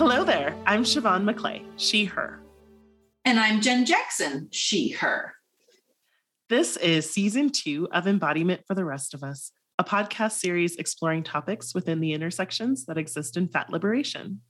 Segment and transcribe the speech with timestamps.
[0.00, 0.56] Hello there.
[0.64, 2.40] I'm Siobhan McClay, she, her.
[3.26, 5.34] And I'm Jen Jackson, she, her.
[6.48, 11.22] This is season two of Embodiment for the Rest of Us, a podcast series exploring
[11.22, 14.40] topics within the intersections that exist in fat liberation.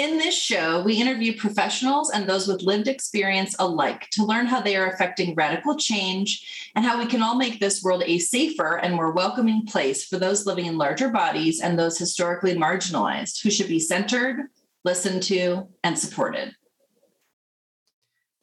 [0.00, 4.62] In this show, we interview professionals and those with lived experience alike to learn how
[4.62, 8.78] they are affecting radical change and how we can all make this world a safer
[8.78, 13.50] and more welcoming place for those living in larger bodies and those historically marginalized who
[13.50, 14.46] should be centered,
[14.84, 16.54] listened to, and supported.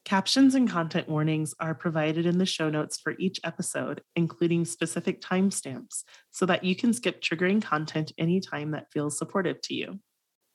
[0.05, 5.21] Captions and content warnings are provided in the show notes for each episode, including specific
[5.21, 9.99] timestamps, so that you can skip triggering content anytime that feels supportive to you.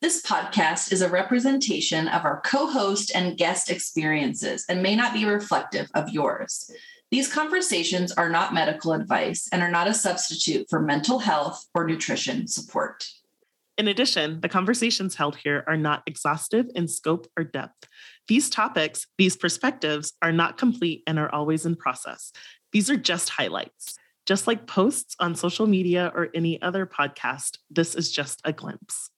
[0.02, 5.14] This podcast is a representation of our co host and guest experiences and may not
[5.14, 6.68] be reflective of yours.
[7.12, 11.86] These conversations are not medical advice and are not a substitute for mental health or
[11.86, 13.06] nutrition support.
[13.78, 17.86] In addition, the conversations held here are not exhaustive in scope or depth.
[18.26, 22.32] These topics, these perspectives are not complete and are always in process.
[22.72, 23.94] These are just highlights.
[24.26, 29.11] Just like posts on social media or any other podcast, this is just a glimpse.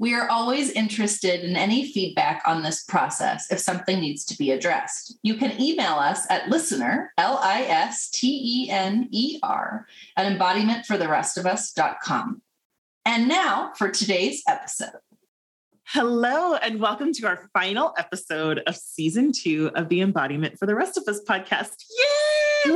[0.00, 4.50] We are always interested in any feedback on this process if something needs to be
[4.50, 5.18] addressed.
[5.22, 10.32] You can email us at listener, L I S T E N E R, at
[10.32, 12.40] embodimentfortherestofus.com.
[13.04, 15.00] And now for today's episode.
[15.84, 20.74] Hello, and welcome to our final episode of season two of the Embodiment for the
[20.74, 21.74] Rest of Us podcast.
[22.64, 22.74] Yay!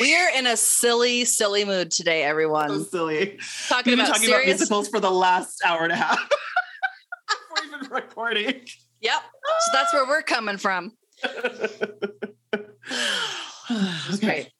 [0.00, 2.68] We're in a silly, silly mood today, everyone.
[2.68, 3.38] So silly.
[3.68, 4.44] Talking We've been about talking serious.
[4.44, 6.18] about musicals for the last hour and a half.
[7.28, 8.60] Before even recording.
[9.00, 9.22] Yep.
[9.60, 10.92] So that's where we're coming from.
[12.54, 14.18] okay.
[14.20, 14.50] Great.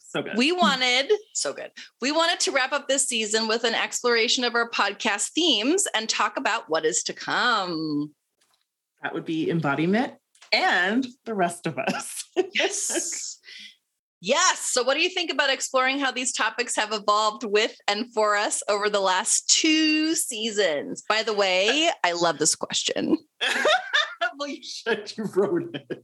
[0.00, 0.36] So good.
[0.36, 1.70] We wanted, so good.
[2.00, 6.08] We wanted to wrap up this season with an exploration of our podcast themes and
[6.08, 8.14] talk about what is to come.
[9.02, 10.14] that would be embodiment
[10.52, 12.24] and the rest of us.
[12.54, 13.34] Yes.
[14.20, 14.60] Yes.
[14.60, 18.36] So, what do you think about exploring how these topics have evolved with and for
[18.36, 21.04] us over the last two seasons?
[21.08, 23.16] By the way, I love this question.
[24.38, 25.12] well, you should.
[25.16, 26.02] You wrote it.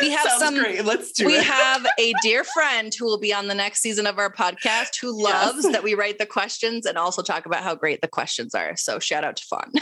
[0.00, 0.84] We have Sounds some great.
[0.84, 1.42] Let's do we it.
[1.44, 5.20] have a dear friend who will be on the next season of our podcast who
[5.20, 5.46] Yes.
[5.46, 8.76] loves that we write the questions and also talk about how great the questions are.
[8.76, 9.72] So shout out to Fawn.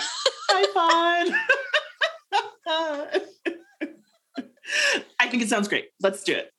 [0.51, 1.31] High
[2.65, 3.53] five.
[5.19, 5.87] I think it sounds great.
[6.01, 6.51] Let's do it.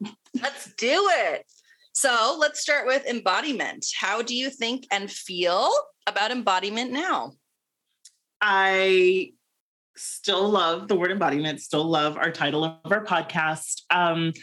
[0.42, 1.46] let's do it.
[1.94, 3.86] So let's start with embodiment.
[4.00, 5.70] How do you think and feel
[6.08, 7.34] about embodiment now?
[8.42, 9.32] I
[9.96, 13.82] still love the word embodiment, still love our title of our podcast.
[13.92, 14.34] Um,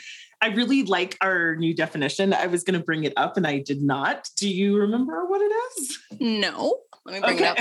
[0.40, 2.32] I really like our new definition.
[2.32, 4.28] I was going to bring it up and I did not.
[4.36, 5.98] Do you remember what it is?
[6.18, 6.78] No.
[7.04, 7.58] Let me bring it up.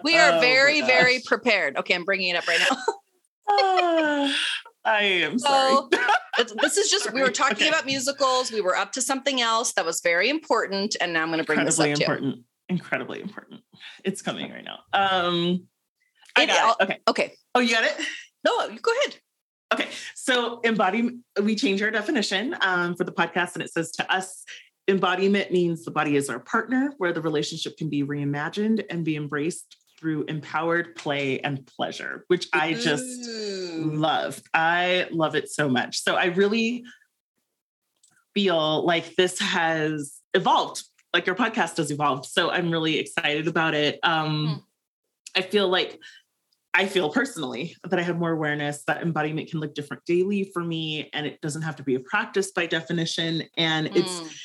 [0.04, 1.76] we are Oh very, very prepared.
[1.76, 2.76] Okay, I'm bringing it up right now.
[4.86, 5.72] I am sorry.
[5.74, 5.88] So,
[6.38, 7.68] It's- this is just we were talking Okay.
[7.68, 8.52] about musicals.
[8.52, 11.44] We were up to something else that was very important, and now I'm going to
[11.44, 12.12] bring this up incredibly too.
[12.12, 12.44] important.
[12.68, 13.60] Incredibly important.
[14.04, 14.78] It's coming right now.
[14.92, 15.66] Um,
[16.36, 16.84] I It- got it.
[16.84, 16.98] Okay.
[17.08, 17.94] Okay, Oh, you got it.
[18.44, 19.20] no, you go ahead.
[19.72, 24.12] Okay, so embodiment, we change our definition um, for the podcast, and it says to
[24.14, 24.44] us,
[24.86, 29.16] embodiment means the body is our partner, where the relationship can be reimagined and be
[29.16, 33.90] embraced through empowered play and pleasure, which I just Ooh.
[33.94, 34.42] love.
[34.52, 35.98] I love it so much.
[36.02, 36.84] So I really
[38.34, 40.82] feel like this has evolved,
[41.14, 42.26] like your podcast has evolved.
[42.26, 43.98] So I'm really excited about it.
[44.02, 44.62] Um,
[45.34, 45.98] I feel like
[46.74, 50.62] I feel personally that I have more awareness that embodiment can look different daily for
[50.62, 53.44] me, and it doesn't have to be a practice by definition.
[53.56, 54.36] And it's Mm.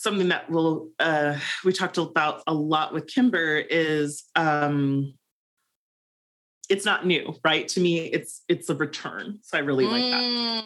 [0.00, 5.12] Something that will uh, we talked about a lot with Kimber is um,
[6.70, 7.68] it's not new, right?
[7.68, 9.40] To me, it's it's a return.
[9.42, 10.22] So I really like that.
[10.22, 10.64] Mm.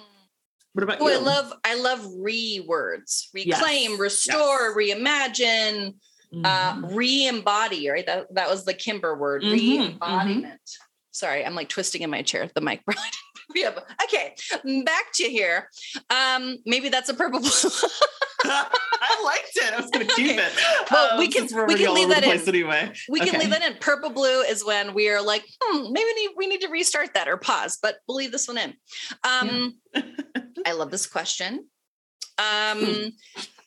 [0.73, 1.15] What about Oh, you?
[1.15, 5.95] I love I love re words, reclaim, Yes, restore, reimagine,
[6.45, 6.95] uh, Mhm.
[6.97, 7.89] re-embody.
[7.91, 10.61] Right, that that was the Kimber word, Mhm, re-embodiment.
[11.11, 12.49] Sorry, I'm like twisting in my chair.
[12.55, 12.85] The mic.
[12.85, 13.03] probably
[13.55, 13.89] didn't up.
[14.05, 14.35] okay,
[14.85, 15.71] back to here.
[16.11, 17.41] Um, maybe that's a purple.
[19.07, 19.73] I liked it.
[19.73, 20.47] I was going to keep Okay.
[20.47, 20.53] it.
[20.91, 22.49] Well, we Um, can- we're we can leave that in.
[22.49, 22.93] anyway.
[23.09, 23.39] we can Okay.
[23.39, 23.77] leave that in.
[23.81, 27.15] Purple blue is when we are like, hmm, maybe we need, we need to restart
[27.15, 28.75] that or pause, but we'll leave this one in.
[29.25, 29.79] Um,
[30.67, 31.67] I love this question.
[32.39, 33.09] Um, Hmm.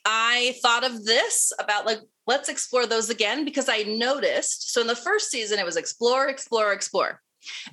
[0.06, 4.72] I thought of this about like, let's explore those again because I noticed.
[4.74, 7.22] So in the first season, it was explore, explore, explore.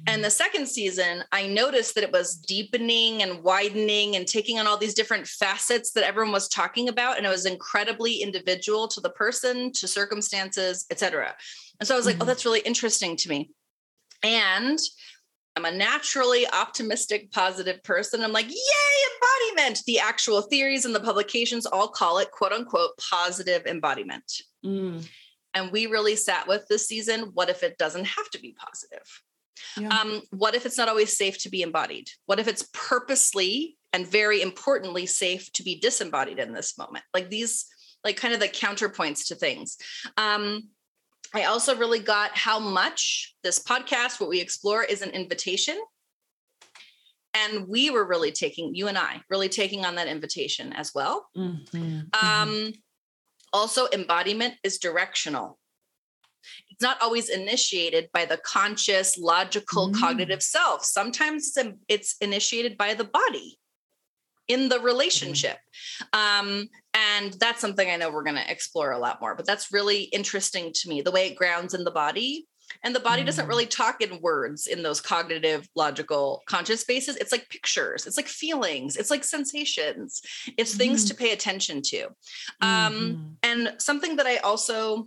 [0.06, 4.66] And the second season, I noticed that it was deepening and widening and taking on
[4.66, 7.16] all these different facets that everyone was talking about.
[7.16, 11.34] And it was incredibly individual to the person, to circumstances, etc.
[11.80, 12.28] And so I was like, oh, mm-hmm.
[12.28, 13.50] that's really interesting to me.
[14.22, 14.78] And
[15.56, 18.22] I'm a naturally optimistic, positive person.
[18.22, 19.84] I'm like, yay, embodiment.
[19.86, 24.42] The actual theories and the publications all call it quote unquote positive embodiment.
[24.64, 25.06] Mm.
[25.54, 29.22] And we really sat with this season what if it doesn't have to be positive?
[29.78, 29.88] Yeah.
[29.88, 32.08] Um, what if it's not always safe to be embodied?
[32.26, 37.04] What if it's purposely and very importantly safe to be disembodied in this moment?
[37.12, 37.66] Like these,
[38.04, 39.76] like kind of the counterpoints to things.
[40.16, 40.68] Um,
[41.34, 45.76] I also really got how much this podcast, what we explore, is an invitation.
[47.34, 51.26] And we were really taking, you and I, really taking on that invitation as well.
[51.36, 51.76] Mm-hmm.
[51.76, 52.26] mm-hmm.
[52.26, 52.72] Um,
[53.52, 55.58] also, embodiment is directional.
[56.74, 59.98] It's not always initiated by the conscious, logical, mm.
[59.98, 60.84] cognitive self.
[60.84, 61.56] Sometimes
[61.88, 63.58] it's initiated by the body
[64.48, 65.56] in the relationship.
[66.12, 69.72] Um, and that's something I know we're going to explore a lot more, but that's
[69.72, 72.46] really interesting to me the way it grounds in the body.
[72.82, 73.26] And the body mm.
[73.26, 77.16] doesn't really talk in words in those cognitive, logical, conscious spaces.
[77.16, 80.22] It's like pictures, it's like feelings, it's like sensations,
[80.56, 80.78] it's mm.
[80.78, 82.06] things to pay attention to.
[82.60, 83.22] Um, mm-hmm.
[83.42, 85.06] and something that I also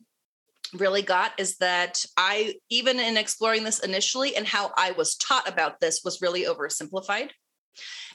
[0.73, 5.47] really got is that I, even in exploring this initially and how I was taught
[5.47, 7.29] about this, was really oversimplified.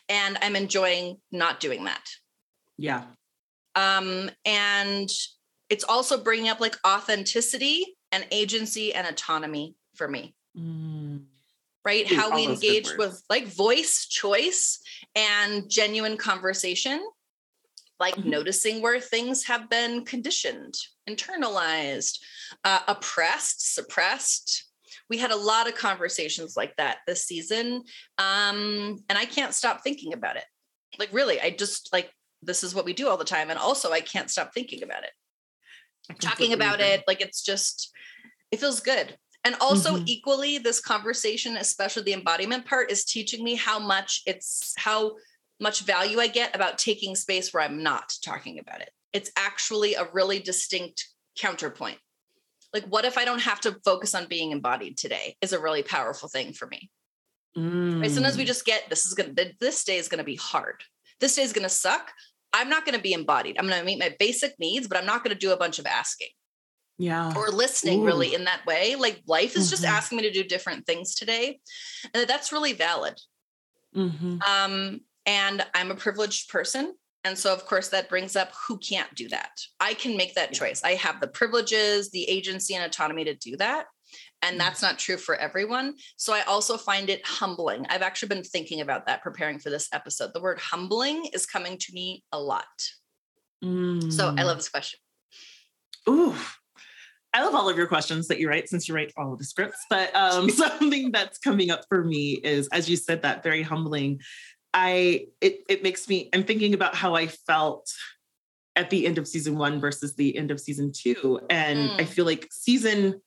[0.08, 2.04] And i'm enjoying not doing that.
[2.76, 3.04] Yeah.
[3.75, 5.08] Um and
[5.70, 10.34] it's also bringing up like authenticity and agency and autonomy for me.
[10.58, 11.22] Mm.
[11.84, 12.10] right?
[12.10, 14.81] Ooh, how we engage with like voice choice
[15.14, 17.02] and genuine conversation
[18.02, 18.31] like mm-hmm.
[18.31, 20.75] noticing where things have been conditioned
[21.08, 22.19] internalized
[22.64, 24.69] uh, oppressed suppressed
[25.08, 27.82] we had a lot of conversations like that this season
[28.19, 30.44] um, and i can't stop thinking about it
[30.99, 32.10] like really i just like
[32.43, 35.05] this is what we do all the time and also i can't stop thinking about
[35.05, 35.10] it
[36.20, 36.87] talking about agree.
[36.87, 37.93] it like it's just
[38.50, 40.05] it feels good and also mm-hmm.
[40.06, 45.12] equally this conversation especially the embodiment part is teaching me how much it's how
[45.62, 49.94] much value i get about taking space where i'm not talking about it it's actually
[49.94, 51.99] a really distinct counterpoint
[52.75, 55.82] like what if i don't have to focus on being embodied today is a really
[55.82, 56.91] powerful thing for me
[57.56, 58.00] mm.
[58.00, 58.49] right sometimes we mm.
[58.49, 60.82] just get this is gonna this day is gonna be hard
[61.20, 62.11] this day is gonna suck
[62.53, 65.35] i'm not gonna be embodied i'm gonna meet my basic needs but i'm not gonna
[65.35, 66.29] do a bunch of asking
[66.99, 68.06] yeah or listening Ooh.
[68.06, 69.70] really in that way like life is mm-hmm.
[69.70, 71.58] just asking me to do different things today
[72.12, 73.19] and that's really valid
[73.97, 74.38] mm-hmm.
[74.43, 76.92] um and i'm a privileged person
[77.24, 79.52] and so, of course, that brings up who can't do that.
[79.78, 80.82] I can make that choice.
[80.82, 83.86] I have the privileges, the agency, and autonomy to do that.
[84.42, 84.58] And mm.
[84.58, 85.94] that's not true for everyone.
[86.16, 87.86] So I also find it humbling.
[87.88, 90.32] I've actually been thinking about that preparing for this episode.
[90.34, 92.64] The word humbling is coming to me a lot.
[93.64, 94.12] Mm.
[94.12, 94.60] So I love mm.
[94.60, 94.98] this question.
[96.08, 96.34] Ooh,
[97.34, 99.44] I love all of your questions that you write since you write all of the
[99.44, 99.78] scripts.
[99.88, 104.20] But um, something that's coming up for me is, as you said, that very humbling
[104.74, 107.92] I it it makes me I'm thinking about how I felt
[108.74, 111.40] at the end of season one versus the end of season two.
[111.50, 112.00] And mm.
[112.00, 113.20] I feel like season,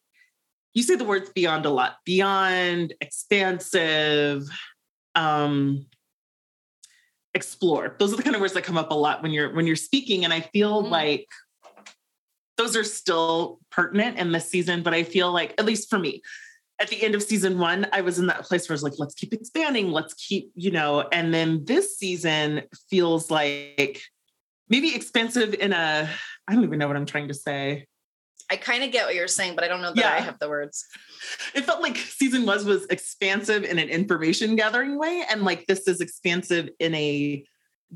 [0.73, 4.43] you say the words beyond a lot, beyond, expansive,
[5.13, 5.85] um,
[7.33, 7.95] explore.
[7.99, 9.75] Those are the kind of words that come up a lot when you're when you're
[9.75, 10.23] speaking.
[10.23, 10.89] And I feel mm.
[10.89, 11.27] like
[12.57, 16.21] those are still pertinent in this season, but I feel like, at least for me,
[16.79, 18.93] at the end of season one, I was in that place where I was like,
[18.97, 24.01] let's keep expanding, let's keep, you know, and then this season feels like
[24.69, 26.09] maybe expensive in a,
[26.47, 27.87] I don't even know what I'm trying to say.
[28.49, 30.13] I kind of get what you're saying, but I don't know that yeah.
[30.13, 30.85] I have the words.
[31.55, 35.87] It felt like season was was expansive in an information gathering way, and like this
[35.87, 37.43] is expansive in a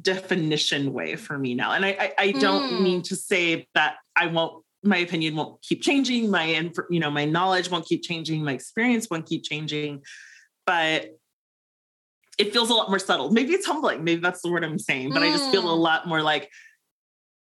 [0.02, 1.74] definition way for me now.
[1.74, 2.82] And I I, I don't mm.
[2.82, 7.26] mean to say that I won't my opinion won't keep changing my you know my
[7.26, 10.02] knowledge won't keep changing my experience won't keep changing
[10.66, 11.10] but
[12.38, 15.12] it feels a lot more subtle maybe it's humbling maybe that's the word i'm saying
[15.12, 15.28] but mm.
[15.28, 15.80] i just feel a mm.
[15.80, 16.50] lot more like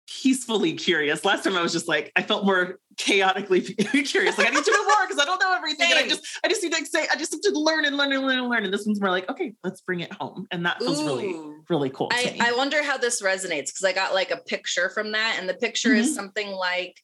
[0.07, 3.61] peacefully curious last time i was just like i felt more chaotically
[4.03, 6.23] curious like i need to know more because i don't know everything and i just
[6.43, 8.49] i just need to say i just need to learn and learn and learn and
[8.49, 11.05] learn and this one's more like okay let's bring it home and that feels Ooh.
[11.05, 11.35] really
[11.69, 15.13] really cool I, I wonder how this resonates because i got like a picture from
[15.13, 15.99] that and the picture mm-hmm.
[15.99, 17.01] is something like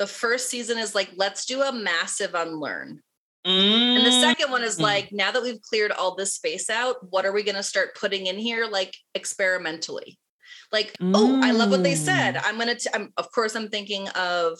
[0.00, 3.02] the first season is like, let's do a massive unlearn.
[3.46, 3.96] Mm.
[3.98, 4.80] And the second one is mm.
[4.80, 7.94] like, now that we've cleared all this space out, what are we going to start
[8.00, 10.18] putting in here, like experimentally?
[10.72, 11.12] Like, mm.
[11.14, 12.36] oh, I love what they said.
[12.36, 12.40] Mm.
[12.44, 14.58] I'm going to, I'm, of course, I'm thinking of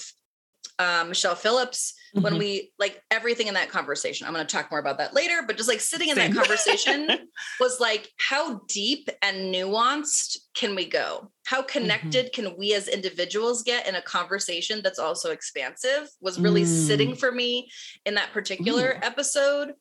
[0.80, 2.22] um, Michelle Phillips, Mhm.
[2.22, 4.26] when we like everything in that conversation.
[4.26, 6.32] I'm going to talk more about that later, but just like sitting in Same.
[6.32, 7.28] that conversation
[7.60, 11.30] was like, how deep and nuanced can we go?
[11.44, 16.08] How connected can we as individuals get in a conversation that's also expansive?
[16.20, 16.86] Was really Mm.
[16.86, 17.70] sitting for me
[18.04, 19.74] in that particular episode.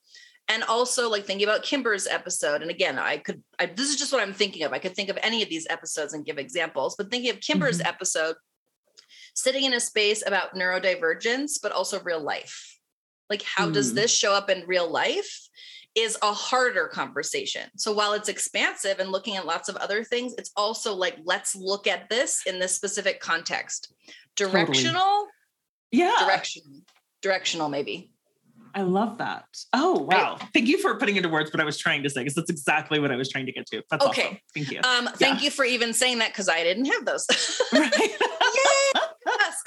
[0.52, 2.62] And also like thinking about Kimber's episode.
[2.64, 4.74] And again, I could, I, this is just what I'm thinking of.
[4.74, 7.80] I could think of any of these episodes and give examples, but thinking of Kimber's
[7.80, 7.86] Mhm.
[7.88, 8.36] episode,
[9.36, 12.78] sitting in a space about neurodivergence, but also real life.
[13.30, 13.96] Like, how does Mm.
[13.96, 15.48] this show up in real life?
[15.96, 17.70] Is a harder conversation.
[17.76, 21.56] So while it's expansive and looking at lots of other things, it's also like, let's
[21.56, 23.92] look at this in this specific context.
[24.36, 24.66] Totally.
[24.66, 25.28] Directional,
[25.92, 26.14] yeah.
[26.20, 26.82] directional,
[27.24, 28.12] directional, maybe.
[28.76, 29.46] I love that.
[29.74, 30.38] Oh, wow.
[30.54, 33.00] Thank you for putting into words what I was trying to say because that's exactly
[33.00, 33.82] what I was trying to get to.
[33.90, 34.22] That's Okay.
[34.26, 34.38] awesome.
[34.54, 34.80] Thank you.
[34.84, 37.26] Um, thank you for even saying that because I didn't have those.
[37.74, 37.92] right.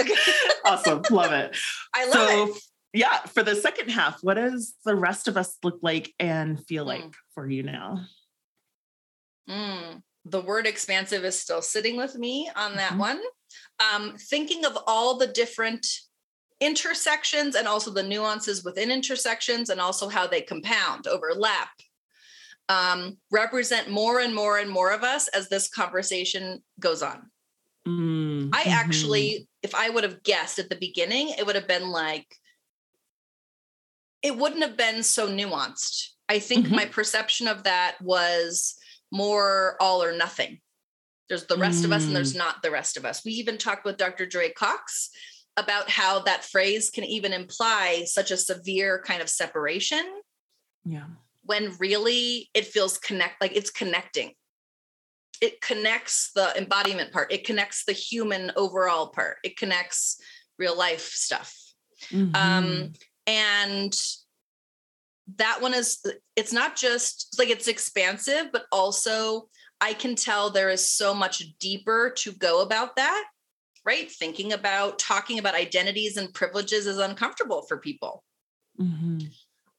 [0.00, 0.08] yes.
[0.10, 0.54] Okay.
[0.64, 1.02] awesome.
[1.10, 1.56] Love it.
[1.94, 2.62] I love so, it.
[2.92, 6.84] yeah, for the second half, what does the rest of us look like and feel
[6.84, 6.88] Mm.
[6.88, 8.04] like for you now?
[9.48, 12.98] Mm, the word expansive is still sitting with me on that Mhm.
[12.98, 13.20] one.
[13.80, 15.86] Um, thinking of all the different
[16.60, 21.70] intersections and also the nuances within intersections and also how they compound, overlap,
[22.68, 27.30] um, represent more and more and more of us as this conversation goes on.
[27.86, 28.70] Mm, I mhm.
[28.70, 32.26] actually, if I would have guessed at the beginning, it would have been like,
[34.22, 36.08] it wouldn't have been so nuanced.
[36.28, 36.76] I think Mhm.
[36.76, 38.76] my perception of that was
[39.10, 40.60] more all or nothing.
[41.28, 43.24] There's the rest of us and there's not the rest of us.
[43.24, 44.26] We even talked with Dr.
[44.26, 45.10] Joy Cox
[45.56, 50.22] about how that phrase can even imply such a severe kind of separation
[50.84, 51.06] yeah.
[51.42, 54.34] when really it feels connect like it's connecting
[55.42, 57.30] it connects the embodiment part.
[57.32, 59.36] It connects the human overall part.
[59.44, 60.18] It connects
[60.58, 61.54] real life stuff.
[62.10, 62.34] Mhm.
[62.34, 62.92] um
[63.26, 63.94] and
[65.36, 69.48] that one is it's not just like it's expansive but also
[69.80, 73.24] i can tell there is so much deeper to go about that
[73.84, 74.10] right?
[74.10, 78.22] Thinking about talking about identities and privileges is uncomfortable for people.
[78.80, 79.32] Mhm.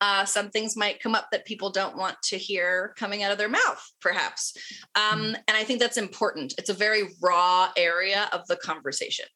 [0.03, 3.37] Uh, some things might come up that people don't want to hear coming out of
[3.37, 4.53] their mouth, perhaps.
[4.95, 6.53] Um, and I think that's important.
[6.57, 9.27] It's a very raw area of the conversation.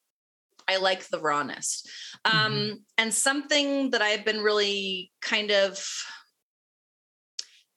[0.68, 1.86] I like the rawness.
[2.26, 5.82] Um, And something that I've been really kind of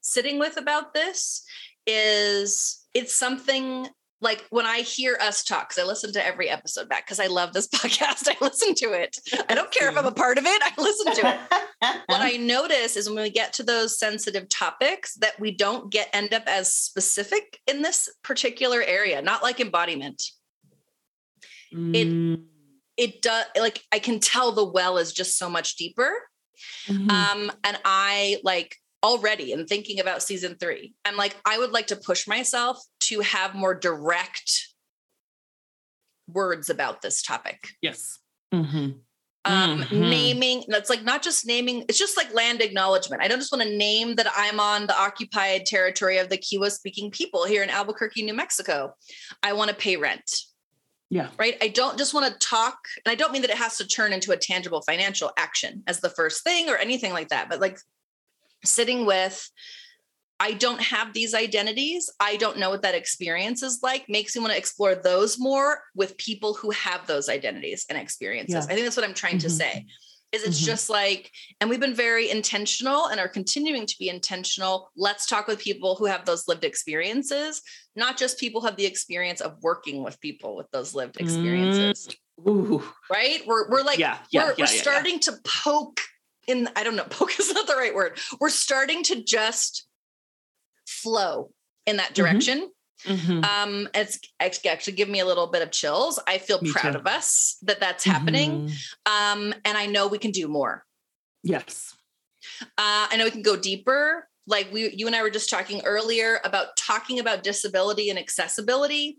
[0.00, 1.44] sitting with about this
[1.86, 3.86] is it's something
[4.20, 7.26] like when I hear us talk, because I listen to every episode back because I
[7.26, 8.28] love this podcast.
[8.28, 9.16] I listen to it.
[9.48, 12.36] I don't care if I'm a part of it, I listen to it what I
[12.40, 16.42] notice is when we get to those sensitive topics that we don't get end up
[16.46, 20.22] as specific in this particular area, not like embodiment.
[21.74, 22.42] Mm,
[22.96, 26.10] It does like I can tell the well is just so much deeper.
[26.86, 27.10] mhm.
[27.10, 31.86] Um, and I like already in thinking about season three, I'm like, I would like
[31.86, 32.78] to push myself
[33.10, 34.68] to have more direct
[36.28, 37.68] words about this topic.
[37.82, 38.18] yes.
[38.54, 39.00] Mhm.
[39.46, 40.10] um Mhm.
[40.10, 43.62] naming that's like not just naming it's just like land acknowledgement i don't just want
[43.62, 47.70] to name that i'm on the occupied territory of the Tiwa speaking people here in
[47.70, 48.92] albuquerque new mexico
[49.42, 50.30] i want to pay rent
[51.08, 51.30] Yeah.
[51.38, 53.86] right i don't just want to talk and i don't mean that it has to
[53.86, 57.60] turn into a tangible financial action as the first thing or anything like that but
[57.60, 57.78] like
[58.62, 59.48] sitting with
[60.40, 62.08] I don't have these identities.
[62.18, 64.08] I don't know what that experience is like.
[64.08, 68.54] Makes me want to explore those more with people who have those identities and experiences.
[68.54, 68.72] Yeah.
[68.72, 69.58] I think that's what I'm trying to Mhm.
[69.58, 69.86] say.
[70.32, 70.66] Is it's Mhm.
[70.66, 71.30] just like,
[71.60, 74.90] and we've been very intentional and are continuing to be intentional.
[74.96, 77.60] Let's talk with people who have those lived experiences,
[77.94, 82.08] not just people who have the experience of working with people with those lived experiences.
[82.48, 82.82] Ooh.
[83.10, 83.46] Right?
[83.46, 84.18] We're we're like yeah.
[84.30, 84.44] Yeah.
[84.44, 86.00] we're, yeah, we're starting to poke
[86.46, 89.86] in i don't know poke is not the right word we're starting to just
[90.90, 91.50] flow
[91.86, 92.14] in that Mhm.
[92.14, 92.70] direction
[93.06, 93.44] Mhm.
[93.44, 96.92] um it's actually actually give me a little bit of chills i feel Me proud
[96.92, 96.98] too.
[96.98, 98.72] of us that that's happening Mhm.
[99.06, 100.84] um and i know we can do more
[101.42, 101.94] Yes.
[102.76, 104.28] uh, I know we can go deeper.
[104.46, 109.18] Like we, you and I were just talking earlier about talking about disability and accessibility,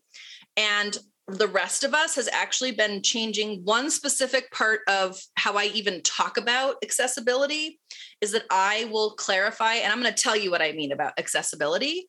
[0.56, 0.96] and
[1.28, 6.04] the rest of us has actually been changing one specific part of how I even
[6.04, 7.80] talk about accessibility.
[8.22, 11.14] Is that I will clarify, and I'm going to tell you what I mean about
[11.18, 12.08] accessibility.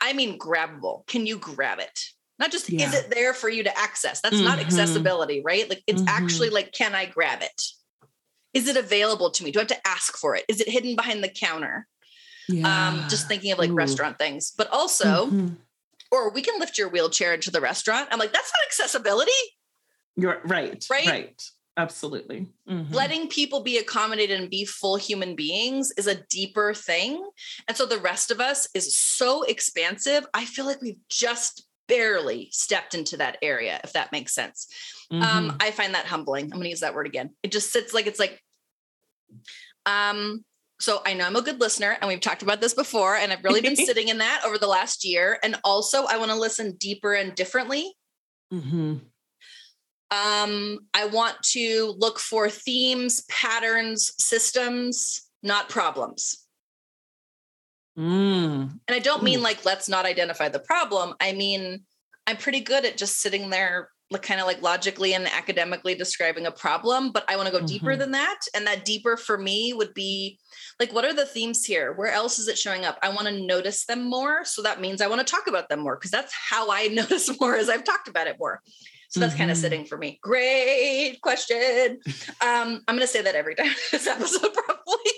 [0.00, 1.06] I mean grabbable.
[1.06, 1.98] Can you grab it?
[2.38, 4.20] Not just is it there for you to access?
[4.20, 4.62] That's not Mhm.
[4.66, 5.68] accessibility, right?
[5.68, 6.08] Like it's Mhm.
[6.08, 7.62] actually like, can I grab it?
[8.52, 9.50] Is it available to me?
[9.50, 10.44] Do I have to ask for it?
[10.48, 11.86] Is it hidden behind the counter?
[12.64, 13.74] Um, just thinking of like Ooh.
[13.74, 15.56] restaurant things, but also, Mhm.
[16.10, 18.08] or we can lift your wheelchair into the restaurant.
[18.12, 19.32] I'm like, that's not accessibility.
[20.16, 20.84] You're right.
[20.90, 21.06] Right?
[21.06, 21.42] Right.
[21.76, 22.46] Absolutely.
[22.68, 22.94] Mm-hmm.
[22.94, 27.28] Letting people be accommodated and be full human beings is a deeper thing.
[27.66, 30.24] And so the rest of us is so expansive.
[30.32, 34.68] I feel like we've just barely stepped into that area, if that makes sense.
[35.10, 35.50] Um, mm-hmm.
[35.50, 36.44] Um, I find that humbling.
[36.44, 37.30] I'm going to use that word again.
[37.42, 38.40] It just sits like it's like,
[39.84, 40.44] um,
[40.80, 43.44] so I know I'm a good listener, and we've talked about this before, and I've
[43.44, 45.38] really been sitting in that over the last year.
[45.42, 47.94] And also, I want to listen deeper and differently.
[48.52, 48.96] Mm-hmm.
[50.14, 56.46] Um, I want to look for themes, patterns, systems, not problems.
[57.98, 58.78] Mm.
[58.86, 61.14] And I don't mean like let's not identify the problem.
[61.20, 61.82] I mean,
[62.26, 66.46] I'm pretty good at just sitting there like kind of like logically and academically describing
[66.46, 67.66] a problem, but I want to go mm-hmm.
[67.66, 68.38] deeper than that.
[68.54, 70.38] And that deeper for me would be
[70.78, 71.92] like, what are the themes here?
[71.92, 72.98] Where else is it showing up?
[73.02, 74.44] I want to notice them more.
[74.44, 77.28] So that means I want to talk about them more because that's how I notice
[77.40, 78.60] more as I've talked about it more.
[79.14, 79.42] So that's mm-hmm.
[79.42, 80.18] kind of sitting for me.
[80.22, 82.00] Great question.
[82.40, 85.12] Um, I'm going to say that every time this episode, probably.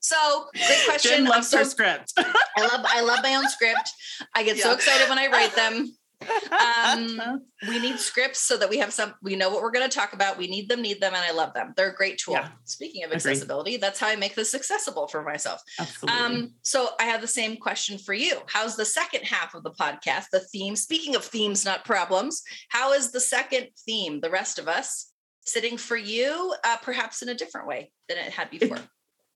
[0.00, 1.10] so great question.
[1.10, 2.14] Jen loves so, her script.
[2.16, 3.90] I love I love my own script.
[4.34, 4.62] I get yeah.
[4.62, 9.14] so excited when I write them um, we need scripts so that we have some,
[9.22, 10.38] we know what we're going to talk about.
[10.38, 11.74] We need them, need them, and I love them.
[11.76, 12.34] They're a great tool.
[12.34, 12.48] Yeah.
[12.64, 13.82] Speaking of accessibility, Agreed.
[13.82, 15.62] that's how I make this accessible for myself.
[15.78, 16.20] Absolutely.
[16.20, 18.38] Um, so I have the same question for you.
[18.46, 20.76] How's the second half of the podcast, the theme?
[20.76, 25.76] Speaking of themes, not problems, how is the second theme, the rest of us, sitting
[25.76, 28.76] for you, uh, perhaps in a different way than it had before?
[28.76, 28.82] It,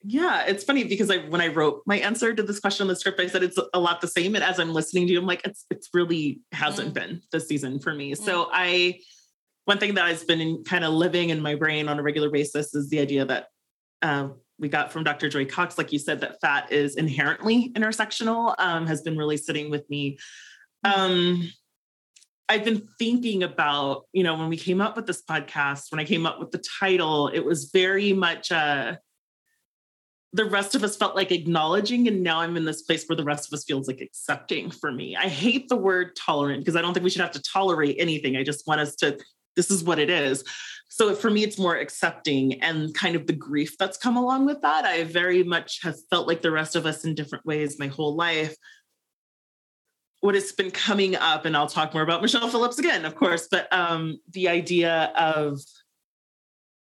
[0.03, 2.97] yeah, it's funny because I when I wrote my answer to this question on the
[2.97, 4.35] script, I said it's a lot the same.
[4.35, 6.95] And as I'm listening to you, I'm like, it's it's really hasn't mm.
[6.95, 8.13] been this season for me.
[8.13, 8.19] Mm.
[8.19, 9.01] So I
[9.67, 12.75] one thing that has been kind of living in my brain on a regular basis
[12.75, 13.49] is the idea that
[14.03, 14.29] uh,
[14.59, 15.29] we got from Dr.
[15.29, 19.71] Joy Cox, like you said, that fat is inherently intersectional, um, has been really sitting
[19.71, 20.19] with me.
[20.83, 21.51] Um,
[22.49, 26.05] I've been thinking about, you know, when we came up with this podcast, when I
[26.05, 28.99] came up with the title, it was very much a
[30.33, 33.25] the rest of us felt like acknowledging and now i'm in this place where the
[33.25, 35.17] rest of us feels like accepting for me.
[35.17, 38.37] I hate the word tolerant because i don't think we should have to tolerate anything.
[38.37, 39.19] I just want us to
[39.57, 40.45] this is what it is.
[40.89, 44.63] So for me it's more accepting and kind of the grief that's come along with
[44.63, 44.85] that.
[44.85, 48.15] I very much have felt like the rest of us in different ways my whole
[48.15, 48.55] life.
[50.21, 53.49] What has been coming up and i'll talk more about michelle phillips again of course
[53.51, 55.59] but um the idea of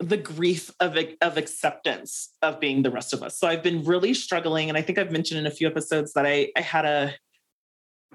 [0.02, 3.38] the grief of, of acceptance of being the rest of us.
[3.38, 4.68] So I've been really struggling.
[4.68, 7.14] And I think I've mentioned in a few episodes that I, I had a,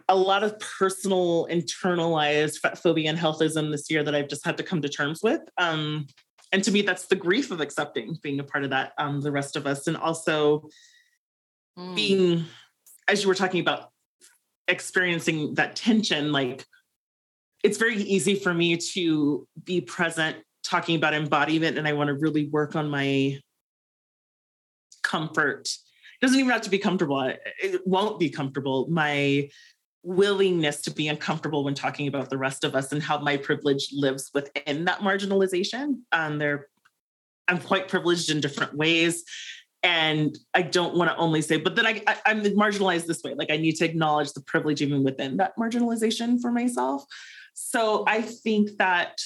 [0.09, 4.57] a lot of personal internalized fat phobia and healthism this year that I've just had
[4.57, 5.41] to come to terms with.
[5.57, 6.07] Um,
[6.51, 9.31] and to me, that's the grief of accepting being a part of that, um, the
[9.31, 9.87] rest of us.
[9.87, 10.69] And also
[11.77, 11.95] mm.
[11.95, 12.45] being,
[13.07, 13.89] as you were talking about
[14.67, 16.65] experiencing that tension, like
[17.63, 22.13] it's very easy for me to be present talking about embodiment and I want to
[22.13, 23.39] really work on my
[25.03, 25.67] comfort.
[25.67, 27.21] It doesn't even have to be comfortable.
[27.61, 28.87] It won't be comfortable.
[28.89, 29.49] My
[30.03, 33.89] willingness to be uncomfortable when talking about the rest of us and how my privilege
[33.91, 35.99] lives within that marginalization.
[36.11, 36.67] Um, there,
[37.47, 39.23] I'm quite privileged in different ways.
[39.83, 43.35] And I don't want to only say, but then I, I, I'm marginalized this way.
[43.35, 47.05] Like I need to acknowledge the privilege even within that marginalization for myself.
[47.53, 49.19] So I think that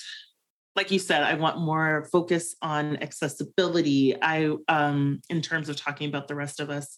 [0.75, 4.15] like you said, I want more focus on accessibility.
[4.21, 6.97] I, um, in terms of talking about the rest of us,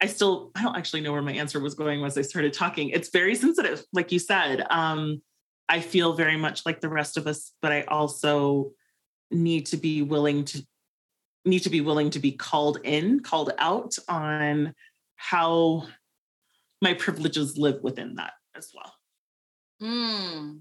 [0.00, 2.90] I still, I don't actually know where my answer was going as I started talking.
[2.90, 4.64] It's very sensitive, like you said.
[4.70, 5.22] Um,
[5.68, 8.72] I feel very much like the rest of us, but I also
[9.30, 10.64] need to be willing to
[11.46, 14.74] need to be willing to be called in, called out on
[15.16, 15.86] how
[16.80, 18.94] my privileges live within that as well.
[19.82, 20.60] Mm,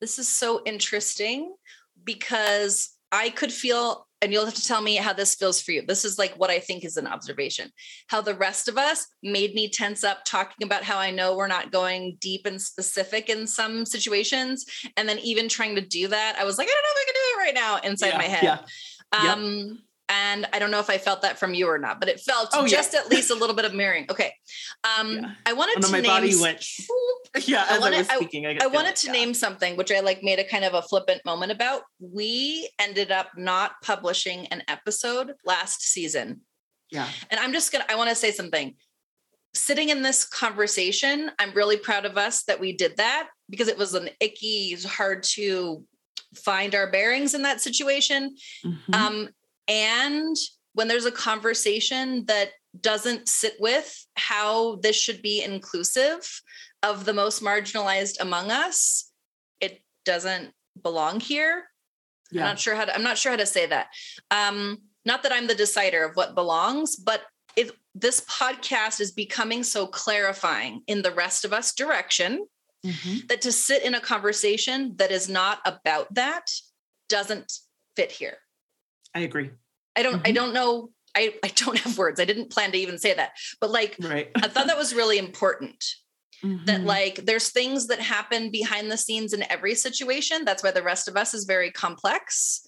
[0.00, 1.54] this is so interesting
[2.04, 5.82] because I could feel, and you'll have to tell me how this feels for you.
[5.86, 7.70] This is like what I think is an observation.
[8.06, 11.48] How the rest of us made me tense up talking about how I know we're
[11.48, 14.64] not going deep and specific in some situations.
[14.96, 17.04] And then even trying to do that, I was like, I don't know if I
[17.06, 18.42] can do it right now inside yeah, my head.
[18.44, 19.32] Yeah.
[19.32, 19.78] Um, yep.
[20.10, 22.48] And I don't know if I felt that from you or not, but it felt
[22.52, 23.00] oh, just yeah.
[23.00, 24.06] at least a little bit of mirroring.
[24.10, 24.34] Okay.
[24.98, 25.30] Um, yeah.
[25.46, 26.66] I wanted oh, to my name, body went.
[27.46, 29.12] yeah, as I, wanted, I was speaking, I, I wanted to yeah.
[29.12, 31.82] name something which I like made a kind of a flippant moment about.
[32.00, 36.40] We ended up not publishing an episode last season.
[36.90, 37.06] Yeah.
[37.30, 38.74] And I'm just gonna I want to say something.
[39.54, 43.78] Sitting in this conversation, I'm really proud of us that we did that because it
[43.78, 45.84] was an icky, hard to
[46.34, 48.34] find our bearings in that situation.
[48.64, 48.94] Mm-hmm.
[48.94, 49.28] Um,
[49.70, 50.36] and
[50.74, 56.42] when there's a conversation that doesn't sit with how this should be inclusive
[56.82, 59.10] of the most marginalized among us,
[59.60, 60.52] it doesn't
[60.82, 61.64] belong here.
[62.32, 62.42] Yeah.
[62.42, 63.88] I'm not sure how to, I'm not sure how to say that.
[64.30, 67.22] Um, not that I'm the decider of what belongs, but
[67.56, 72.46] it, this podcast is becoming so clarifying in the rest of us direction
[72.84, 73.26] mm-hmm.
[73.28, 76.50] that to sit in a conversation that is not about that
[77.08, 77.52] doesn't
[77.96, 78.38] fit here.
[79.14, 79.50] I agree.
[79.96, 80.26] I don't, mm-hmm.
[80.26, 80.90] I don't know.
[81.16, 82.20] I, I don't have words.
[82.20, 84.30] I didn't plan to even say that, but like, right.
[84.36, 85.84] I thought that was really important
[86.44, 86.64] Mm-hmm.
[86.64, 90.44] That like there's things that happen behind the scenes in every situation.
[90.44, 92.66] That's why the rest of us is very complex.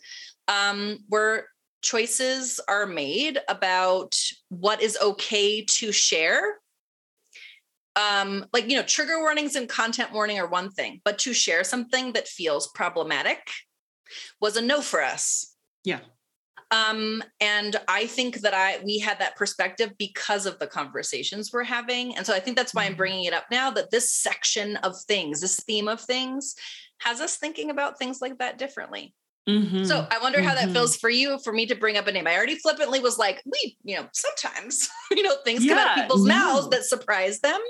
[0.49, 1.47] Um, where
[1.83, 4.15] choices are made about
[4.49, 6.59] what is okay to share.
[7.97, 11.65] Um, like you know, trigger warnings and content warning are one thing, but to share
[11.65, 13.39] something that feels problematic
[14.41, 15.55] was a no for us.
[15.85, 16.01] Yeah.
[16.73, 21.65] Um, and I think that I we had that perspective because of the conversations we're
[21.65, 22.97] having, and so I think that's why I'm mm-hmm.
[22.97, 23.71] bringing it up now.
[23.71, 26.55] That this section of things, this theme of things,
[27.03, 29.15] has us thinking about things like that differently.
[29.47, 29.85] Mm-hmm.
[29.85, 30.69] So I wonder how mm-hmm.
[30.69, 31.39] that feels for you.
[31.41, 34.09] For me to bring up a name, I already flippantly was like, "We, you know,
[34.15, 36.35] sometimes you know things yeah, come out of people's no.
[36.35, 37.61] mouths that surprise them."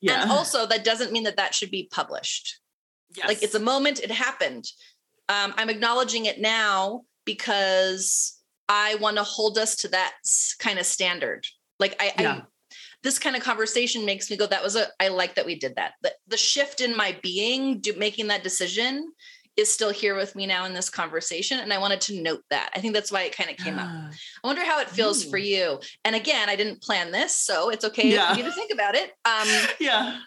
[0.00, 0.22] Yeah.
[0.22, 2.58] And also, that doesn't mean that that should be published.
[3.14, 3.28] Yes.
[3.28, 4.64] Like it's a moment, it happened.
[5.28, 8.38] Um, I'm acknowledging it now because
[8.68, 10.14] I want to hold us to that
[10.58, 11.46] kind of standard.
[11.78, 12.32] Like I, yeah.
[12.32, 12.42] I
[13.02, 15.76] this kind of conversation makes me go, that was a, I like that we did
[15.76, 15.92] that.
[16.02, 19.12] The, the shift in my being, do, making that decision
[19.56, 21.60] is still here with me now in this conversation.
[21.60, 22.70] And I wanted to note that.
[22.74, 23.88] I think that's why it kind of came up.
[23.88, 25.30] I wonder how it feels Ooh.
[25.30, 25.80] for you.
[26.04, 28.32] And again, I didn't plan this, so it's okay yeah.
[28.32, 29.12] for you to think about it.
[29.24, 29.48] Um,
[29.80, 30.18] yeah.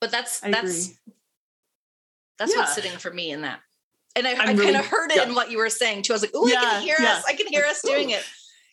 [0.00, 0.96] But that's, I that's, agree.
[2.38, 2.60] that's yeah.
[2.60, 3.60] what's sitting for me in that.
[4.18, 5.28] And I, I kind of heard it yeah.
[5.28, 6.12] in what you were saying too.
[6.12, 7.12] I was like, oh, yeah, I can hear yeah.
[7.14, 7.24] us.
[7.26, 8.24] I can hear us doing it.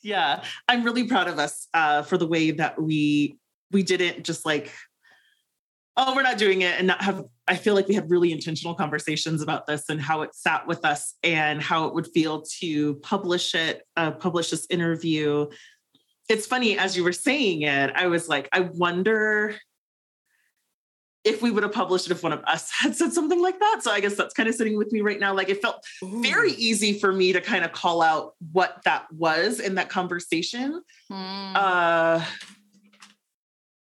[0.03, 0.43] Yeah.
[0.67, 3.37] I'm really proud of us uh, for the way that we
[3.71, 4.71] we didn't just like,
[5.97, 8.73] oh, we're not doing it and not have I feel like we had really intentional
[8.73, 12.95] conversations about this and how it sat with us and how it would feel to
[12.95, 15.47] publish it, uh, publish this interview.
[16.27, 19.55] It's funny as you were saying it, I was like, I wonder
[21.25, 23.79] if we would have published it if one of us had said something like that.
[23.81, 25.33] So I guess that's kind of sitting with me right now.
[25.33, 26.21] Like it felt Ooh.
[26.21, 30.81] very easy for me to kind of call out what that was in that conversation.
[31.11, 31.55] Mm.
[31.55, 32.23] Uh,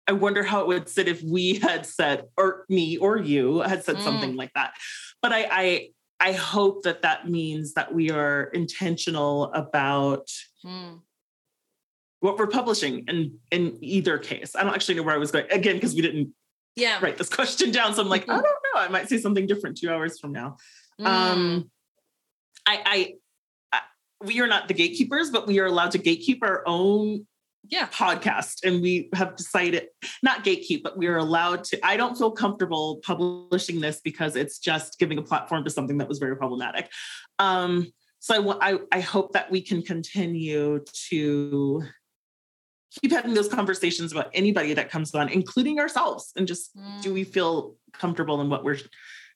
[0.06, 3.84] I wonder how it would sit if we had said, or me or you had
[3.84, 4.02] said mm.
[4.02, 4.74] something like that.
[5.22, 5.88] But I, I,
[6.20, 10.28] I hope that that means that we are intentional about
[10.64, 11.00] mm.
[12.20, 14.54] what we're publishing in in either case.
[14.54, 16.34] I don't actually know where I was going again because we didn't
[16.76, 16.98] yeah.
[17.02, 17.94] Write this question down.
[17.94, 18.32] So i'm like mm-hmm.
[18.32, 18.80] i don't know.
[18.80, 20.56] I might say something different two hours from now.
[21.00, 21.06] Mm.
[21.06, 21.70] um
[22.66, 23.14] I, I
[23.72, 23.80] i
[24.24, 27.26] we are not the gatekeepers but we are allowed to gatekeep our own
[27.68, 27.88] yeah.
[27.88, 29.88] podcast and we have decided
[30.22, 34.58] not gatekeep but we are allowed to i don't feel comfortable publishing this because it's
[34.58, 36.90] just giving a platform to something that was very problematic.
[37.38, 41.82] Um so i i, I hope that we can continue to
[42.90, 47.02] keep having those conversations about anybody that comes on, including ourselves, and just mm.
[47.02, 48.78] do we feel comfortable in what we're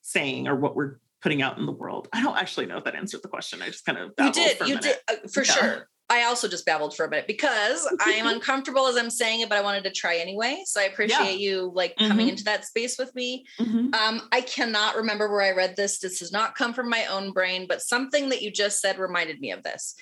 [0.02, 2.08] saying or what we're putting out in the world?
[2.12, 3.62] I don't actually know if that answered the question.
[3.62, 5.52] I just kind of you did, you did uh, for yeah.
[5.52, 5.88] sure.
[6.10, 9.48] I also just babbled for a minute because I am uncomfortable as I'm saying it,
[9.48, 10.62] but I wanted to try anyway.
[10.66, 11.50] So I appreciate yeah.
[11.50, 12.08] you like mm-hmm.
[12.08, 13.46] coming into that space with me.
[13.58, 13.94] Mm-hmm.
[13.94, 15.98] Um, I cannot remember where I read this.
[16.00, 19.40] This does not come from my own brain, but something that you just said reminded
[19.40, 19.94] me of this.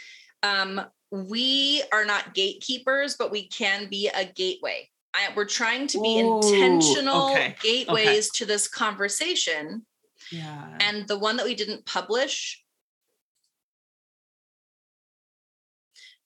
[0.43, 0.81] Um,
[1.13, 4.89] we are not gatekeepers, but we can be a gateway.
[5.13, 8.39] I, we're trying to be Ooh, intentional okay, gateways okay.
[8.39, 9.85] to this conversation.
[10.31, 10.79] Yeah.
[10.81, 12.63] And the one that we didn't publish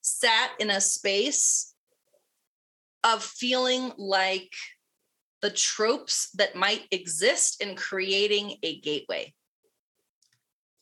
[0.02, 1.74] sat in a space
[3.02, 4.52] of feeling like
[5.42, 9.34] the tropes that might exist in creating a gateway.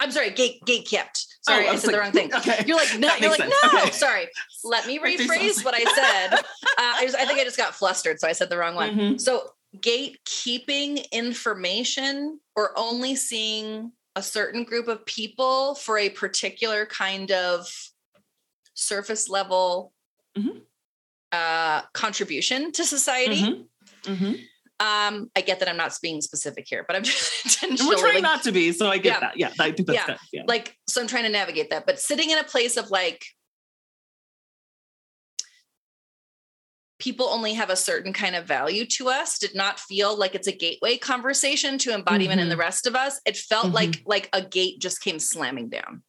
[0.05, 1.27] I'm sorry, gate gate kept.
[1.43, 2.31] Sorry, oh, I, I said like, the wrong thing.
[2.37, 2.65] Okay.
[2.67, 3.55] You're like, no, you're like, sense.
[3.65, 3.91] no, okay.
[3.91, 4.29] sorry.
[4.65, 6.35] Let me rephrase what I said.
[6.35, 6.45] Uh,
[6.79, 8.91] I, just, I think I just got flustered, so I said the wrong one.
[8.91, 9.17] Mm-hmm.
[9.19, 17.33] So gatekeeping information or only seeing a certain group of people for a particular kind
[17.33, 17.67] of
[18.75, 19.93] surface level
[20.37, 20.59] mm-hmm.
[21.33, 23.67] uh, contribution to society.
[24.05, 24.35] Mm-hmm.
[24.81, 27.95] Um, I get that I'm not being specific here, but I'm just intentionally.
[27.95, 29.21] we're trying like, not to be, so I get yeah.
[29.21, 29.37] that.
[29.37, 30.17] Yeah, I think that's yeah.
[30.33, 30.43] Yeah.
[30.47, 33.25] Like, so I'm trying to navigate that, but sitting in a place of like,
[36.99, 40.47] people only have a certain kind of value to us did not feel like it's
[40.47, 42.41] a gateway conversation to embodiment mm-hmm.
[42.41, 43.75] in the rest of us it felt mm-hmm.
[43.75, 46.03] like like a gate just came slamming down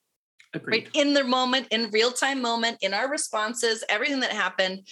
[0.54, 0.86] Agreed.
[0.86, 4.88] right in the moment in real time moment in our responses everything that happened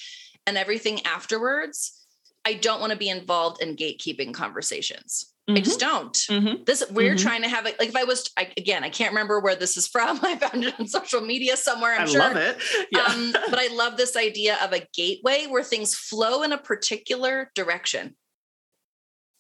[0.46, 2.03] and everything afterwards
[2.46, 5.30] I don't want to be involved in gatekeeping conversations.
[5.50, 6.14] I just don't.
[6.14, 6.66] Mhm.
[6.66, 7.22] This we're Mhm.
[7.22, 7.78] trying to have it.
[7.78, 10.20] Like if I was I, again, I can't remember where this is from.
[10.24, 11.96] I found it on social media somewhere.
[11.96, 12.20] I'm I sure.
[12.20, 12.58] love it.
[12.92, 13.04] Yeah.
[13.04, 17.52] Um, but I love this idea of a gateway where things flow in a particular
[17.56, 18.16] direction.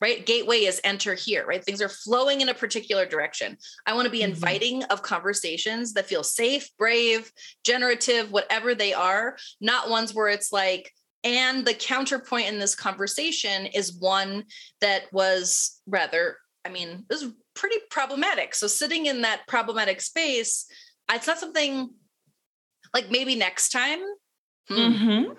[0.01, 0.25] Right?
[0.25, 1.63] Gateway is enter here, right?
[1.63, 3.57] Things are flowing in a particular direction.
[3.85, 4.23] I want to be Mhm.
[4.25, 7.31] inviting of conversations that feel safe, brave,
[7.63, 10.91] generative, whatever they are, not ones where it's like,
[11.23, 14.43] and the counterpoint in this conversation is one
[14.81, 18.55] that was rather, I mean, it was pretty problematic.
[18.55, 20.65] So sitting in that problematic space,
[21.11, 21.89] it's not something
[22.93, 23.99] like maybe next time.
[24.67, 25.37] Hmm, Mhm.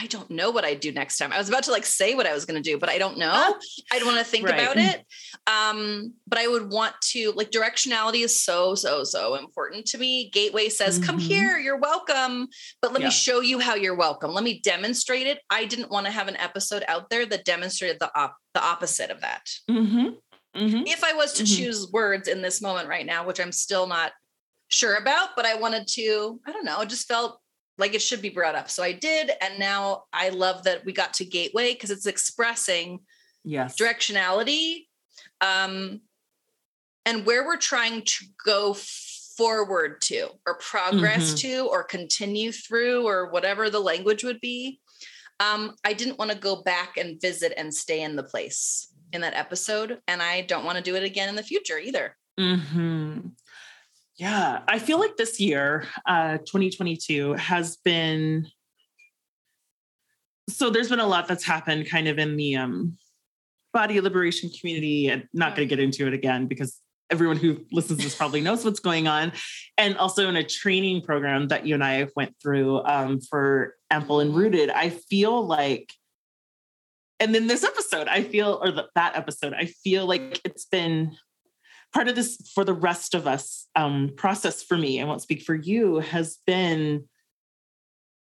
[0.00, 1.32] I don't know what I'd do next time.
[1.32, 3.18] I was about to like say what I was going to do, but I don't
[3.18, 3.54] know.
[3.92, 4.60] I'd want to think Right.
[4.60, 5.04] about it.
[5.48, 10.30] Um, but I would want to like directionality is so, so, so important to me.
[10.32, 11.22] Gateway says, come Mhm.
[11.22, 12.46] here, you're welcome.
[12.80, 13.08] But let Yeah.
[13.08, 14.32] me show you how you're welcome.
[14.32, 15.40] Let me demonstrate it.
[15.50, 19.10] I didn't want to have an episode out there that demonstrated the op- the opposite
[19.10, 19.46] of that.
[19.68, 20.16] Mhm.
[20.56, 20.84] Mhm.
[20.88, 21.56] If I was to Mhm.
[21.56, 24.12] choose words in this moment right now, which I'm still not
[24.68, 27.40] sure about, but I wanted to, I don't know, it just felt
[27.78, 28.68] like it should be brought up.
[28.68, 29.30] So I did.
[29.40, 33.00] And now I love that we got to Gateway because it's expressing
[33.44, 33.76] Yes.
[33.76, 34.86] directionality
[35.40, 36.00] um,
[37.06, 41.38] and where we're trying to go forward to or progress Mhm.
[41.42, 44.80] to or continue through or whatever the language would be.
[45.40, 49.20] Um, I didn't want to go back and visit and stay in the place in
[49.20, 50.02] that episode.
[50.08, 52.16] And I don't want to do it again in the future either.
[52.36, 53.20] hmm
[54.18, 58.48] Yeah, I feel like this year, uh, 2022, has been.
[60.50, 62.96] So there's been a lot that's happened kind of in the um,
[63.72, 65.12] body liberation community.
[65.12, 68.40] I'm not going to get into it again because everyone who listens to this probably
[68.40, 69.32] knows what's going on.
[69.76, 74.20] And also in a training program that you and I went through um, for Ample
[74.20, 75.92] and Rooted, I feel like
[77.20, 81.16] and then this episode i feel or the, that episode i feel like it's been
[81.92, 85.42] part of this for the rest of us um, process for me i won't speak
[85.42, 87.04] for you has been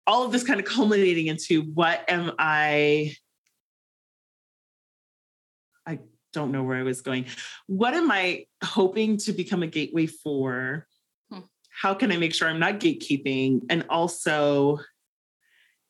[0.08, 3.14] all of this kind of culminating into what am i
[5.86, 6.00] i
[6.34, 7.26] don't know where i was going.
[7.68, 10.88] What am i hoping to become a gateway for?
[11.32, 11.40] Hmm.
[11.70, 13.62] how can i make sure i'm not gatekeeping?
[13.70, 14.80] And also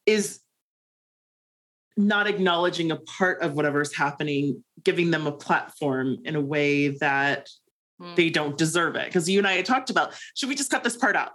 [0.05, 0.39] is
[1.97, 7.49] not acknowledging a part of whatever's happening, giving them a platform in a way that
[8.15, 9.05] They don't deserve it.
[9.05, 11.31] Because you and I had talked about, should we just cut this part out?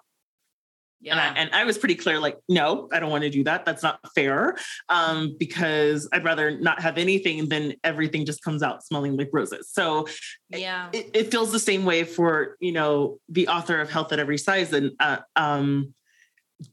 [1.01, 1.13] Yeah.
[1.13, 3.65] And, I, and I was pretty clear, like, no, I don't want to do that.
[3.65, 4.57] That's not fair.
[4.91, 9.71] Um, because I'd rather not have anything than everything just comes out smelling like roses.
[9.73, 10.07] So
[10.51, 10.91] yeah.
[10.93, 14.37] it, it feels the same way for you know the author of health at every
[14.37, 15.95] size and uh, um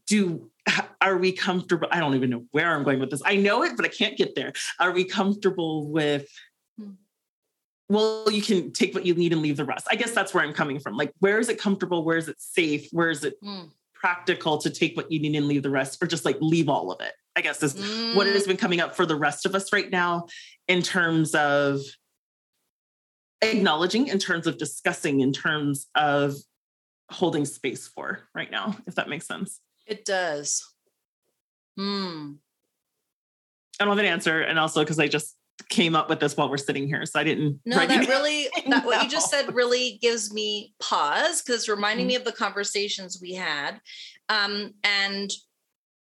[0.05, 0.49] do
[1.01, 3.73] are we comfortable i don't even know where i'm going with this i know it
[3.77, 6.27] but i can't get there are we comfortable with.
[7.89, 10.43] Well you can take what you need and leave the rest i guess that's where
[10.43, 13.35] i'm coming from like where is it comfortable where is it safe where is it
[13.43, 13.71] Mm.
[13.93, 16.91] practical to take what you need and leave the rest or just like leave all
[16.91, 17.73] of it i guess is
[18.15, 18.33] what Mm.
[18.33, 20.27] has been coming up for the rest of us right now
[20.67, 21.79] in terms of
[23.41, 26.33] acknowledging, in terms of discussing, in terms of
[27.11, 29.61] holding space for right now, if that makes sense.
[29.85, 30.65] It does.
[31.77, 32.33] Hmm.
[33.79, 34.41] I don't have an answer.
[34.41, 35.35] And also because I just
[35.69, 37.05] came up with this while we're sitting here.
[37.05, 37.59] So I didn't.
[37.65, 42.05] No, that really that what you just said really gives me pause because it's reminding
[42.05, 42.09] Mhm.
[42.09, 43.81] me of the conversations we had.
[44.29, 45.31] Um, and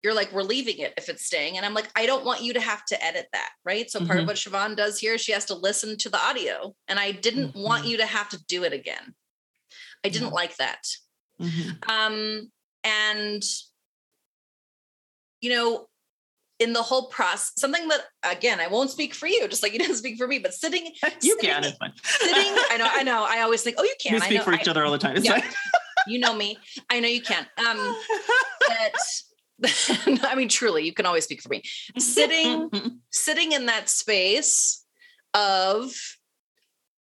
[0.03, 1.57] you're like, we're leaving it if it's staying.
[1.57, 3.91] And I'm like, I don't want you to have to edit that, right?
[3.91, 4.29] So part of Mhm.
[4.29, 6.75] what Siobhan does here, she has to listen to the audio.
[6.89, 7.89] And I didn't want Mhm.
[7.89, 9.15] you to have to do it again.
[10.05, 10.35] I didn't Yeah.
[10.35, 10.87] like that.
[11.41, 11.89] Mhm.
[11.89, 12.53] Um,
[12.85, 13.43] and
[15.41, 15.89] you know,
[16.59, 19.79] in the whole process, something that again, I won't speak for you, just like you
[19.79, 20.87] didn't speak for me, but sitting,
[21.23, 21.63] You can.
[21.63, 21.93] sitting- It's fine.
[22.03, 23.25] sitting, I know, I know.
[23.29, 24.15] I always think, oh, you can.
[24.15, 25.17] We I speak know, for I- each other all the time.
[25.17, 25.41] It's Yeah.
[25.41, 25.51] fine.
[26.09, 26.57] You know me.
[26.89, 27.45] I know you can.
[27.59, 27.97] Um,
[28.69, 31.63] but I mean, truly, you can always speak for me.
[31.99, 32.71] Sitting,
[33.11, 34.85] sitting in that space
[35.35, 35.93] of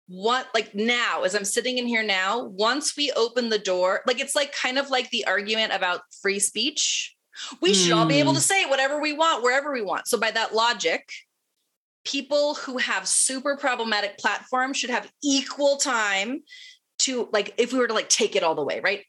[0.08, 4.20] what like now as i'm sitting in here now once we open the door like
[4.20, 7.16] it's like kind of like the argument about free speech
[7.62, 10.32] we should all be able to say whatever we want wherever we want so by
[10.32, 11.10] that logic
[12.06, 16.42] people who have super problematic platforms should have equal time
[17.00, 19.06] to like if we were to like take it all the way right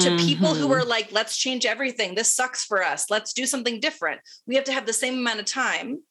[0.00, 0.76] to people who Mhm.
[0.76, 2.14] are like, let's change everything.
[2.14, 3.06] This sucks for us.
[3.08, 4.20] Let's do something different.
[4.46, 6.02] We have to have the same amount of time.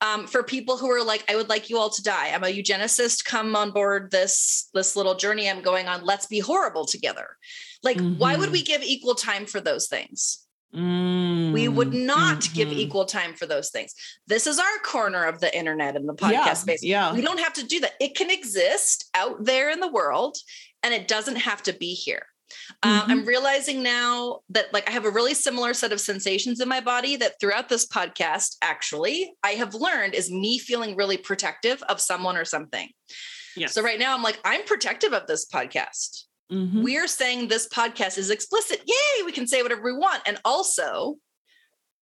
[0.00, 2.30] Um, for people who are like, I would like you all to die.
[2.32, 3.26] I'm a eugenicist.
[3.26, 6.02] Come on board this this little journey I'm going on.
[6.02, 7.36] Let's be horrible together.
[7.82, 10.45] Like, why would we give equal time for those things?
[10.74, 12.54] Mm, we would not mm-hmm.
[12.54, 13.94] give equal time for those things.
[14.26, 16.82] This is our corner of the internet and the podcast yeah, space.
[16.82, 17.12] Yeah.
[17.14, 17.92] We don't have to do that.
[18.00, 20.36] It can exist out there in the world
[20.82, 22.26] and it doesn't have to be here.
[22.82, 23.10] Uh, mm-hmm.
[23.10, 26.80] I'm realizing now that like I have a really similar set of sensations in my
[26.80, 32.00] body that throughout this podcast, actually, I have learned is me feeling really protective of
[32.00, 32.88] someone or something.
[33.56, 33.72] Yes.
[33.72, 36.24] So right now I'm like, I'm protective of this podcast.
[36.52, 36.82] Mm-hmm.
[36.82, 38.80] We're saying this podcast is explicit.
[38.86, 40.22] Yay, we can say whatever we want.
[40.26, 41.16] And also,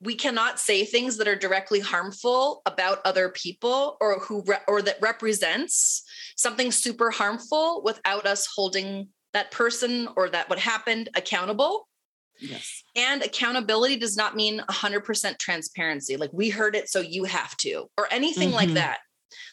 [0.01, 4.83] we cannot say things that are directly harmful about other people or who re- or
[4.83, 6.03] that represents
[6.37, 11.89] something super harmful without us holding that person or that what happened accountable.
[12.39, 12.83] Yes.
[12.95, 16.19] And accountability does not mean 100% transparency.
[16.19, 18.57] Like we heard it, so you have to, or anything mm-hmm.
[18.57, 18.99] like that.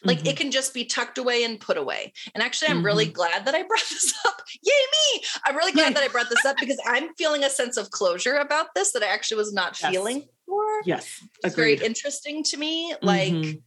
[0.02, 0.26] Like mm-hmm.
[0.28, 2.12] it can just be tucked away and put away.
[2.34, 2.86] And actually, I'm mm-hmm.
[2.86, 4.40] really glad that I brought this up.
[4.62, 5.24] Yay, me!
[5.44, 8.36] I'm really glad that I brought this up because I'm feeling a sense of closure
[8.36, 9.90] about this that I actually was not yes.
[9.90, 10.80] feeling before.
[10.84, 11.22] Yes.
[11.42, 12.94] It's very interesting to me.
[13.02, 13.58] Like, mm-hmm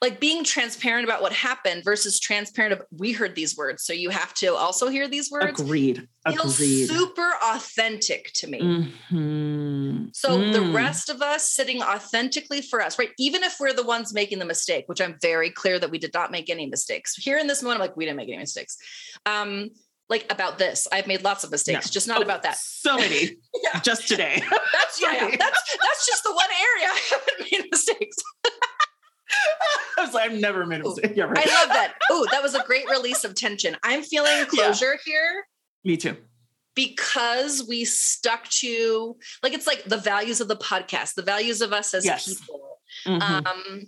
[0.00, 4.10] like being transparent about what happened versus transparent of we heard these words so you
[4.10, 10.04] have to also hear these words agreed feels super authentic to me mm-hmm.
[10.12, 10.52] so mm.
[10.52, 14.38] the rest of us sitting authentically for us right even if we're the ones making
[14.38, 17.46] the mistake which i'm very clear that we did not make any mistakes here in
[17.46, 18.76] this moment I'm like we didn't make any mistakes
[19.26, 19.70] um
[20.08, 20.88] like about this.
[20.90, 21.90] I've made lots of mistakes, no.
[21.90, 22.56] just not oh, about that.
[22.56, 23.36] So many.
[23.62, 23.80] yeah.
[23.80, 24.42] Just today.
[24.72, 25.24] That's yeah, yeah.
[25.38, 28.16] That's that's just the one area I haven't made mistakes.
[29.98, 31.12] I was like, I've never made a mistake.
[31.16, 31.46] Yeah, right.
[31.46, 31.94] I love that.
[32.10, 33.76] Oh, that was a great release of tension.
[33.82, 35.12] I'm feeling closure yeah.
[35.12, 35.46] here.
[35.84, 36.16] Me too.
[36.74, 41.72] Because we stuck to like it's like the values of the podcast, the values of
[41.72, 42.26] us as yes.
[42.28, 42.78] people.
[43.06, 43.46] Mm-hmm.
[43.46, 43.82] Um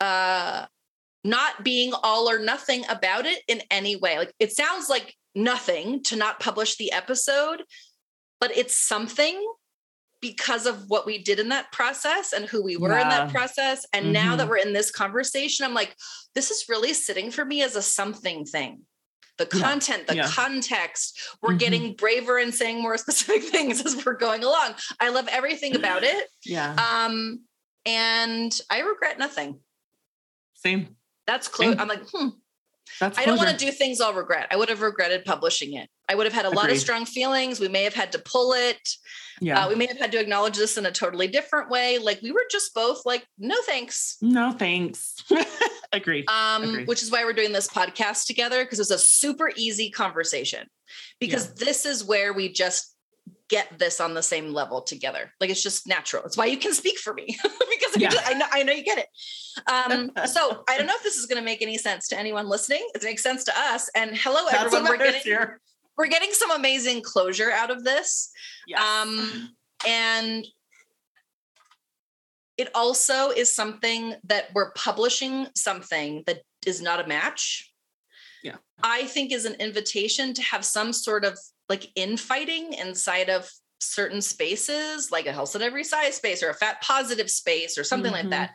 [0.00, 0.66] uh
[1.24, 4.18] not being all or nothing about it in any way.
[4.18, 7.62] Like it sounds like nothing to not publish the episode,
[8.40, 9.40] but it's something
[10.22, 13.02] because of what we did in that process and who we were yeah.
[13.02, 13.84] in that process.
[13.92, 14.12] And mm-hmm.
[14.12, 15.94] now that we're in this conversation, I'm like,
[16.34, 18.82] this is really sitting for me as a something thing.
[19.38, 20.12] The content, yeah.
[20.12, 20.28] the yeah.
[20.28, 21.58] context, we're mm-hmm.
[21.58, 24.74] getting braver and saying more specific things as we're going along.
[25.00, 26.28] I love everything about it.
[26.44, 26.74] Yeah.
[26.74, 27.42] Um,
[27.86, 29.60] and I regret nothing.
[30.54, 30.96] Same.
[31.26, 31.76] That's close.
[31.78, 32.28] I'm like, hmm,
[33.00, 34.46] that's I don't want to do things I'll regret.
[34.50, 35.88] I would have regretted publishing it.
[36.08, 36.56] I would have had a Agreed.
[36.56, 37.60] lot of strong feelings.
[37.60, 38.80] We may have had to pull it.
[39.40, 39.64] Yeah.
[39.64, 41.98] Uh, we may have had to acknowledge this in a totally different way.
[41.98, 44.16] Like we were just both like, no thanks.
[44.20, 45.14] No thanks.
[45.92, 46.28] Agreed.
[46.28, 46.88] Um, Agreed.
[46.88, 50.68] which is why we're doing this podcast together because it's a super easy conversation.
[51.20, 51.66] Because yeah.
[51.66, 52.91] this is where we just
[53.52, 55.30] get this on the same level together.
[55.38, 56.24] Like it's just natural.
[56.24, 58.10] It's why you can speak for me because yeah.
[58.24, 59.08] I, know, I know you get it.
[59.70, 62.48] Um, so I don't know if this is going to make any sense to anyone
[62.48, 62.88] listening.
[62.94, 63.90] It makes sense to us.
[63.94, 64.88] And hello, That's everyone.
[64.88, 65.60] We're getting, here.
[65.98, 68.32] we're getting some amazing closure out of this.
[68.66, 68.80] Yes.
[68.80, 69.50] Um,
[69.86, 70.46] and
[72.56, 77.70] it also is something that we're publishing something that is not a match.
[78.42, 78.56] Yeah.
[78.82, 83.50] I think is an invitation to have some sort of like infighting inside of
[83.80, 87.84] certain spaces, like a health at every size space or a fat positive space or
[87.84, 88.30] something mm-hmm.
[88.30, 88.52] like that.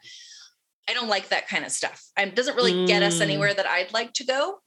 [0.89, 2.01] I don't like that kind of stuff.
[2.17, 2.87] It doesn't really mm.
[2.87, 3.21] get us mm.
[3.21, 4.59] anywhere that I'd like to go.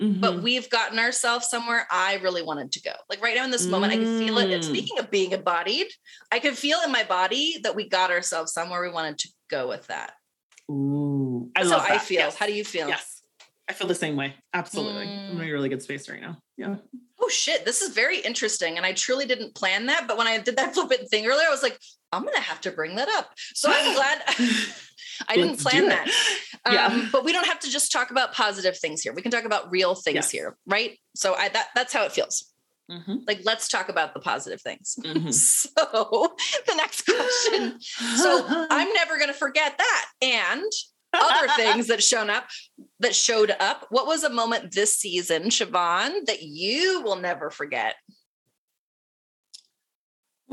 [0.00, 0.20] Mm-hmm.
[0.20, 2.92] But we've gotten ourselves somewhere I really wanted to go.
[3.08, 4.50] Like right now in this moment, I can feel it.
[4.50, 4.66] And mm.
[4.66, 5.86] speaking of being embodied,
[6.30, 9.68] I can feel in my body that we got ourselves somewhere we wanted to go
[9.68, 10.12] with that.
[10.70, 11.94] Ooh, I That's love how that.
[11.94, 12.20] I feel.
[12.20, 12.36] Yes.
[12.36, 12.88] How do you feel?
[12.88, 13.15] Yes.
[13.68, 14.34] I feel the same way.
[14.54, 15.06] Absolutely.
[15.06, 15.30] Mm.
[15.30, 16.38] I'm in a really good space right now.
[16.56, 16.76] Yeah.
[17.20, 18.76] Oh shit, this is very interesting.
[18.76, 20.06] And I truly didn't plan that.
[20.06, 21.78] But when I did that flip it thing earlier, I was like,
[22.12, 23.30] I'm gonna have to bring that up.
[23.54, 24.22] So I'm glad
[25.28, 26.08] I didn't plan that.
[26.64, 27.08] Um, yeah.
[27.12, 29.12] but we don't have to just talk about positive things here.
[29.12, 30.30] We can talk about real things yes.
[30.32, 30.98] here, right?
[31.14, 32.52] So I that that's how it feels.
[32.90, 33.18] Mm-hmm.
[33.26, 34.96] Like, let's talk about the positive things.
[35.00, 35.30] Mm-hmm.
[35.30, 36.34] So,
[36.66, 37.80] the next question.
[37.80, 40.06] So, I'm never going to forget that.
[40.22, 40.72] And
[41.16, 42.46] other things that shown up
[43.00, 43.86] that showed up.
[43.90, 47.94] What was a moment this season, Siobhan, that you will never forget?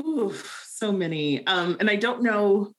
[0.00, 0.34] Ooh,
[0.66, 1.46] so many.
[1.46, 2.72] Um, and I don't know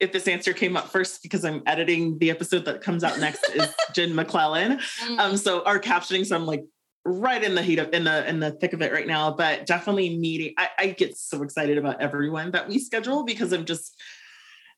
[0.00, 3.48] if this answer came up first because I'm editing the episode that comes out next
[3.50, 4.80] is Jen McLellan.
[5.00, 5.18] Mm.
[5.18, 6.64] Um, so our captioning, so I'm like
[7.04, 9.32] right in the heat of in the in the thick of it right now.
[9.32, 10.54] But definitely meeting.
[10.58, 13.94] I, I get so excited about everyone that we schedule because I'm just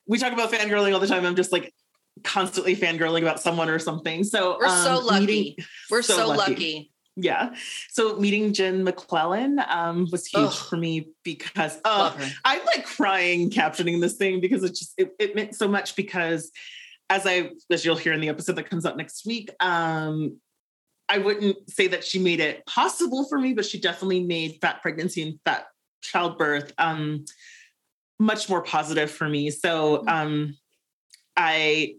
[0.05, 1.25] we talk about fangirling all the time.
[1.25, 1.73] I'm just like
[2.23, 4.23] constantly fangirling about someone or something.
[4.23, 5.25] So we're um, so lucky.
[5.25, 6.51] Meeting, we're so, so lucky.
[6.51, 6.91] lucky.
[7.17, 7.55] Yeah.
[7.91, 10.53] So meeting Jen McLellan um, was huge Ugh.
[10.53, 12.11] for me because uh,
[12.43, 16.51] I'm like crying captioning this thing because it just it, it, meant so much because
[17.09, 20.39] as I as you'll hear in the episode that comes out next week, um,
[21.07, 24.81] I wouldn't say that she made it possible for me, but she definitely made fat
[24.81, 25.67] pregnancy and fat
[26.01, 27.23] childbirth um,
[28.19, 29.51] much more positive for me.
[29.51, 30.09] So mm-hmm.
[30.09, 30.57] um,
[31.37, 31.95] I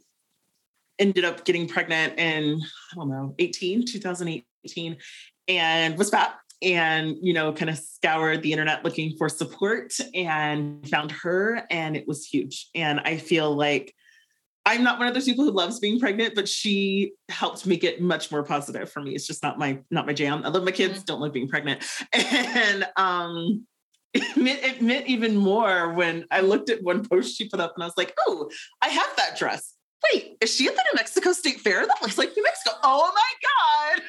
[0.98, 2.60] ended up getting pregnant in,
[2.92, 4.96] I don't know, 18, 2018,
[5.48, 10.88] and was fat and, you know, kind of scoured the internet looking for support and
[10.88, 12.68] found her, and it was huge.
[12.74, 13.94] And I feel like
[14.64, 18.00] I'm not one of those people who loves being pregnant, but she helped make it
[18.00, 19.14] much more positive for me.
[19.14, 20.42] It's just not my not my jam.
[20.44, 21.04] I love my kids, mm-hmm.
[21.04, 21.84] don't like being pregnant.
[22.12, 23.66] And um
[24.12, 27.74] it meant, it meant even more when I looked at one post she put up
[27.76, 29.75] and I was like, oh, I have that dress.
[30.12, 31.86] Wait, is she at the New Mexico State Fair?
[31.86, 32.76] That looks like New Mexico.
[32.82, 34.02] Oh my God.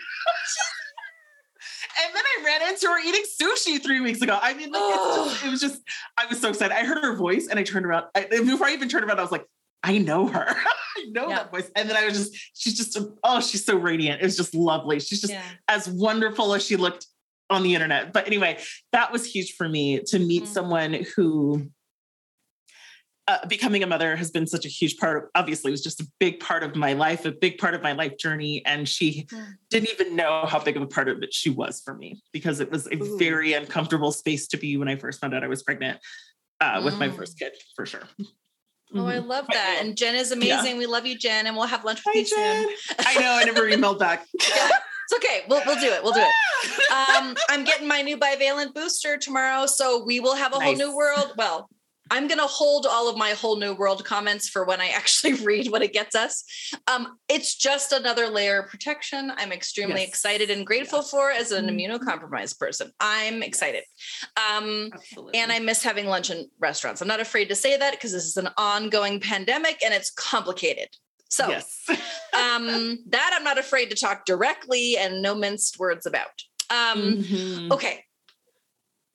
[2.05, 4.37] and then I ran into her eating sushi three weeks ago.
[4.41, 5.81] I mean, like, just, it was just,
[6.17, 6.75] I was so excited.
[6.75, 8.05] I heard her voice and I turned around.
[8.15, 9.45] I, before I even turned around, I was like,
[9.83, 10.47] I know her.
[10.97, 11.37] I know yeah.
[11.37, 11.69] that voice.
[11.75, 14.21] And then I was just, she's just, oh, she's so radiant.
[14.21, 14.99] It was just lovely.
[14.99, 15.43] She's just yeah.
[15.67, 17.05] as wonderful as she looked
[17.49, 18.13] on the internet.
[18.13, 18.59] But anyway,
[18.91, 20.51] that was huge for me to meet mm-hmm.
[20.51, 21.69] someone who
[23.27, 25.99] uh, becoming a mother has been such a huge part of obviously it was just
[25.99, 29.27] a big part of my life a big part of my life journey and she
[29.31, 29.53] mm.
[29.69, 32.59] didn't even know how big of a part of it she was for me because
[32.59, 33.17] it was a Ooh.
[33.17, 35.99] very uncomfortable space to be when i first found out i was pregnant
[36.61, 36.85] uh, mm.
[36.85, 37.39] with my first mm.
[37.39, 38.03] kid for sure
[38.95, 39.27] Oh, I mm-hmm.
[39.27, 39.79] love that.
[39.81, 40.73] And Jen is amazing.
[40.73, 40.77] Yeah.
[40.77, 42.77] We love you, Jen, and we'll have lunch with Hi, you Jen.
[42.87, 43.05] soon.
[43.05, 44.25] I know, I never emailed back.
[44.49, 44.69] yeah.
[45.09, 45.43] It's okay.
[45.49, 46.03] We'll, we'll do it.
[46.03, 46.31] We'll do it.
[46.89, 49.67] Um, I'm getting my new bivalent booster tomorrow.
[49.67, 50.65] So we will have a nice.
[50.65, 51.33] whole new world.
[51.37, 51.69] Well,
[52.11, 55.33] I'm going to hold all of my whole new world comments for when I actually
[55.33, 56.43] read what it gets us.
[56.87, 59.31] Um, it's just another layer of protection.
[59.37, 60.09] I'm extremely yes.
[60.09, 61.09] excited and grateful yes.
[61.09, 61.93] for as an mm-hmm.
[61.93, 62.91] immunocompromised person.
[62.99, 63.83] I'm excited.
[64.51, 64.91] Um,
[65.33, 67.01] and I miss having lunch in restaurants.
[67.01, 70.89] I'm not afraid to say that because this is an ongoing pandemic and it's complicated.
[71.29, 71.83] So yes.
[71.89, 76.27] um, that I'm not afraid to talk directly and no minced words about.
[76.69, 77.71] Um, mm-hmm.
[77.71, 78.03] Okay.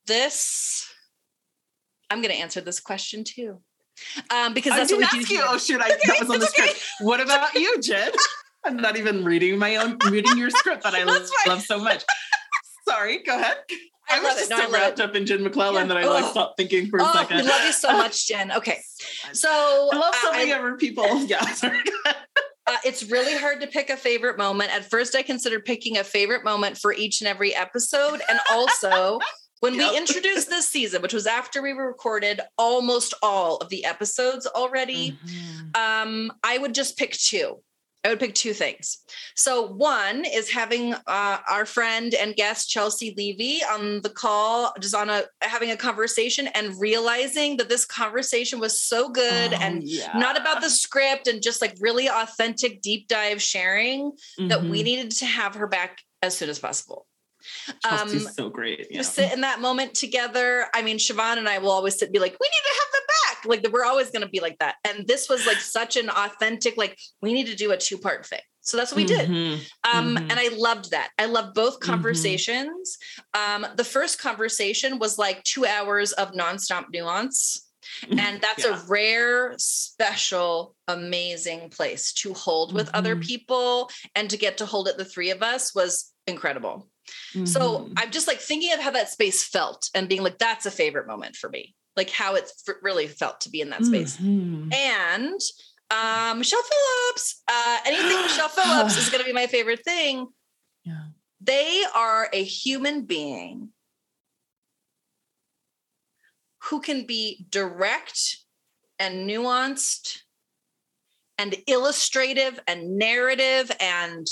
[0.07, 0.91] This,
[2.13, 3.59] I'm going to answer this question too.
[4.31, 5.35] Um, because that's I what we do.
[5.35, 5.45] You.
[5.47, 5.81] Oh, shoot.
[5.81, 6.79] I, okay, that was on the script.
[7.01, 8.13] What about you, Jen?
[8.65, 12.05] I'm not even reading my own, reading your script that I love, love so much.
[12.87, 13.57] Sorry, go ahead.
[14.11, 15.85] I, I was just no, so wrapped up in Jen McLellan yeah.
[15.85, 17.39] that I like stopped thinking for a oh, second.
[17.39, 18.53] We love you so much, Jen.
[18.53, 18.79] Okay.
[19.33, 21.25] So I love so many other people.
[21.25, 21.41] Yeah.
[21.53, 21.79] Sorry.
[22.67, 24.75] Uh, it's really hard to pick a favorite moment.
[24.75, 28.21] At first, I considered picking a favorite moment for each and every episode.
[28.29, 29.19] And also,
[29.63, 29.93] when yep.
[29.93, 35.13] we introduced this season, which was after we recorded almost all of the episodes already,
[35.13, 35.69] mm-hmm.
[35.81, 37.61] um, I would just pick two.
[38.05, 38.99] I would pick two things.
[39.37, 44.97] So, one is having uh, our friend and guest Chelsea Levy on the call, just
[44.97, 49.85] on a having a conversation and realizing that this conversation was so good oh, and
[49.85, 50.11] yeah.
[50.19, 54.49] not about the script and just like really authentic deep dive sharing mm-hmm.
[54.49, 54.85] that we mm-hmm.
[54.85, 57.07] needed to have her back as soon as possible.
[57.84, 58.86] Chelsea's um, so great.
[58.90, 58.99] Yeah.
[58.99, 60.66] Just sit in that moment together.
[60.74, 62.93] I mean, Siobhan and I will always sit and be like, we need to have
[62.93, 63.64] them back.
[63.64, 64.76] Like we're always going to be like that.
[64.86, 68.26] And this was like such an authentic, like we need to do a two part
[68.26, 68.40] thing.
[68.62, 69.28] So that's what we did.
[69.28, 69.99] Mm-hmm.
[69.99, 70.30] Um, mm-hmm.
[70.30, 71.11] And I loved that.
[71.18, 71.90] I loved both mm-hmm.
[71.90, 72.97] conversations.
[73.34, 73.64] Mm-hmm.
[73.64, 77.68] Um, the first conversation was like two hours of nonstop nuance.
[78.05, 78.18] Mm-hmm.
[78.20, 78.80] And that's yeah.
[78.80, 83.22] a rare, special, amazing place to hold with other mm-hmm.
[83.22, 86.88] people and to get to hold it, the three of us was incredible.
[87.34, 87.46] Mm-hmm.
[87.46, 90.70] So I'm just like thinking of how that space felt and being like, that's a
[90.70, 92.50] favorite moment for me, like how it
[92.82, 94.16] really felt to be in that space.
[94.16, 94.72] Mm-hmm.
[94.72, 95.40] And
[95.90, 100.28] um, Michelle Phillips, uh, anything Michelle Phillips is going to be my favorite thing.
[100.84, 101.05] Yeah.
[101.40, 103.70] They are a human being
[106.64, 108.38] who can be direct
[108.98, 110.20] and nuanced
[111.38, 114.26] and illustrative and narrative and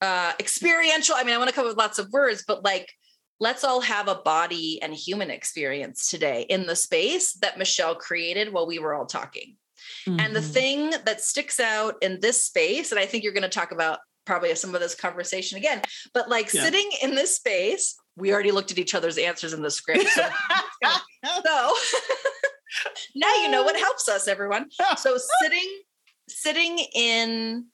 [0.00, 1.14] uh, experiential.
[1.16, 2.90] I mean, I want to come up with lots of words, but like,
[3.40, 8.52] let's all have a body and human experience today in the space that Michelle created
[8.52, 9.56] while we were all talking.
[10.06, 10.20] Mm-hmm.
[10.20, 10.50] And the mm-hmm.
[10.50, 13.98] thing that sticks out in this space, and I think you're going to talk about
[14.24, 15.82] probably some of this conversation again,
[16.12, 16.62] but like yeah.
[16.62, 20.08] sitting in this space, we already looked at each other's answers in the script.
[20.08, 20.22] So,
[21.44, 21.74] so
[23.14, 24.68] now you know what helps us, everyone.
[24.96, 25.82] So sitting,
[26.28, 27.66] sitting in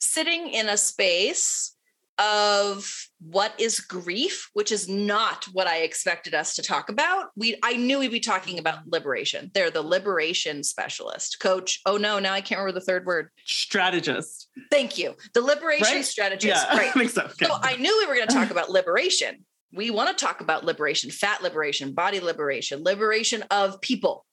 [0.00, 1.76] sitting in a space
[2.18, 2.90] of
[3.20, 7.76] what is grief which is not what i expected us to talk about we i
[7.76, 12.40] knew we'd be talking about liberation they're the liberation specialist coach oh no now i
[12.40, 16.04] can't remember the third word strategist thank you the liberation right?
[16.04, 17.22] strategist yeah, right I think so.
[17.22, 17.46] Okay.
[17.46, 19.44] so i knew we were going to talk about liberation
[19.74, 24.24] we want to talk about liberation fat liberation body liberation liberation of people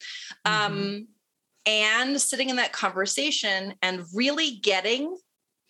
[0.45, 0.73] mm-hmm.
[0.73, 1.07] um,
[1.65, 5.17] and sitting in that conversation and really getting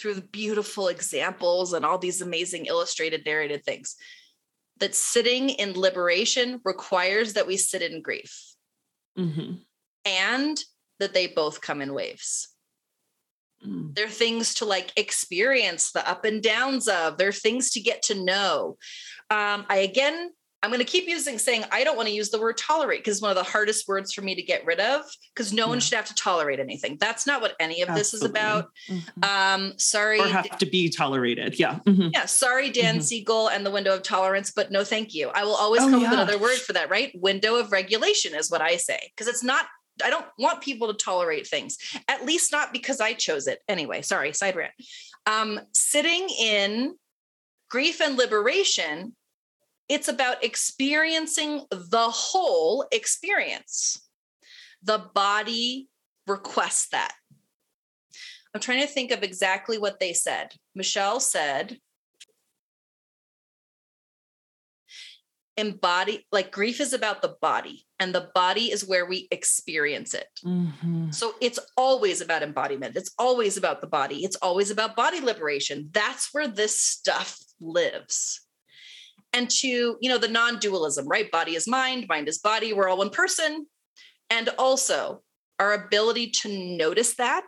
[0.04, 3.96] through the beautiful examples and all these amazing illustrated narrated things
[4.82, 8.54] that sitting in liberation requires that we sit in grief
[9.18, 9.64] Mhm.
[10.04, 10.62] and
[11.00, 12.50] that they both come in waves.
[13.66, 13.96] Mm.
[13.96, 17.18] They're things to like experience the up and downs of.
[17.18, 18.78] They're things to get to know.
[19.30, 20.34] Um, I again,
[20.64, 23.18] I'm going to keep using saying I don't want to use the word tolerate because
[23.18, 25.04] it's one of the hardest words for me to get rid of
[25.36, 26.96] because no one should have to tolerate anything.
[27.02, 28.40] That's not what any of this is Absolutely.
[28.40, 28.70] about.
[28.88, 29.26] Mhm.
[29.26, 31.60] Um, sorry, or have to be tolerated.
[31.60, 31.80] Yeah.
[31.86, 32.12] Mhm.
[32.14, 33.04] yeah, sorry, Dan Mhm.
[33.04, 35.28] Siegel and the window of tolerance, but no, thank you.
[35.36, 37.12] I will always Oh, come with another word for that, right?
[37.14, 39.66] Window of regulation is what I say because it's not.
[40.04, 43.60] I don't want people to tolerate things, at least not because I chose it.
[43.68, 44.72] Anyway, sorry, side rant.
[45.26, 46.98] Um, sitting in
[47.70, 49.16] grief and liberation,
[49.90, 54.08] it's about experiencing the whole experience.
[54.82, 55.90] The body
[56.28, 57.14] requests that.
[58.54, 60.54] I'm trying to think of exactly what they said.
[60.76, 61.78] Michelle said,
[65.58, 70.28] embody, like grief is about the body, and the body is where we experience it.
[70.44, 71.14] Mhm.
[71.14, 72.96] So it's always about embodiment.
[72.96, 74.24] It's always about the body.
[74.24, 75.90] It's always about body liberation.
[75.92, 78.43] That's where this stuff lives.
[79.34, 81.30] And to, you know, the non dualism, right?
[81.32, 82.74] Body is mind, mind is body.
[82.74, 83.66] We're all one person.
[84.30, 85.22] And also
[85.60, 87.48] our ability to notice that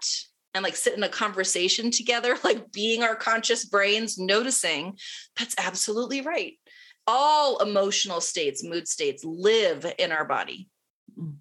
[0.53, 4.97] and like sit in a conversation together, like being our conscious brains, noticing
[5.37, 6.53] that's absolutely right.
[7.07, 10.67] All emotional states, mood states live in our body
[11.19, 11.35] Mm.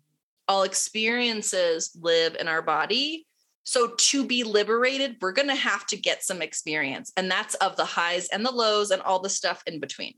[0.47, 3.26] all experiences live in our body.
[3.64, 7.12] So to be liberated, we're going to have to get some experience.
[7.16, 10.14] And that's of the highs and the lows and all the stuff in between.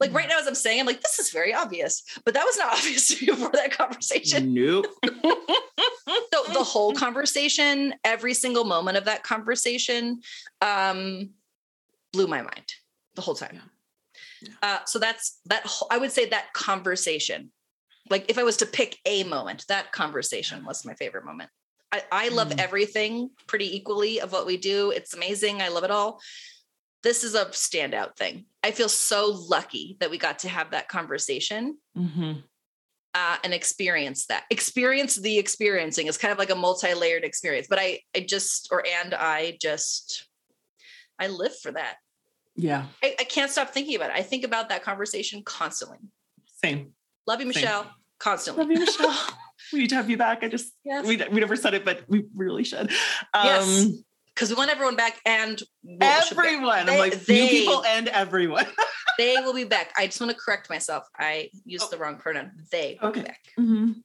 [0.00, 2.56] Like right now, as I'm saying, I'm like, this is very obvious, but that was
[2.58, 4.52] not obvious to me before that conversation.
[4.54, 4.86] Nope.
[6.32, 10.20] So the whole conversation, every single moment of that conversation,
[10.60, 11.30] um,
[12.12, 12.72] blew my mind
[13.14, 13.60] the whole time.
[14.42, 14.50] Yeah.
[14.62, 15.64] Uh, so that's that.
[15.64, 17.50] whole- I would say that conversation.
[18.10, 21.50] Like if I was to pick a moment, that conversation was my favorite moment.
[21.92, 22.60] I, I love Mm.
[22.60, 24.90] everything pretty equally of what we do.
[24.90, 25.62] It's amazing.
[25.62, 26.20] I love it all.
[27.04, 28.46] This is a standout thing.
[28.64, 32.42] I feel so lucky that we got to have that conversation Mhm.
[33.12, 34.44] uh, and experience that.
[34.50, 37.66] Experience the experiencing is kind of like a multi-layered experience.
[37.68, 40.26] But I, I just, or and I just,
[41.18, 41.96] I live for that.
[42.56, 42.86] Yeah.
[43.02, 44.16] I, I can't stop thinking about it.
[44.16, 45.98] I think about that conversation constantly.
[46.64, 46.92] Same.
[47.26, 47.62] Love you, Same.
[47.64, 47.90] Michelle.
[48.18, 48.64] Constantly.
[48.64, 49.16] Love you, Michelle.
[49.72, 50.42] we need to have you back.
[50.42, 51.06] I just Yes.
[51.06, 52.90] we, we never said it, but we really should.
[53.34, 53.86] Um, Yes.
[54.34, 56.86] Because we want everyone back and well, should everyone.
[56.86, 58.66] They- I'm like they- new people and everyone.
[59.18, 59.92] they will be back.
[59.96, 61.04] I just want to correct myself.
[61.16, 61.90] I used Oh.
[61.90, 62.50] the wrong pronoun.
[62.72, 63.20] They will Okay.
[63.20, 63.40] be back.
[63.58, 64.02] Mhm.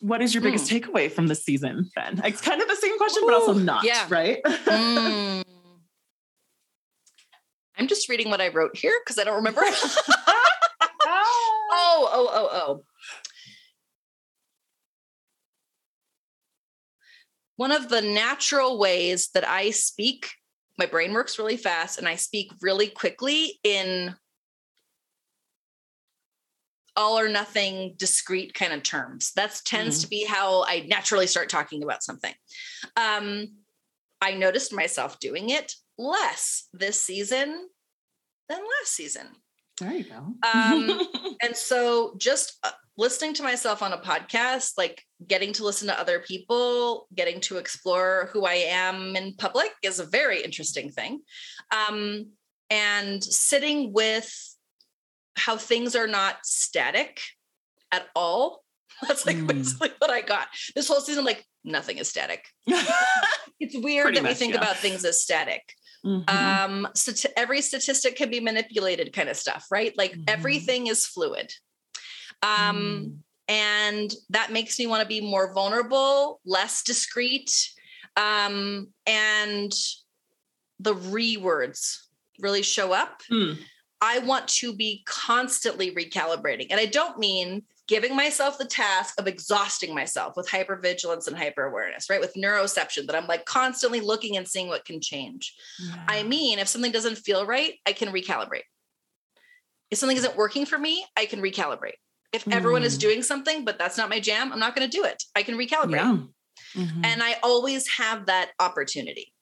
[0.00, 2.20] What is your biggest takeaway from this season, Ben?
[2.24, 3.82] It's kind of the same question, but also not.
[3.84, 4.06] yeah.
[4.08, 4.42] Right.
[4.44, 5.42] Mm.
[7.78, 9.62] I'm just reading what I wrote here because I don't remember.
[11.08, 12.84] Oh, oh, oh, oh.
[17.56, 20.30] One of the natural ways that I speak,
[20.78, 24.14] my brain works really fast and I speak really quickly in
[26.96, 29.32] all or nothing discrete kind of terms.
[29.36, 32.32] That tends to be how I naturally start talking about something.
[32.96, 33.48] Um,
[34.20, 37.68] I noticed myself doing it less this season
[38.48, 39.26] than last season.
[39.78, 40.34] there you go.
[40.54, 41.00] Um,
[41.42, 45.98] and so just uh, listening to myself on a podcast, like getting to listen to
[46.00, 51.20] other people, getting to explore who I am in public is a very interesting thing.
[51.74, 52.30] Um,
[52.70, 54.32] and sitting with
[55.36, 57.20] how things are not static
[57.92, 58.62] at all.
[59.06, 59.48] That's like Mm.
[59.48, 60.48] basically what I got.
[60.74, 62.44] This whole season, like nothing is static.
[63.58, 64.60] It's weird Pretty that we think yeah.
[64.60, 65.62] about things as static
[66.04, 66.28] Mhm.
[66.30, 70.24] um stat- every statistic can be manipulated kind of stuff right like Mhm.
[70.28, 71.50] everything is fluid
[72.46, 73.18] um Mm.
[73.48, 77.50] and that makes me want to be more vulnerable less discreet
[78.16, 79.72] um and
[80.80, 82.08] the re words
[82.40, 83.58] really show up Mm.
[84.00, 89.28] i want to be constantly recalibrating and i don't mean giving myself the task of
[89.28, 94.36] exhausting myself with hypervigilance and hyper awareness right with neuroception that i'm like constantly looking
[94.36, 95.54] and seeing what can change
[96.08, 98.66] I mean, if something doesn't feel right, I can recalibrate.
[99.90, 101.98] If something isn't working for me, I can recalibrate.
[102.32, 103.00] If everyone is Mm.
[103.00, 105.22] doing something, but that's not my jam, I'm not going to do it.
[105.34, 106.28] I can recalibrate.
[106.74, 106.82] Yeah.
[106.82, 107.04] Mhm.
[107.04, 109.32] And I always have that opportunity.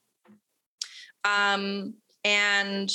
[1.25, 2.91] Um, and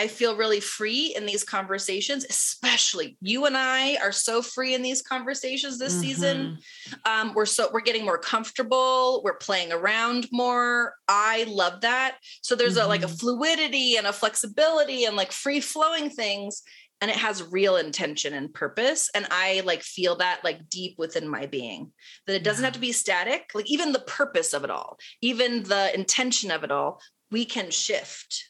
[0.00, 4.82] I feel really free in these conversations, especially you and I are so free in
[4.82, 6.02] these conversations this mm-hmm.
[6.02, 6.58] season.
[7.04, 10.94] Um, we're so we're getting more comfortable, we're playing around more.
[11.08, 12.18] I love that.
[12.42, 12.86] So there's mm-hmm.
[12.86, 13.16] a like a mm-hmm.
[13.16, 16.62] fluidity and a flexibility and like free flowing things
[17.00, 21.28] and it has real intention and purpose and i like feel that like deep within
[21.28, 21.92] my being
[22.26, 25.62] that it doesn't have to be static like even the purpose of it all even
[25.64, 28.48] the intention of it all we can shift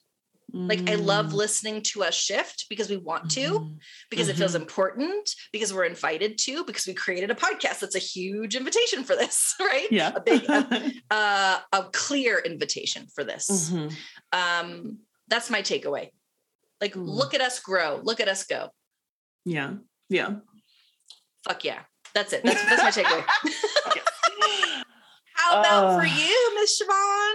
[0.53, 1.35] like I love mm.
[1.35, 3.75] listening to us shift because we want to, mm-hmm.
[4.09, 4.31] because mm-hmm.
[4.31, 4.63] it feels mm-hmm.
[4.63, 9.15] important, because we're invited to, because we created a podcast that's a huge invitation for
[9.15, 9.89] this, right?
[9.91, 13.71] Yeah, a big, a, uh, a clear invitation for this.
[13.71, 13.89] Mm-hmm.
[14.33, 16.09] Um, that's my takeaway.
[16.81, 17.07] Like, mm.
[17.07, 18.71] look at us grow, look at us go.
[19.45, 19.75] Yeah,
[20.09, 20.37] yeah.
[21.47, 21.81] Fuck yeah,
[22.15, 22.43] that's it.
[22.45, 23.25] That's that's my takeaway.
[25.35, 27.35] How about uh, for you, Miss Siobhan?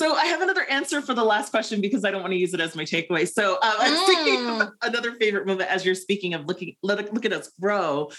[0.00, 2.54] So I have another answer for the last question because I don't want to use
[2.54, 3.28] it as my takeaway.
[3.28, 4.72] So um, I'm mm.
[4.82, 8.10] another favorite moment as you're speaking of looking, look, look at us grow.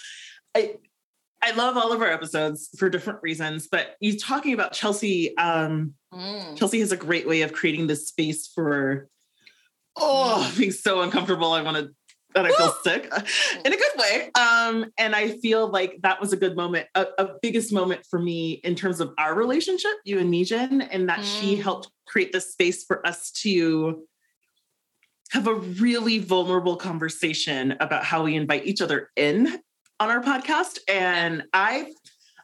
[0.55, 0.75] I
[1.41, 5.35] I love all of our episodes for different reasons, but you talking about Chelsea.
[5.37, 6.55] Um, mm.
[6.55, 9.09] Chelsea has a great way of creating this space for
[9.97, 11.53] oh being so uncomfortable.
[11.53, 11.91] I want to
[12.33, 13.21] that I feel sick uh,
[13.65, 14.31] in a good way.
[14.35, 18.19] Um, and I feel like that was a good moment, a, a, biggest moment for
[18.19, 21.23] me in terms of our relationship, you and me, Jen, and that mm.
[21.23, 24.03] she helped create this space for us to
[25.31, 29.59] have a really vulnerable conversation about how we invite each other in
[29.99, 30.79] on our podcast.
[30.89, 31.91] And I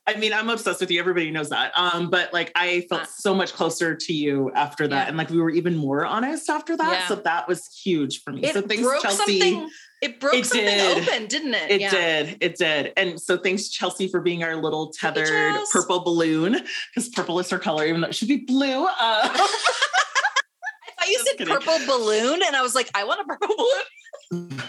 [0.07, 0.99] I mean, I'm obsessed with you.
[1.01, 1.73] Everybody knows that.
[1.77, 5.03] Um, but like I felt so much closer to you after that.
[5.03, 5.07] Yeah.
[5.09, 6.91] And like we were even more honest after that.
[6.91, 7.07] Yeah.
[7.07, 8.45] So that was huge for me.
[8.45, 9.67] It so thanks, Chelsea.
[10.01, 11.09] It broke it something did.
[11.09, 11.71] open, didn't it?
[11.71, 11.89] It yeah.
[11.89, 12.37] did.
[12.39, 12.93] It did.
[12.95, 16.53] And so thanks, Chelsea, for being our little tethered purple balloon,
[16.93, 18.85] because purple is her color, even though it should be blue.
[18.85, 19.47] Uh, I
[20.99, 21.53] thought you said kidding.
[21.53, 23.55] purple balloon, and I was like, I want a purple
[24.29, 24.61] balloon.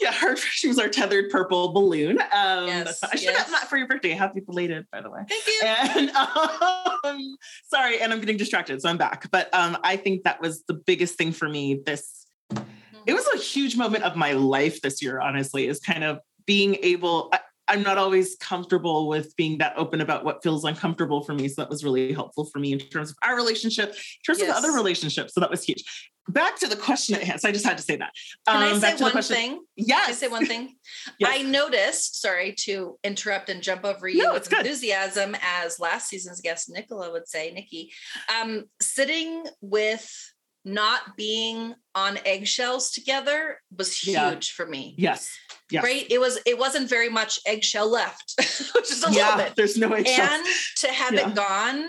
[0.00, 2.20] Yeah, her she was our tethered purple balloon.
[2.32, 3.38] Um, yes, I should yes.
[3.38, 4.10] have that for your birthday.
[4.10, 5.20] Happy belated, by the way.
[5.28, 5.60] Thank you.
[5.64, 6.10] And
[7.04, 7.36] um,
[7.66, 9.30] sorry, and I'm getting distracted, so I'm back.
[9.30, 11.80] But um, I think that was the biggest thing for me.
[11.84, 12.64] This mm-hmm.
[13.06, 15.20] it was a huge moment of my life this year.
[15.20, 17.28] Honestly, is kind of being able.
[17.32, 21.48] I, I'm not always comfortable with being that open about what feels uncomfortable for me.
[21.48, 23.94] So that was really helpful for me in terms of our relationship, in
[24.26, 24.50] terms yes.
[24.50, 25.34] of other relationships.
[25.34, 25.84] So that was huge
[26.28, 27.40] back to the question at hand.
[27.40, 28.12] So I just had to say that.
[28.46, 29.60] Can um, I say one thing?
[29.76, 30.06] Yes.
[30.06, 30.76] Can I say one thing?
[31.18, 31.30] yes.
[31.32, 36.40] I noticed, sorry to interrupt and jump over you no, with enthusiasm, as last season's
[36.40, 37.92] guest Nicola would say, Nikki,
[38.40, 40.31] um, sitting with
[40.64, 44.40] not being on eggshells together was huge yeah.
[44.54, 44.94] for me.
[44.96, 45.36] Yes.
[45.70, 45.84] Yes.
[45.84, 46.06] Right.
[46.10, 48.34] It was, it wasn't very much eggshell left,
[48.74, 49.56] which is a yeah, little bit.
[49.56, 50.28] There's no eggshell.
[50.28, 50.46] And
[50.78, 51.28] to have yeah.
[51.28, 51.88] it gone,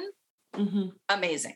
[0.55, 0.87] mm-hmm.
[1.09, 1.55] amazing.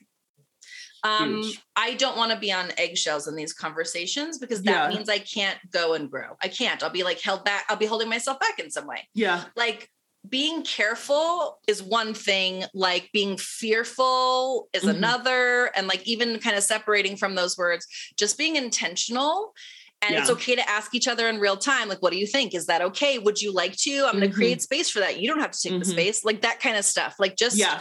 [1.04, 1.44] Um,
[1.76, 5.58] I don't want to be on eggshells in these conversations because that means I can't
[5.72, 6.36] go and grow.
[6.42, 6.84] I can't.
[6.84, 7.66] I'll be like held back.
[7.70, 9.08] I'll be holding myself back in some way.
[9.14, 9.44] Yeah.
[9.56, 9.90] Like
[10.30, 14.98] being careful is one thing, like being fearful is mm-hmm.
[14.98, 15.72] another.
[15.76, 19.54] And like even kind of separating from those words, just being intentional.
[20.02, 20.22] And yeah.
[20.22, 22.54] it's okay to ask each other in real time, like, what do you think?
[22.54, 23.18] Is that okay?
[23.18, 23.92] Would you like to?
[23.92, 24.20] I'm mm-hmm.
[24.20, 25.20] going to create space for that.
[25.20, 25.80] You don't have to take mm-hmm.
[25.80, 27.16] the space, like that kind of stuff.
[27.18, 27.80] Like, just yeah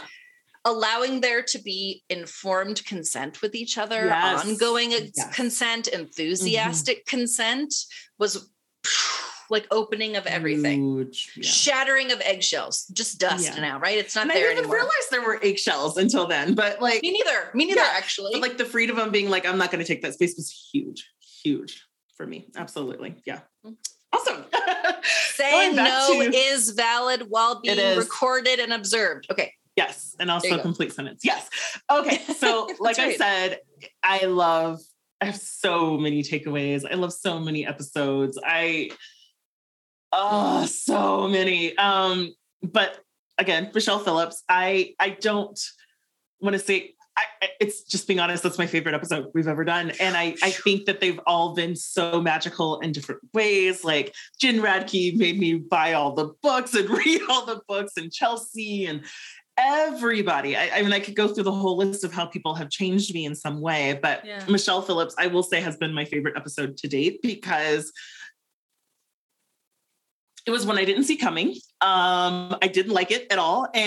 [0.67, 4.45] allowing there to be informed consent with each other, yes.
[4.45, 5.33] ongoing yes.
[5.33, 7.17] consent, enthusiastic mm-hmm.
[7.17, 7.73] consent
[8.19, 8.49] was
[9.49, 11.41] like opening of everything, yeah.
[11.41, 13.61] shattering of eggshells, just dust yeah.
[13.61, 13.97] now, right?
[13.97, 14.75] It's not and there I didn't anymore.
[14.75, 17.49] realize there were eggshells until then, but like me neither.
[17.53, 17.91] Me neither, yeah.
[17.93, 18.31] actually.
[18.33, 20.69] But like the freedom of being like, I'm not going to take that space was
[20.71, 21.09] huge,
[21.43, 21.83] huge
[22.15, 22.47] for me.
[22.55, 23.41] Absolutely, yeah.
[23.65, 23.73] Mm-hmm.
[24.13, 24.45] Awesome.
[25.33, 29.27] Saying no to, is valid while being recorded and observed.
[29.29, 29.53] Okay.
[29.75, 30.15] Yes.
[30.19, 31.21] And also complete sentence.
[31.23, 31.49] Yes.
[31.89, 32.21] Okay.
[32.37, 33.09] So, like right.
[33.09, 33.59] I said,
[34.03, 34.79] I love,
[35.21, 36.85] I have so many takeaways.
[36.89, 38.39] I love so many episodes.
[38.43, 38.91] I,
[40.11, 41.77] oh, so many.
[41.77, 42.99] Um, but
[43.37, 45.59] again, Michelle Phillips, I, I don't
[46.39, 49.91] want to say I, it's just being honest, that's my favorite episode we've ever done.
[49.99, 53.83] And I, I think that they've all been so magical in different ways.
[53.83, 58.11] Like Jin Radke made me buy all the books and read all the books, and
[58.11, 59.03] Chelsea and
[59.57, 60.55] everybody.
[60.55, 63.13] I, I, mean, I could go through the whole list of how people have changed
[63.15, 64.43] me in some way, but yeah.
[64.47, 67.91] Michelle Phillips, I will say, has been my favorite episode to date because
[70.47, 71.49] it was one I didn't see coming.
[71.81, 73.67] Um, I didn't like it at all.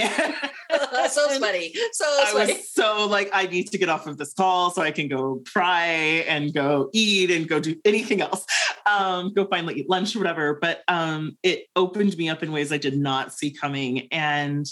[0.70, 1.74] And so sweaty.
[1.92, 2.52] So sweaty.
[2.52, 5.42] Was so like, I need to get off of this call so I can go
[5.52, 5.86] cry
[6.28, 8.46] and go eat and go do anything else.
[8.86, 10.58] Um, go finally eat lunch or whatever.
[10.60, 14.06] But um, it opened me up in ways I did not see coming.
[14.12, 14.64] And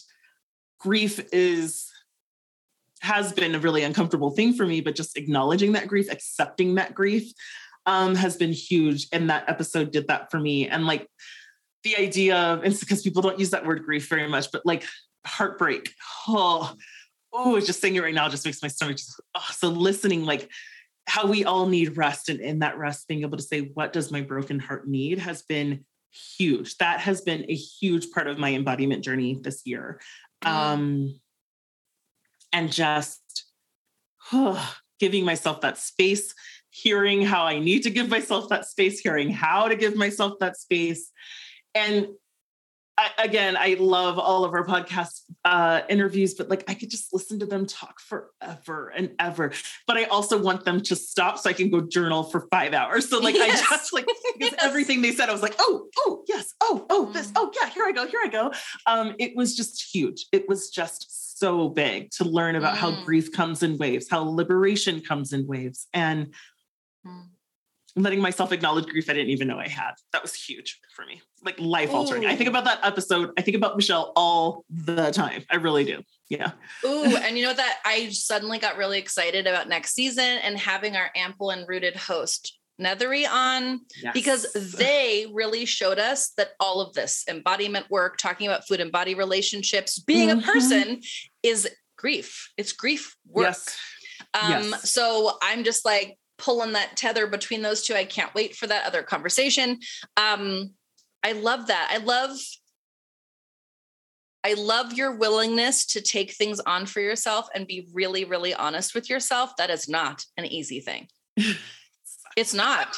[0.78, 1.90] grief is
[3.00, 6.94] has been a really uncomfortable thing for me, but just acknowledging that grief, accepting that
[6.94, 7.32] grief
[7.86, 9.08] um, has been huge.
[9.10, 10.68] And that episode did that for me.
[10.68, 11.08] And like
[11.84, 14.84] the idea of, it's because people don't use that word grief very much, but like
[15.26, 15.92] heartbreak.
[16.26, 16.74] Oh,
[17.32, 20.50] oh, just saying it right now just makes my stomach just, oh, so listening, like
[21.06, 24.10] how we all need rest and in that rest, being able to say, what does
[24.10, 26.76] my broken heart need has been huge.
[26.78, 30.00] That has been a huge part of my embodiment journey this year.
[30.44, 30.48] Mm.
[30.48, 31.20] Um,
[32.52, 33.46] and just
[34.32, 36.34] oh, giving myself that space,
[36.70, 40.56] hearing how I need to give myself that space, hearing how to give myself that
[40.56, 41.10] space.
[41.78, 42.08] And
[42.98, 47.14] I, again, I love all of our podcast uh, interviews, but like I could just
[47.14, 49.52] listen to them talk forever and ever.
[49.86, 53.08] But I also want them to stop so I can go journal for five hours.
[53.08, 53.62] So like yes.
[53.70, 54.08] I just like
[54.40, 54.54] yes.
[54.60, 57.34] everything they said, I was like, oh, oh, yes, oh, oh, this, mm.
[57.36, 58.52] oh yeah, here I go, here I go.
[58.86, 60.26] Um, it was just huge.
[60.32, 62.78] It was just so big to learn about mm.
[62.78, 66.34] how grief comes in waves, how liberation comes in waves, and.
[67.06, 67.28] Mm
[67.96, 69.92] letting myself acknowledge grief I didn't even know I had.
[70.12, 72.26] That was huge for me, like life altering.
[72.26, 73.30] I think about that episode.
[73.36, 75.44] I think about Michelle all the time.
[75.50, 76.02] I really do.
[76.28, 76.52] Yeah.
[76.84, 80.96] Ooh, and you know that I suddenly got really excited about next season and having
[80.96, 84.14] our ample and rooted host Nethery on yes.
[84.14, 88.92] because they really showed us that all of this embodiment work, talking about food and
[88.92, 90.48] body relationships, being mm-hmm.
[90.48, 91.00] a person
[91.42, 92.52] is grief.
[92.56, 93.46] It's grief work.
[93.46, 93.78] Yes.
[94.40, 94.90] Um, yes.
[94.90, 97.94] so I'm just like, pulling that tether between those two.
[97.94, 99.80] I can't wait for that other conversation.
[100.16, 100.70] Um,
[101.22, 101.90] I love that.
[101.92, 102.38] I love
[104.44, 108.94] I love your willingness to take things on for yourself and be really, really honest
[108.94, 109.50] with yourself.
[109.58, 111.08] That is not an easy thing.
[112.36, 112.96] it's not.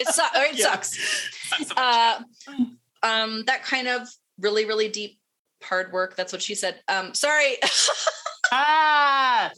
[0.00, 0.64] It, su- it yeah.
[0.64, 1.70] sucks.
[1.76, 2.22] Uh,
[3.02, 4.08] um, that kind of
[4.40, 5.18] really, really deep,
[5.62, 6.16] hard work.
[6.16, 6.80] That's what she said.
[6.88, 7.56] Um, sorry.
[8.52, 9.52] ah.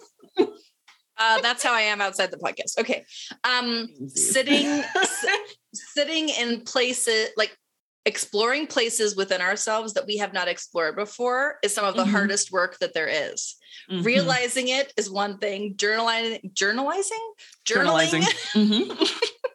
[1.23, 2.79] Uh, that's how I am outside the podcast.
[2.79, 3.05] Okay.
[3.45, 4.83] Um, sitting,
[5.75, 7.57] sitting in places like
[8.05, 12.11] exploring places within ourselves that we have not explored before is some of the mm-hmm.
[12.11, 13.55] hardest work that there is.
[13.91, 14.03] Mm-hmm.
[14.03, 15.75] Realizing it is one thing.
[15.77, 17.13] Journalizing, journalizing,
[17.65, 18.23] journaling.
[18.23, 18.23] journalizing.
[18.55, 19.05] Mm-hmm.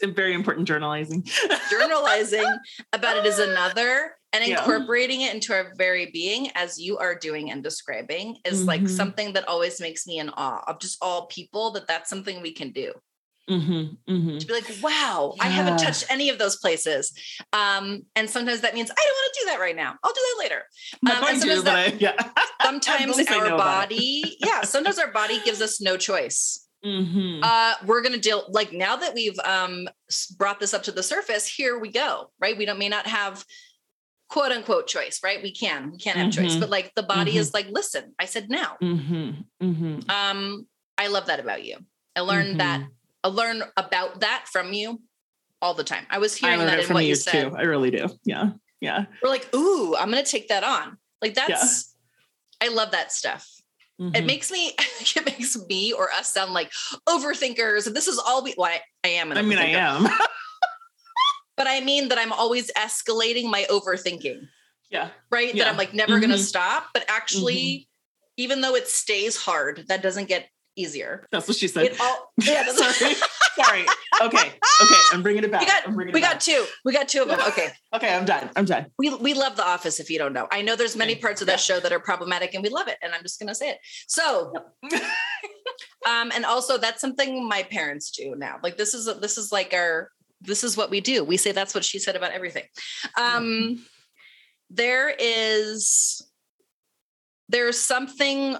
[0.00, 0.68] it's very important.
[0.68, 1.22] Journalizing.
[1.70, 2.58] journalizing
[2.92, 4.58] about it is another and yeah.
[4.58, 8.68] incorporating it into our very being as you are doing and describing is mm-hmm.
[8.68, 12.42] like something that always makes me in awe of just all people that that's something
[12.42, 12.92] we can do
[13.48, 14.12] mm-hmm.
[14.12, 14.38] Mm-hmm.
[14.38, 15.44] to be like wow yeah.
[15.44, 17.12] i haven't touched any of those places
[17.52, 20.20] um, and sometimes that means i don't want to do that right now i'll do
[20.20, 20.62] that later
[21.10, 22.30] um, and sometimes, that, I, yeah.
[22.62, 27.40] sometimes our body yeah sometimes our body gives us no choice Mm-hmm.
[27.42, 29.88] Uh, we're going to deal like now that we've um,
[30.36, 31.46] brought this up to the surface.
[31.46, 32.30] Here we go.
[32.40, 32.56] Right?
[32.56, 33.44] We don't may not have
[34.28, 35.42] quote unquote choice, right?
[35.42, 36.42] We can, we can have mm-hmm.
[36.42, 37.40] choice, but like the body mm-hmm.
[37.40, 38.76] is like, listen, I said now.
[38.82, 39.30] Mm-hmm.
[39.62, 40.10] mm-hmm.
[40.10, 40.66] Um,
[40.96, 41.78] I love that about you.
[42.16, 42.90] I learned that mm-hmm.
[43.24, 45.00] I learn about that from you
[45.60, 46.06] all the time.
[46.10, 47.50] I was hearing I that in what you, you said.
[47.50, 47.56] Too.
[47.56, 48.06] I really do.
[48.24, 48.50] Yeah.
[48.80, 49.06] Yeah.
[49.22, 50.98] We're like, ooh, I'm going to take that on.
[51.20, 51.94] Like that's,
[52.60, 52.68] yeah.
[52.68, 53.48] I love that stuff.
[54.00, 54.14] Mm-hmm.
[54.14, 54.72] It makes me,
[55.16, 56.70] it makes me or us sound like
[57.08, 57.86] overthinkers.
[57.86, 59.32] And this is all we, well, I, I am.
[59.32, 60.04] An I mean, I am.
[61.56, 64.42] but I mean that I'm always escalating my overthinking.
[64.90, 65.08] Yeah.
[65.30, 65.54] Right.
[65.54, 65.64] Yeah.
[65.64, 66.22] That I'm like never mm-hmm.
[66.22, 66.86] going to stop.
[66.94, 68.42] But actually, mm-hmm.
[68.42, 71.26] even though it stays hard, that doesn't get easier.
[71.30, 71.96] That's what she said.
[72.00, 73.14] All, yeah, Sorry.
[73.56, 73.86] Sorry.
[74.22, 74.52] Okay.
[74.82, 75.00] Okay.
[75.12, 75.62] I'm bringing it back.
[75.62, 76.64] We got, we got two.
[76.84, 77.40] We got two of them.
[77.48, 77.68] Okay.
[77.94, 78.14] okay.
[78.14, 78.50] I'm done.
[78.54, 78.86] I'm done.
[78.98, 80.46] We, we love The Office if you don't know.
[80.52, 82.98] I know there's many parts of that show that are problematic and we love it.
[83.02, 83.78] And I'm just going to say it.
[84.06, 84.52] So,
[86.08, 88.56] um, and also that's something my parents do now.
[88.62, 90.10] Like this is, this is like our,
[90.40, 91.24] this is what we do.
[91.24, 92.64] We say that's what she said about everything.
[93.18, 93.84] Um,
[94.70, 96.22] there is
[97.48, 98.56] there's something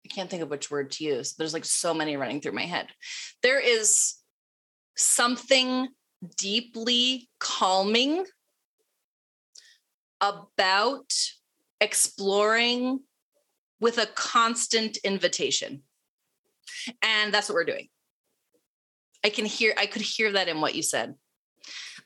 [0.11, 1.33] can't think of which word to use.
[1.33, 2.87] There's like so many running through my head.
[3.43, 4.15] There is
[4.95, 5.87] something
[6.37, 8.25] deeply calming
[10.19, 11.11] about
[11.79, 12.99] exploring
[13.79, 15.81] with a constant invitation.
[17.01, 17.87] And that's what we're doing.
[19.23, 21.15] I can hear, I could hear that in what you said.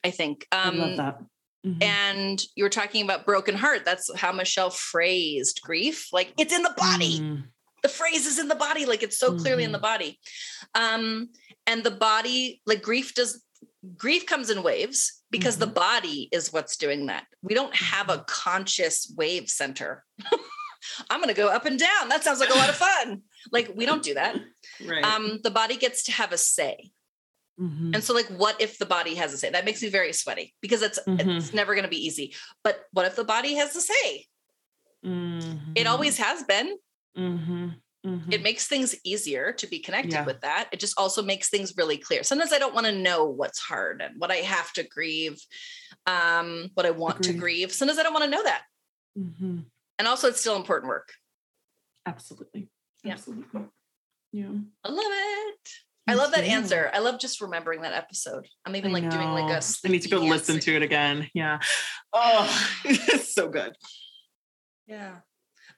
[0.04, 0.48] I think.
[0.52, 1.20] Um, I love that.
[1.66, 1.84] Mm-hmm.
[1.84, 3.86] And you were talking about broken heart.
[3.86, 6.10] That's how Michelle phrased grief.
[6.14, 7.20] Like it's in the body.
[7.20, 7.44] Mm.
[7.86, 8.88] The phrase is in the body.
[8.88, 9.42] Like it's so mm-hmm.
[9.42, 9.84] clearly in the mm-hmm.
[9.84, 10.20] body.
[10.74, 11.30] Um,
[11.68, 13.44] and the body, like grief does,
[13.96, 15.70] grief comes in waves because mm-hmm.
[15.70, 17.26] the body is what's doing that.
[17.44, 18.24] We don't have a mm-hmm.
[18.26, 20.04] conscious wave center.
[21.12, 22.10] I'm going to go up and down.
[22.10, 23.22] That sounds like a lot of fun.
[23.52, 24.36] Like we don't do that.
[24.84, 25.06] Right.
[25.06, 26.90] Um, the body gets to have a say.
[27.62, 27.92] Mm-hmm.
[27.94, 29.52] And so, like, what if the body has a say?
[29.52, 31.30] That makes me very sweaty because it's mm-hmm.
[31.30, 32.34] it's never going to be easy.
[32.64, 34.26] But what if the body has a say?
[35.06, 35.74] Mm-hmm.
[35.76, 36.76] It always has been.
[37.18, 37.70] Mm-hmm.
[38.06, 38.32] Mm-hmm.
[38.32, 40.26] It makes things easier to be connected Yeah.
[40.26, 40.70] with that.
[40.72, 42.22] It just also makes things really clear.
[42.22, 45.40] Sometimes I don't want to know what's hard and what I have to grieve,
[46.06, 47.40] um, what I want to Agreed.
[47.42, 47.72] grieve.
[47.74, 48.62] Sometimes I don't want to know that.
[49.18, 49.60] Mm-hmm.
[49.98, 51.10] And also, it's still important work.
[52.06, 52.70] Absolutely.
[53.04, 53.14] Yeah.
[53.14, 53.62] Absolutely.
[54.32, 54.50] Yeah.
[54.84, 55.70] I love it.
[56.08, 56.92] I love that answer.
[56.94, 58.46] I love just remembering that episode.
[58.66, 59.54] I'm even I like doing like know.
[59.56, 59.62] a.
[59.86, 61.28] I need to go listen to it again.
[61.34, 61.58] Yeah.
[62.14, 63.76] Oh, it's so good.
[64.86, 65.16] Yeah,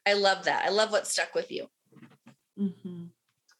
[0.08, 0.64] I love that.
[0.66, 1.68] I love what stuck with you.
[2.58, 3.03] Mm-hmm.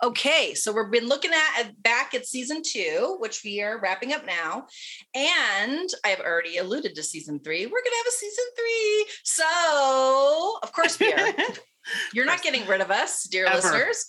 [0.02, 4.26] Okay, so we've been looking at back at season two, which we are wrapping up
[4.26, 4.68] now,
[5.14, 7.66] and I've already alluded to season three.
[7.66, 11.34] We're gonna have a season three, so of course we are.
[12.14, 13.56] You're not getting rid of us, dear Ever.
[13.56, 14.06] listeners.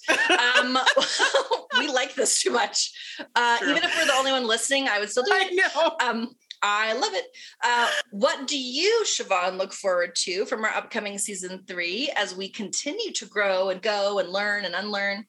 [0.58, 0.78] Um,
[1.78, 2.92] we like this too much.
[3.34, 5.56] Uh, even if we're the only one listening, I would still do I it.
[5.74, 5.96] know.
[6.06, 7.26] Um, I love it.
[7.62, 12.48] Uh, what do you, Siobhan, look forward to from our upcoming season three as we
[12.48, 15.26] continue to grow and go and learn and unlearn?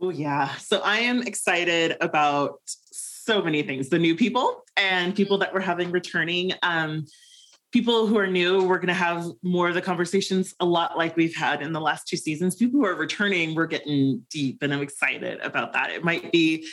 [0.00, 0.54] Oh, yeah.
[0.56, 5.60] So I am excited about so many things the new people and people that we're
[5.60, 6.52] having returning.
[6.62, 7.06] Um,
[7.70, 11.16] people who are new, we're going to have more of the conversations a lot like
[11.16, 12.56] we've had in the last two seasons.
[12.56, 15.90] People who are returning, we're getting deep, and I'm excited about that.
[15.90, 16.66] It might be.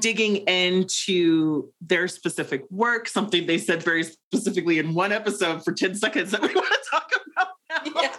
[0.00, 5.94] Digging into their specific work, something they said very specifically in one episode for 10
[5.94, 8.02] seconds that we want to talk about now.
[8.02, 8.16] Yeah.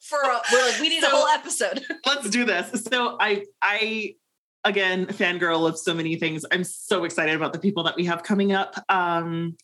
[0.00, 1.82] For a, we're like, we need a whole episode.
[2.06, 2.84] let's do this.
[2.84, 4.16] So I I
[4.64, 6.44] again fangirl of so many things.
[6.52, 8.74] I'm so excited about the people that we have coming up.
[8.90, 9.56] Um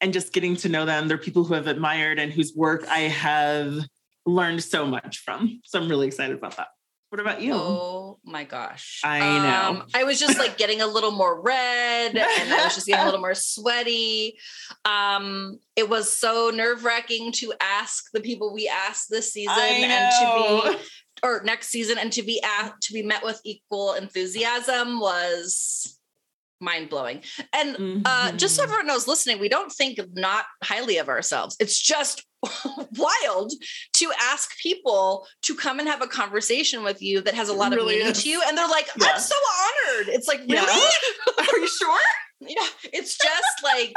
[0.00, 1.06] and just getting to know them.
[1.06, 3.78] They're people who have admired and whose work I have
[4.26, 5.60] learned so much from.
[5.64, 6.68] So I'm really excited about that.
[7.14, 7.52] What about you?
[7.54, 9.00] Oh my gosh.
[9.04, 9.80] I know.
[9.82, 13.02] Um, I was just like getting a little more red and I was just getting
[13.02, 14.36] a little more sweaty.
[14.84, 20.10] Um, it was so nerve wracking to ask the people we asked this season and
[20.10, 20.78] to be
[21.22, 25.96] or next season and to be asked to be met with equal enthusiasm was
[26.60, 27.22] mind blowing.
[27.52, 28.64] And uh, just so Mhm.
[28.64, 31.54] everyone knows listening, we don't think not highly of ourselves.
[31.60, 32.24] It's just
[32.96, 33.52] wild
[33.94, 37.72] to ask people to come and have a conversation with you that has a lot
[37.72, 38.22] of meaning is.
[38.22, 38.42] to you.
[38.46, 39.08] And they're like, Yeah.
[39.14, 40.08] I'm so honored.
[40.08, 40.64] It's like, Yeah.
[40.64, 40.90] really?
[41.38, 41.98] Are you sure?
[42.40, 42.66] yeah.
[42.92, 43.92] It's just like,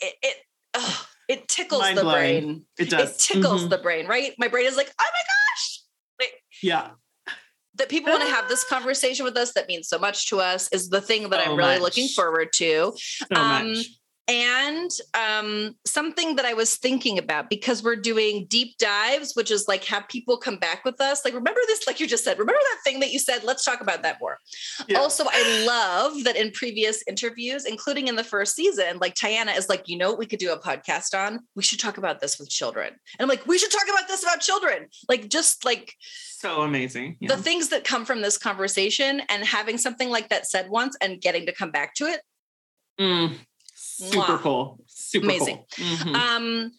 [0.00, 0.36] it, it,
[0.74, 2.14] ugh, it tickles the Mind-blowing.
[2.44, 2.64] brain.
[2.78, 3.10] It does.
[3.12, 3.70] It tickles Mhm.
[3.70, 4.32] the brain, right?
[4.38, 5.80] My brain is like, oh my gosh.
[6.20, 6.32] Like,
[6.62, 6.90] Yeah.
[7.76, 10.68] that people want to have this conversation with us that means so much to us
[10.72, 11.80] is the thing that So I'm really much.
[11.82, 12.92] looking forward to.
[12.96, 13.86] So Um, much.
[14.28, 19.66] And um, something that I was thinking about because we're doing deep dives, which is
[19.66, 21.24] like have people come back with us.
[21.24, 23.42] Like, remember this, like you just said, remember that thing that you said?
[23.42, 24.36] Let's talk about that more.
[24.86, 24.98] Yeah.
[24.98, 29.70] Also, I love that in previous interviews, including in the first season, like Tiwa is
[29.70, 31.40] like, you know what we could do a podcast on?
[31.56, 32.88] We should talk about this with children.
[32.88, 34.88] And I'm like, we should talk about this about children.
[35.08, 35.94] Like, just like
[36.36, 37.16] So amazing.
[37.20, 37.34] Yeah.
[37.34, 41.18] the things that come from this conversation and having something like that said once and
[41.18, 42.20] getting to come back to it
[43.00, 43.38] Mm.
[43.98, 44.38] Super Mwah.
[44.40, 44.84] cool.
[44.86, 45.64] Super Amazing.
[45.76, 45.84] cool.
[45.86, 46.14] Mhm.
[46.14, 46.70] um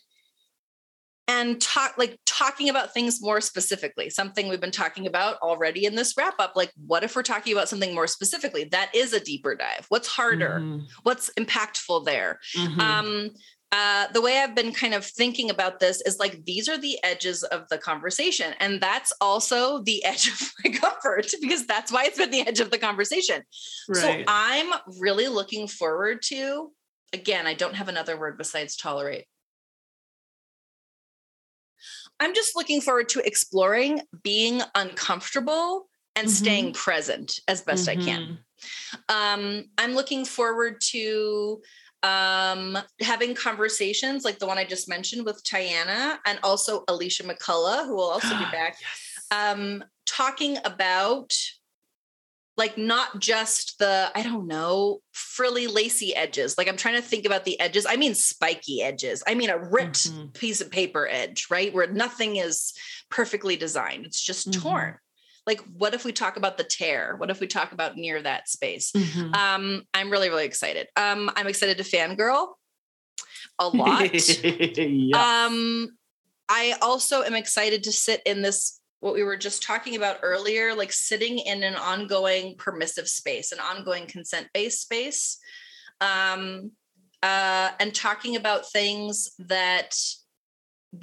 [1.27, 5.93] and talk like talking about things more specifically something we've been talking about already in
[5.95, 9.19] this wrap up like what if we're talking about something more specifically that is a
[9.19, 10.87] deeper dive what's harder Mhm.
[11.03, 12.79] what's impactful there Mhm.
[12.79, 13.29] um
[13.71, 16.97] uh, the way I've been kind of thinking about this is like these are the
[17.03, 18.55] edges of the conversation.
[18.59, 22.59] And that's also the edge of my comfort because that's why it's been the edge
[22.61, 23.43] of the conversation.
[23.93, 24.23] So.
[24.27, 26.71] I'm really looking forward to,
[27.13, 29.25] again, I don't have another word besides tolerate.
[32.19, 36.31] I'm just looking forward to exploring being uncomfortable and Mhm.
[36.31, 38.21] staying present as best I can.
[38.21, 39.03] Mhm.
[39.07, 41.61] Um, I'm looking forward to
[42.01, 47.85] um, having conversations like the one I just mentioned with Tiwa and also Alishia McCullough,
[47.85, 49.27] who will also be back Yes.
[49.31, 51.33] um talking about
[52.59, 56.57] like not just the i don't know frilly lacy edges.
[56.57, 57.85] Like i'm trying to think about the edges.
[57.89, 59.23] I mean spiky edges.
[59.25, 60.33] I mean a ripped Mhm.
[60.33, 61.73] piece of paper edge right?
[61.73, 62.73] Where nothing is
[63.09, 64.05] perfectly designed.
[64.05, 64.61] It's just Mhm.
[64.61, 64.97] torn.
[65.47, 67.15] Like what if we talk about the tear?
[67.17, 68.91] What if we talk about near that space?
[68.91, 69.33] Mhm.
[69.35, 70.87] um i'm really really excited.
[70.95, 72.53] Um i'm excited to fangirl
[73.57, 74.11] a lot.
[74.13, 75.15] Yes.
[75.15, 75.89] um,
[76.51, 80.75] I also am excited to sit in this, what we were just talking about earlier,
[80.75, 85.37] like sitting in an ongoing permissive space, an ongoing consent based space,
[86.01, 86.71] um,
[87.23, 89.95] uh, and talking about things that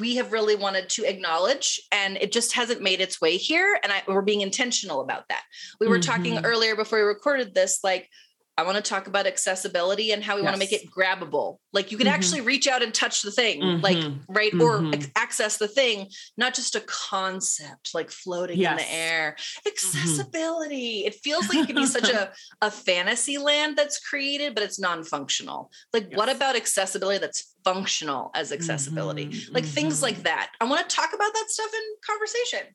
[0.01, 3.93] we have really wanted to acknowledge and it just hasn't made its way here and
[3.93, 5.45] I, we're being intentional about that
[5.79, 6.45] we were talking Mhm.
[6.45, 8.11] earlier before we recorded this like
[8.59, 10.47] I want to talk about accessibility and how we yes.
[10.47, 11.59] want to make it grabbable.
[11.75, 12.15] Like you can mm-hmm.
[12.15, 13.83] actually reach out and touch the thing, mm-hmm.
[13.83, 13.99] like
[14.29, 14.63] right, mm-hmm.
[14.63, 18.73] or access the thing, not just a concept like floating yes.
[18.73, 19.37] in the air.
[19.39, 19.69] Mm-hmm.
[19.69, 21.05] Accessibility.
[21.05, 22.33] It feels like it can be such a
[22.63, 25.71] a fantasy land that's created, but it's non-functional.
[25.93, 26.17] Like yes.
[26.17, 29.27] what about accessibility that's functional as accessibility?
[29.27, 29.55] Mm-hmm.
[29.55, 30.25] Like things like mm-hmm.
[30.25, 30.53] that.
[30.61, 32.75] I want to talk about that stuff in conversation.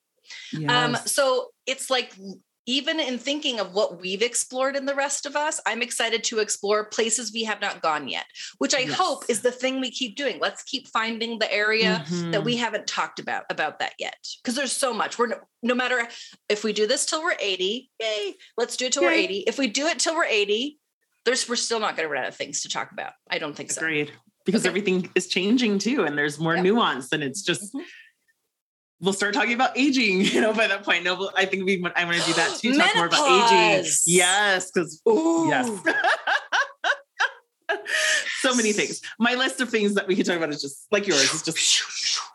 [0.69, 2.13] Um, so it's like
[2.66, 6.39] even in thinking of what we've explored in the rest of us, I'm excited to
[6.39, 8.26] explore places we have not gone yet,
[8.59, 8.93] which I yes.
[8.93, 10.39] hope is the thing we keep doing.
[10.39, 12.32] Let's keep finding the area mm-hmm.
[12.32, 14.16] that we haven't talked about about that yet.
[14.43, 15.18] Because there's so much.
[15.18, 16.07] We're no, no, matter
[16.49, 19.09] if we do this till we're 80, yay, let's do it till yay.
[19.09, 19.39] we're 80.
[19.47, 20.78] If we do it till we're 80,
[21.26, 23.14] there's we're still not going to run out of things to talk about.
[23.30, 23.82] I don't think so.
[23.82, 24.12] Agreed.
[24.45, 24.70] Because okay.
[24.70, 27.86] everything is changing too, and there's more nuance, and it's just mm-hmm
[29.01, 31.03] we'll start talking about aging, you know, by that point.
[31.03, 32.77] No, I think we I want to do that too.
[32.77, 33.91] Talk more about aging.
[34.05, 35.81] Yes, because yes.
[38.41, 39.01] so many things.
[39.19, 41.57] My list of things that we could talk about is just like yours is just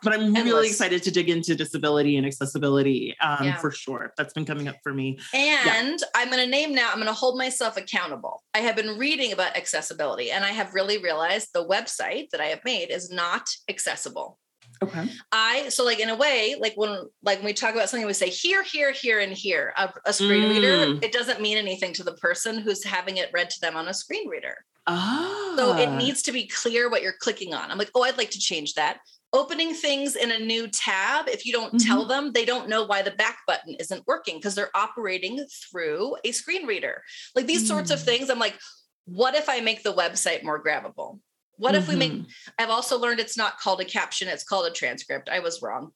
[0.03, 0.43] but I'm Endless.
[0.43, 3.57] really excited to dig into disability and accessibility um, yeah.
[3.57, 4.13] for sure.
[4.17, 5.19] That's been coming up for me.
[5.33, 6.07] And yeah.
[6.15, 8.43] I'm going to name now, I'm going to hold myself accountable.
[8.53, 12.45] I have been reading about accessibility and I have really realized the website that I
[12.45, 14.37] have made is not accessible.
[14.83, 15.09] Okay.
[15.31, 18.13] I so like in a way, like when like when we talk about something, we
[18.13, 19.73] say here, here, here, and here.
[19.77, 20.49] A, a screen mm.
[20.49, 23.87] reader, it doesn't mean anything to the person who's having it read to them on
[23.87, 24.65] a screen reader.
[24.85, 25.53] Ah.
[25.57, 27.71] So it needs to be clear what you're clicking on.
[27.71, 28.99] I'm like, oh, I'd like to change that.
[29.33, 31.87] Opening things in a new tab, if you don't mm-hmm.
[31.87, 36.15] tell them, they don't know why the back button isn't working because they're operating through
[36.23, 37.03] a screen reader.
[37.35, 37.67] Like these mm.
[37.67, 38.03] sorts of mm.
[38.03, 38.57] things, I'm like,
[39.05, 41.19] what if I make the website more grabbable?
[41.57, 41.81] What mm-hmm.
[41.81, 42.51] if we make mm-hmm.
[42.59, 45.29] I've also learned it's not called a caption, it's called a transcript.
[45.29, 45.91] I was wrong.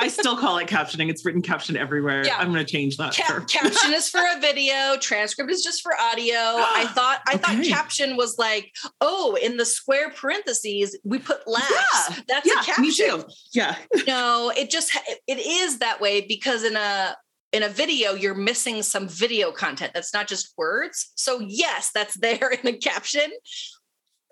[0.00, 1.10] I still call it captioning.
[1.10, 2.24] It's written caption everywhere.
[2.24, 2.38] Yeah.
[2.38, 3.14] I'm going to change that.
[3.14, 4.96] Ca- caption is for a video.
[4.98, 6.34] Transcript is just for audio.
[6.34, 7.42] I thought I okay.
[7.42, 11.68] thought caption was like, oh, in the square parentheses we put laughs.
[12.10, 12.16] Yeah.
[12.28, 12.82] That's yeah, a caption.
[12.82, 13.24] Me too.
[13.52, 13.76] Yeah.
[14.06, 17.16] no, it just it is that way because in a
[17.52, 21.12] in a video you're missing some video content that's not just words.
[21.16, 23.30] So yes, that's there in a caption,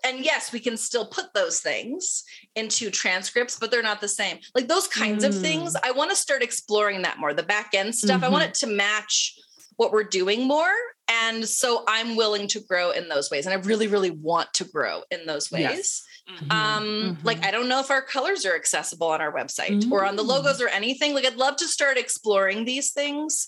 [0.05, 2.24] and yes, we can still put those things
[2.55, 4.38] into transcripts, but they're not the same.
[4.55, 5.28] Like those kinds mm.
[5.28, 5.80] of things, mm.
[5.82, 7.34] I want to start exploring that more.
[7.34, 8.24] The back end stuff, mm-hmm.
[8.24, 8.51] I want mm-hmm.
[8.51, 9.38] it to match
[9.76, 10.72] what we're doing more.
[11.09, 13.46] And so I'm willing to grow in those ways.
[13.46, 15.62] And I really, really want to grow in those ways.
[15.62, 16.03] Yes.
[16.28, 16.53] Mm-hmm.
[16.53, 17.26] Um, mm-hmm.
[17.26, 19.92] like I don't know if our colors are accessible on our website mm-hmm.
[19.92, 20.66] or on the logos mm.
[20.66, 21.14] or anything.
[21.14, 23.46] Like I'd love to start exploring these things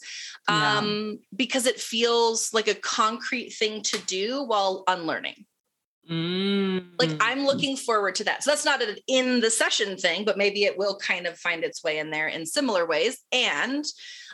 [0.48, 1.26] um, yeah.
[1.36, 5.44] because it feels like a concrete thing to do while unlearning.
[6.11, 6.86] Mm.
[6.98, 8.42] Like I'm looking forward to that.
[8.42, 11.62] So that's not an in the session thing, but maybe it will kind of find
[11.62, 13.18] its way in there in similar ways.
[13.30, 13.84] And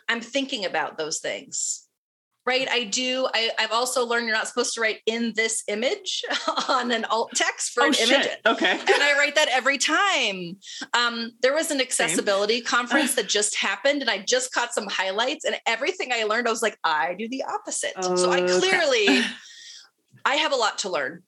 [0.09, 1.83] I'm thinking about those things.
[2.47, 2.69] Right.
[2.71, 3.27] I do.
[3.35, 6.23] I, have also learned you're not supposed to write in this image
[6.69, 8.09] on an alt text for oh, an shit.
[8.09, 8.29] image.
[8.47, 8.71] Okay.
[8.71, 10.57] and I write that every time.
[10.95, 12.65] Um, there was an accessibility Same.
[12.65, 15.45] conference that just happened, and I just caught some highlights.
[15.45, 17.95] And everything I learned, I was like, I do the opposite.
[17.97, 19.25] Oh, so I clearly okay.
[20.25, 21.25] I have a lot to learn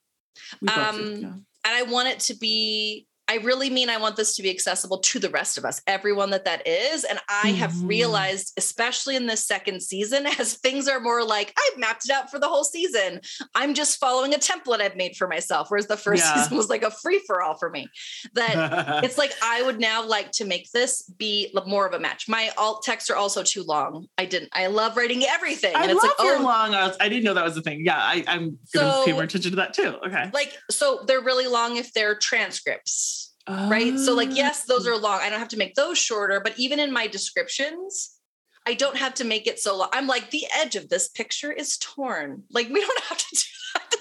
[0.68, 1.32] um, yeah.
[1.64, 4.98] And I want it to be I really mean I want this to be accessible
[4.98, 7.04] to the rest of us, everyone that that is.
[7.04, 7.56] And I mm-hmm.
[7.56, 12.10] have realized, especially in this second season, as things are more like I've mapped it
[12.10, 13.20] out for the whole season.
[13.54, 15.70] I'm just following a template I've made for myself.
[15.70, 16.42] Whereas the first yeah.
[16.42, 17.88] season was like a free for all for me.
[18.34, 22.28] That it's like I would now like to make this be more of a match.
[22.28, 24.06] My alt texts are also too long.
[24.16, 24.50] I didn't.
[24.54, 25.76] I love writing everything.
[25.76, 26.74] I and it's love like, your oh, long.
[26.74, 27.84] I, was, I, didn't know that was a thing.
[27.84, 29.96] Yeah, I, I'm gonna so, pay more attention to that too.
[30.06, 30.30] Okay.
[30.32, 33.17] Like so, they're really long if they're transcripts
[33.48, 33.98] right?
[33.98, 34.92] So, like, yes, those oh.
[34.92, 35.20] are long.
[35.22, 38.18] I don't have to make those shorter, but even in my descriptions,
[38.66, 39.88] I don't have to make it so long.
[39.92, 42.44] I'm like, the edge of this picture is torn.
[42.50, 43.40] Like, we don't have to do
[43.74, 43.94] that.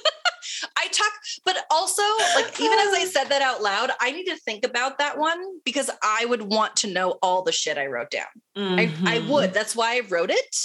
[0.76, 1.12] I talk,
[1.46, 2.02] but also,
[2.36, 5.40] like, even as I said that out loud, I need to think about that one
[5.64, 8.26] because I would want to know all the shit I wrote down.
[8.58, 9.08] Mm-hmm.
[9.08, 9.54] I, I would.
[9.54, 10.56] That's why I wrote it.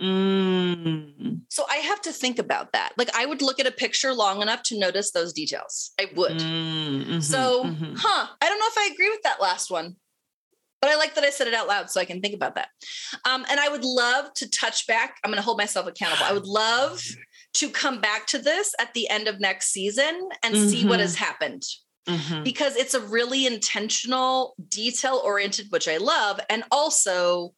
[0.00, 1.42] Mm.
[1.50, 2.92] So I have to think about that.
[2.96, 5.92] Like I would look at a picture long enough to notice those details.
[6.00, 6.38] I would.
[6.38, 7.94] Mm-hmm, so, mm-hmm.
[7.96, 9.96] huh, I don't know if I agree with that last one.
[10.80, 12.68] But I like that I said it out loud so I can think about that.
[13.28, 15.16] Um, and I would love to touch back.
[15.24, 16.24] I'm going to hold myself accountable.
[16.24, 17.02] I would love
[17.54, 20.68] to come back to this at the end of next season and mm-hmm.
[20.68, 21.24] see what has mm-hmm.
[21.24, 21.64] happened.
[22.06, 22.44] Mm-hmm.
[22.44, 27.54] Because it's a really intentional, detail oriented, which I love, and also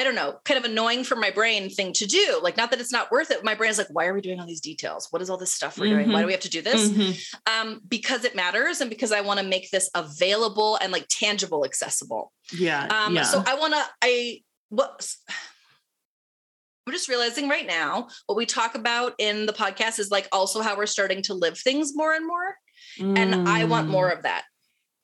[0.00, 2.40] I don't know, kind of annoying for my brain thing to do.
[2.42, 3.44] Like, not that it's not worth it.
[3.44, 5.08] My brain's like, why are we doing all these details?
[5.10, 5.96] What is all this stuff we're mm-hmm.
[5.96, 6.08] doing?
[6.08, 6.26] Why do mm-hmm.
[6.28, 6.88] we have to do this?
[6.88, 7.68] Mm-hmm.
[7.68, 11.66] Um, because it matters and because I want to make this available and like tangible,
[11.66, 12.32] accessible.
[12.50, 12.86] Yeah.
[12.86, 13.24] Um, yeah.
[13.24, 14.40] So I want to, I,
[14.70, 15.06] what,
[16.86, 20.26] I'm I'm just realizing right now what we talk about in the podcast is like
[20.32, 22.56] also how we're starting to live things more and more.
[22.98, 23.16] Mm.
[23.16, 24.42] And I want more of that.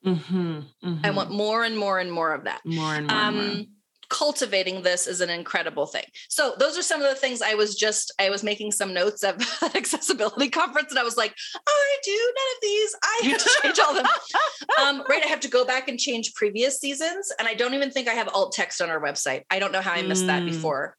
[0.04, 0.94] Mm-hmm, mm-hmm.
[1.04, 2.62] I want more and more and more of that.
[2.64, 3.16] More and more.
[3.16, 3.66] Um, and more
[4.08, 6.04] cultivating this is an incredible thing.
[6.28, 9.22] So those are some of the things I was just I was making some notes
[9.22, 9.36] of
[9.74, 12.96] accessibility conference and I was like, oh, I do none of these.
[13.02, 14.06] I have to change all them.
[14.82, 17.90] um, right, I have to go back and change previous seasons, and I don't even
[17.90, 19.42] think I have alt text on our website.
[19.50, 20.28] I don't know how I missed mm.
[20.28, 20.96] that before.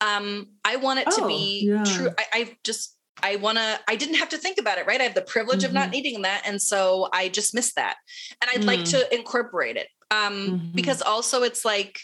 [0.00, 1.84] Um, I want it oh, to be yeah.
[1.84, 2.10] true.
[2.18, 5.00] I, I just I want to, I didn't have to think about it, right?
[5.00, 5.66] I have the privilege mm-hmm.
[5.66, 5.90] of not mm-hmm.
[5.92, 6.42] needing that.
[6.46, 7.96] And so I just missed that.
[8.40, 8.66] And I'd mm.
[8.66, 9.88] like to incorporate it.
[10.10, 10.72] Um, mm-hmm.
[10.74, 12.00] because also it's like,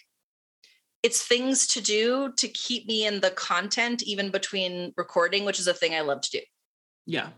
[1.06, 5.68] it's things to do to keep me in the content even between recording which is
[5.68, 6.40] a thing i love to do.
[7.06, 7.28] Yeah.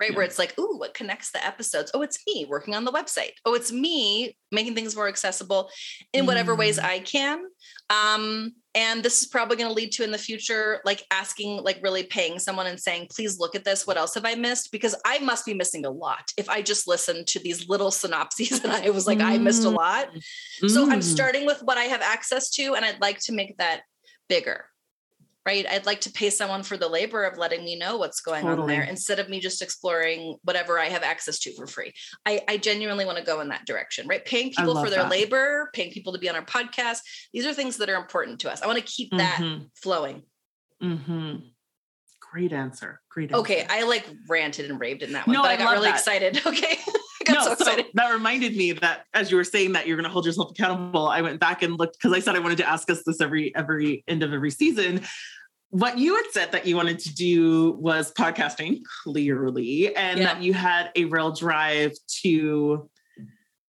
[0.00, 0.16] Right yeah.
[0.16, 1.90] where it's like ooh what connects the episodes?
[1.92, 3.32] Oh it's me working on the website.
[3.44, 5.70] Oh it's me making things more accessible
[6.12, 6.58] in whatever mm.
[6.58, 7.42] ways i can
[7.90, 11.80] um and this is probably going to lead to in the future like asking like
[11.82, 14.94] really paying someone and saying please look at this what else have i missed because
[15.04, 18.72] i must be missing a lot if i just listened to these little synopses and
[18.72, 19.24] i was like mm.
[19.24, 20.08] i missed a lot
[20.62, 20.70] mm.
[20.70, 21.02] so i'm mm.
[21.02, 23.82] starting with what i have access to and i'd like to make that
[24.28, 24.66] bigger
[25.50, 25.66] right?
[25.68, 28.62] I'd like to pay someone for the labor of letting me know what's going totally.
[28.62, 31.92] on there instead of me just exploring whatever I have access to for free.
[32.24, 34.24] I, I genuinely want to go in that direction, right?
[34.24, 35.10] Paying people for their that.
[35.10, 36.98] labor, paying people to be on our podcast.
[37.32, 38.62] These are things that are important to us.
[38.62, 39.64] I want to keep that mm-hmm.
[39.74, 40.22] flowing.
[40.80, 41.36] Mm-hmm.
[42.32, 43.00] Great answer.
[43.10, 43.40] Great answer.
[43.40, 43.66] Okay.
[43.68, 45.98] I like ranted and raved in that one, no, but I, I got really that.
[45.98, 46.40] excited.
[47.22, 47.34] Okay.
[47.34, 50.10] no, so, so that reminded me that as you were saying that you're going to
[50.10, 52.88] hold yourself accountable, I went back and looked because I said I wanted to ask
[52.88, 55.02] us this every every end of every season.
[55.70, 60.24] What you had said that you wanted to do was podcasting, clearly, and yeah.
[60.26, 61.92] that you had a real drive
[62.22, 62.90] to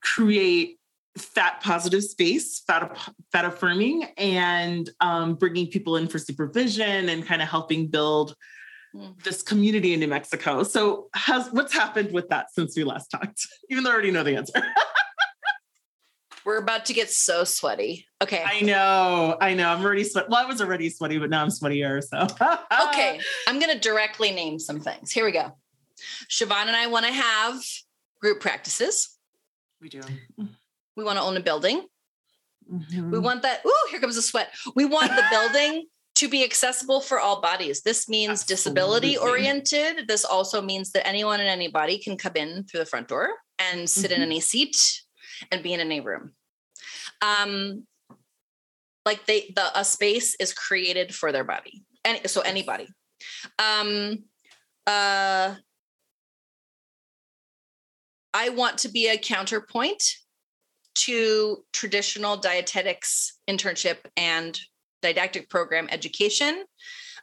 [0.02, 0.78] create
[1.18, 2.96] fat positive space, fat,
[3.32, 8.36] fat affirming, and um, bringing people in for supervision and kind of helping build
[8.94, 9.22] Mm.
[9.22, 10.64] this community in New Mexico.
[10.64, 13.46] So, has what's happened with that since we last talked?
[13.70, 14.52] Even though I already know the answer.
[16.44, 18.06] We're about to get so sweaty.
[18.22, 18.42] Okay.
[18.44, 19.36] I know.
[19.40, 19.68] I know.
[19.68, 20.28] I'm already sweat.
[20.28, 22.02] Well, I was already sweaty, but now I'm sweatier.
[22.02, 22.18] So
[22.88, 23.20] okay.
[23.46, 25.10] I'm gonna directly name some things.
[25.10, 25.52] Here we go.
[26.30, 27.62] Siobhan and I want to have
[28.20, 29.18] group practices.
[29.80, 30.00] We do.
[30.96, 31.86] We want to own a building.
[32.70, 33.10] Mm-hmm.
[33.10, 33.62] We want that.
[33.66, 34.52] Ooh, here comes the sweat.
[34.74, 35.86] We want the building
[36.16, 37.80] to be accessible for all bodies.
[37.82, 38.54] This means Absolutely.
[38.54, 40.06] disability oriented.
[40.06, 43.88] This also means that anyone and anybody can come in through the front door and
[43.88, 44.22] sit mm-hmm.
[44.22, 44.76] in any seat
[45.50, 46.32] and be in any room.
[47.22, 47.86] Um,
[49.04, 52.88] like they, the a space is created for their body, and so anybody.
[53.58, 54.24] Um,
[54.86, 55.54] uh,
[58.32, 60.02] I want to be a counterpoint
[60.94, 64.58] to traditional dietetics internship and
[65.02, 66.64] didactic program education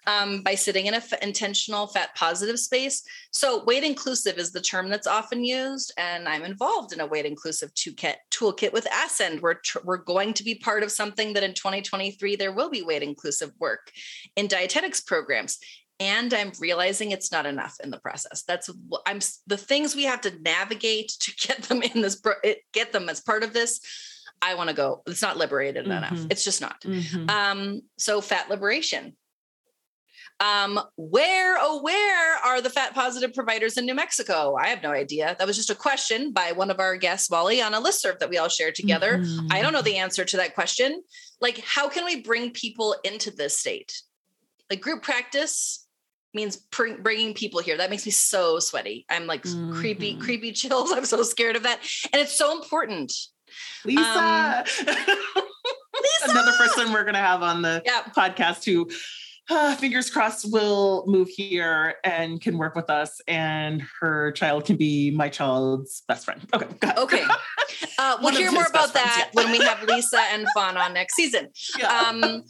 [0.08, 3.04] um, by sitting in an f- intentional fat positive space.
[3.32, 7.26] So, weight inclusive is the term that's often used, and I'm involved in a weight
[7.26, 9.42] inclusive toolkit, toolkit with Ascend.
[9.42, 12.82] We're, tr- we're going to be part of something that in 2023 there will be
[12.82, 13.92] weight inclusive work
[14.36, 15.60] in dietetics programs.
[16.00, 18.44] And I'm realizing it's not enough in the process.
[18.44, 18.70] That's
[19.08, 22.22] I'm the things we have to navigate to get them in this,
[22.72, 23.82] get them as part of this
[24.42, 25.02] I want to go.
[25.08, 25.92] It's not liberated mm-hmm.
[25.92, 26.28] enough.
[26.30, 26.82] It's just not.
[26.82, 27.30] Mm-hmm.
[27.30, 29.16] Um, so fat liberation.
[30.40, 34.56] Um, where, oh, where are the fat positive providers in New Mexico?
[34.56, 35.36] I have no idea.
[35.40, 38.30] That was just a question by one of our guests, Molly, on a listserv that
[38.30, 39.18] we all shared together.
[39.18, 39.48] Mm-hmm.
[39.52, 41.02] I don't know the answer to that question.
[41.42, 44.00] Like, how can we bring people into this state?
[44.70, 45.88] Like, group practice
[46.34, 47.78] means pr- bringing people here.
[47.78, 49.06] That makes me so sweaty.
[49.10, 50.22] I'm like creepy, mm-hmm.
[50.22, 50.92] creepy chills.
[50.92, 51.80] I'm so scared of that.
[52.14, 53.12] And it's so important.
[53.86, 54.02] Lisa.
[54.02, 56.32] Um, Lisa.
[56.32, 58.14] Another person we're going to have on the yep.
[58.16, 58.90] podcast who,
[59.50, 64.78] uh, fingers crossed, will move here and can work with us, and her child can
[64.78, 66.42] be my child's best friend.
[66.54, 66.92] Okay.
[66.98, 67.24] Okay.
[68.00, 69.44] Uh, we'll hear more about that yeah.
[69.44, 71.50] when we have Lisa and Fawn on next season.
[71.78, 71.88] Yeah.
[71.88, 72.44] Um,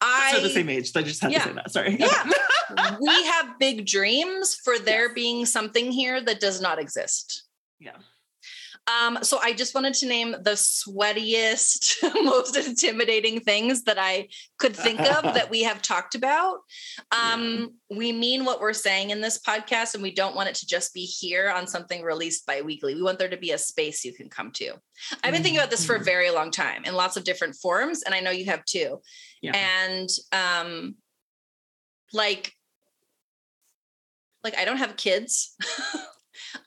[0.00, 0.90] I, They're the same age.
[0.90, 1.38] So I just had yeah.
[1.38, 1.70] to say that.
[1.70, 1.96] Sorry.
[1.98, 2.96] Yeah.
[3.00, 5.14] we have big dreams for there yes.
[5.14, 7.44] being something here that does not exist.
[7.78, 7.96] Yeah.
[8.86, 14.28] Um, so I just wanted to name the sweatiest, most intimidating things that I
[14.58, 16.58] could think of that we have talked about.
[17.10, 17.96] Um, yeah.
[17.96, 20.92] We mean what we're saying in this podcast, and we don't want it to just
[20.92, 22.94] be here on something released bi-weekly.
[22.94, 24.72] We want there to be a space you can come to.
[25.22, 26.04] I've been thinking about this for a mm-hmm.
[26.04, 29.00] very long time in lots of different forms, and I know you have too.
[29.40, 29.56] Yeah.
[29.56, 30.96] And um,
[32.12, 32.52] like,
[34.42, 35.56] like I don't have kids.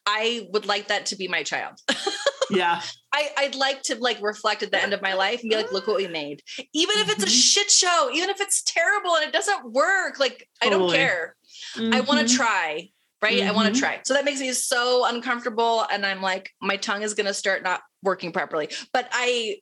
[0.05, 1.73] I would like that to be my child.
[2.49, 2.81] yeah.
[3.13, 5.71] I, I'd like to like reflect at the end of my life and be like,
[5.71, 6.41] look what we made.
[6.73, 7.53] Even if it's a Mhm.
[7.53, 10.97] shit show, even if it's terrible and it doesn't work, like I don't Totally.
[10.97, 11.35] care.
[11.77, 12.89] I want to try.
[13.21, 13.41] Right.
[13.41, 13.99] I want to try.
[14.05, 15.83] So that makes me so uncomfortable.
[15.91, 18.69] And I'm like, my tongue is going to start not working properly.
[18.93, 19.57] But I,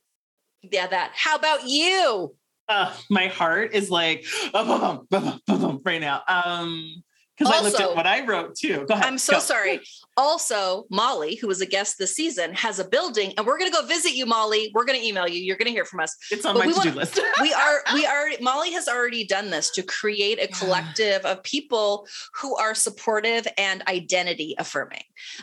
[0.60, 1.12] yeah, that.
[1.14, 2.34] How about you?
[2.68, 6.22] Uh, my heart is like right now.
[6.28, 7.02] Um,
[7.36, 8.84] because I looked Also- at what I wrote too.
[8.88, 9.04] Go ahead.
[9.06, 9.38] I'm so go.
[9.40, 9.80] sorry.
[10.16, 13.76] Also, Molly, who was a guest this season, has a building, and we're going to
[13.76, 14.70] go visit you, Molly.
[14.74, 15.38] We're going to email you.
[15.40, 16.16] You're going to hear from us.
[16.30, 17.20] It's on But my to-do want- list.
[17.42, 20.56] we are we are molly has already done this to create a Yeah.
[20.58, 22.06] collective of people
[22.40, 25.02] who are supportive and identity affirming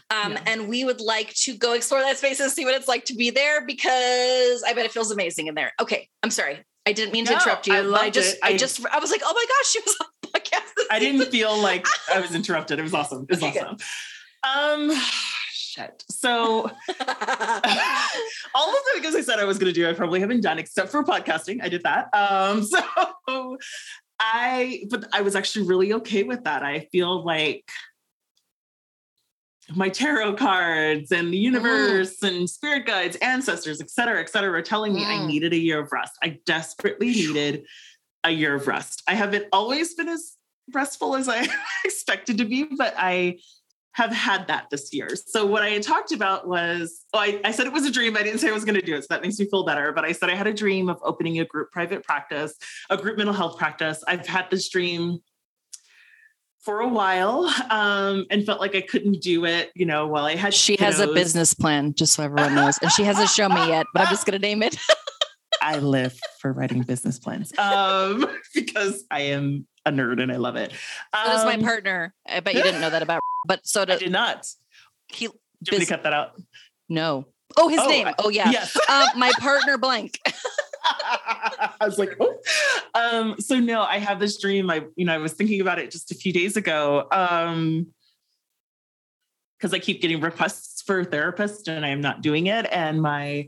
[0.10, 0.42] um, Yeah.
[0.48, 3.16] and we would like to go explore that space and see what it's like to
[3.16, 7.14] be there because i bet it feels amazing in there okay i'm sorry i didn't
[7.14, 8.40] mean to interrupt you I loved just it.
[8.44, 10.62] I, I- just i was like oh my gosh she was on the podcast
[10.92, 12.80] I didn't feel like I was interrupted.
[12.80, 13.24] It was awesome.
[13.24, 13.64] It was Okay, good.
[14.44, 14.92] awesome.
[14.92, 15.02] Um,
[15.52, 16.04] shit.
[16.10, 16.70] So
[18.56, 20.60] all of the things I said I was going to do, I probably haven't done
[20.60, 21.64] except for podcasting.
[21.64, 22.10] I did that.
[22.14, 22.64] Um,
[23.28, 23.58] so
[24.20, 26.64] I, but I was actually really okay with that.
[26.64, 27.70] I feel like
[29.76, 34.62] my tarot cards and the universe and spirit guides, ancestors, et cetera, et cetera, are
[34.62, 35.28] telling me I Mm.
[35.28, 36.12] needed a year of rest.
[36.22, 37.66] I desperately needed
[38.24, 39.04] a year of rest.
[39.08, 40.38] I haven't always been as
[40.74, 41.48] restful as I
[41.86, 43.40] expected to be, but I
[43.94, 45.10] have had that this year.
[45.16, 48.18] So what I had talked about was, oh, I, I said it was a dream.
[48.18, 49.04] I didn't say I was going to do it.
[49.04, 49.92] So that makes me feel better.
[49.92, 52.56] But I said I had a dream of opening a group private practice,
[52.90, 54.04] a group mental health practice.
[54.08, 55.20] I've had this dream
[56.64, 60.36] for a while um, and felt like I couldn't do it, you know, while I
[60.36, 62.80] had She has a business plan, just so everyone knows.
[62.82, 64.78] And she hasn't shown me yet, but I'm just going to name it.
[65.64, 70.56] I live for writing business plans um, because I am a nerd and I love
[70.58, 70.72] it.
[70.74, 72.14] So does my Um, partner.
[72.28, 74.48] I bet you didn't know that about, but so I did not.
[75.08, 75.28] he.
[75.28, 75.34] Do
[75.72, 76.32] you Bus- cut that out?
[76.90, 77.26] No.
[77.58, 78.08] Oh, his Oh, name.
[78.08, 78.52] I- Oh, yeah.
[78.52, 78.76] Yes.
[78.90, 80.20] Um, my partner blank.
[80.86, 82.36] I was like, oh.
[82.94, 84.70] Um, so no, I have this dream.
[84.70, 87.08] I, you know, I was thinking about it just a few days ago.
[87.12, 87.88] Um,
[89.58, 92.68] because I keep getting requests for a therapist and I am not doing it.
[92.70, 93.48] And my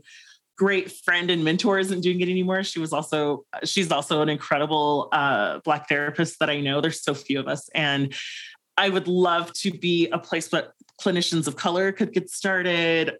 [0.56, 2.62] great friend and mentor isn't doing it anymore.
[2.62, 6.80] She was also, she's also an incredible uh, Black therapist that I know.
[6.80, 7.68] There's so few of us.
[7.74, 8.14] And
[8.76, 13.16] I would love to be a place where clinicians of color could get started,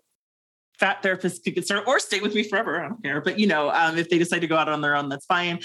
[0.79, 2.83] fat therapists could get started, or stay with me forever.
[2.83, 3.21] I don't care.
[3.21, 5.61] But you know, um, if they decide to go out on their own, that's fine.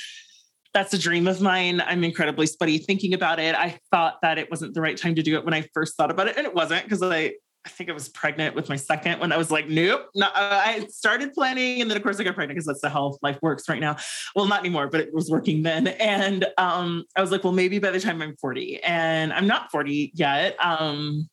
[0.73, 1.81] That's a dream of mine.
[1.81, 3.55] I'm incredibly sweaty thinking about it.
[3.55, 6.11] I thought that it wasn't the right time to do it when I first thought
[6.11, 7.33] about it, and it wasn't because I.
[7.65, 10.09] I think I was pregnant with my second when I was like, nope.
[10.15, 13.17] No, I started planning, and then of course I got pregnant because that's the how
[13.21, 13.97] life works right now.
[14.35, 15.87] Well, not anymore, but it was working then.
[15.87, 19.69] And um, I was like, well, maybe by the time I'm 40, and I'm not
[19.71, 20.55] 40 yet.
[20.63, 21.29] Um,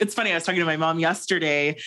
[0.00, 0.32] it's funny.
[0.32, 1.78] I was talking to my mom yesterday,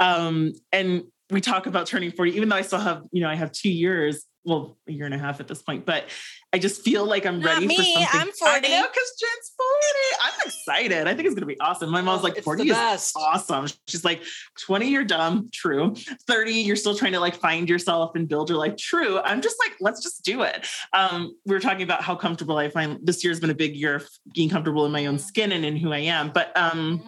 [0.00, 3.34] um, and we talk about turning 40, even though I still have, you know, I
[3.34, 6.04] have two years, well, a year and a half at this point, but
[6.52, 7.76] I just feel like I'm Not ready me.
[7.76, 8.06] for something.
[8.12, 8.54] I'm 40.
[8.54, 10.20] I know because Jen's 40.
[10.20, 11.06] I'm excited.
[11.08, 11.90] I think it's gonna be awesome.
[11.90, 13.66] My mom's like, 40 the is awesome.
[13.86, 14.22] She's like,
[14.60, 15.48] 20, you're dumb.
[15.52, 15.94] True.
[16.26, 18.76] 30, you're still trying to like find yourself and build your life.
[18.76, 19.20] True.
[19.20, 20.66] I'm just like, let's just do it.
[20.92, 23.94] Um, we were talking about how comfortable I find this year's been a big year
[23.96, 26.30] of being comfortable in my own skin and in who I am.
[26.32, 27.02] But um,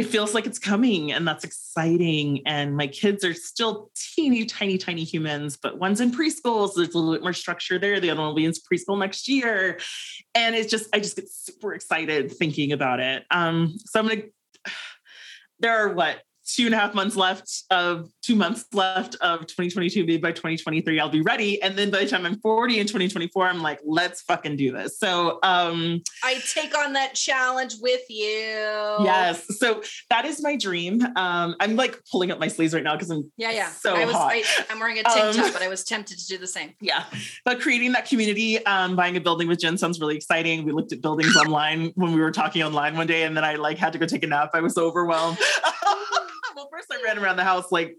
[0.00, 2.40] it feels like it's coming and that's exciting.
[2.46, 6.70] And my kids are still teeny, tiny, tiny humans, but one's in preschool.
[6.70, 8.00] So there's a little bit more structure there.
[8.00, 9.78] The other one will be in preschool next year.
[10.34, 13.26] And it's just, I just get super excited thinking about it.
[13.30, 14.22] Um, so I'm to,
[15.58, 16.22] there are what,
[16.54, 20.00] two and a half months left of two months left of 2022.
[20.00, 21.60] Maybe by 2023, I'll be ready.
[21.62, 24.98] And then by the time I'm 40 in 2024, I'm like, let's fucking do this.
[24.98, 28.26] So, um, I take on that challenge with you.
[29.02, 29.46] Yes.
[29.58, 31.02] So that is my dream.
[31.16, 33.68] Um, I'm like pulling up my sleeves right now because I'm Yeah, yeah.
[33.68, 34.32] So I was hot.
[34.32, 36.72] I, I'm wearing a tank Um, top, but I was tempted to do the same.
[36.80, 37.04] yeah.
[37.44, 40.64] But creating that community, um, buying a building with Jen sounds really exciting.
[40.64, 43.54] We looked at buildings online when we were talking online one day, and then I
[43.54, 44.50] like had to go take a nap.
[44.54, 45.38] I was so overwhelmed.
[46.56, 47.96] well, first I ran around the house like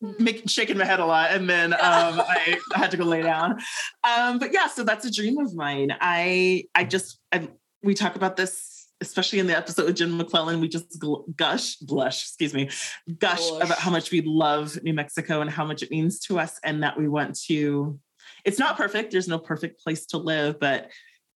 [0.00, 3.22] making shaking my head a lot, and then um, I, I had to go lay
[3.22, 3.58] down.
[4.04, 5.96] Um, but yeah, so that's a dream of mine.
[6.00, 7.48] I I just I,
[7.82, 10.60] we talk about this, especially in the episode with Jen McLellan.
[10.60, 12.70] We just gl- gush, blush, excuse me,
[13.18, 13.64] gush Blush.
[13.64, 16.82] about how much we love New Mexico and how much it means to us, and
[16.82, 17.98] that we want to.
[18.44, 19.12] It's not perfect.
[19.12, 20.90] There's no perfect place to live, but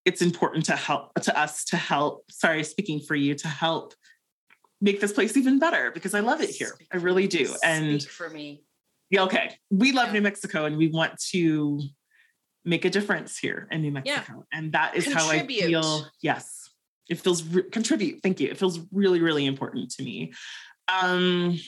[0.06, 2.30] it's important to help to us to help.
[2.30, 3.94] Sorry, speaking for you to help
[4.84, 6.72] make this place even better because I love it here.
[6.74, 7.46] Speak I really do.
[7.64, 8.62] And for me.
[9.10, 9.46] yeah, okay.
[9.70, 10.12] We love Yeah.
[10.14, 11.80] New Mexico and we want to
[12.64, 14.44] make a difference here in New Mexico.
[14.52, 16.06] And that is how I feel.
[16.22, 16.44] Yes.
[17.08, 18.22] It feels re- contribute.
[18.22, 18.48] Thank you.
[18.50, 20.32] It feels really, really important to me.
[20.88, 21.58] Um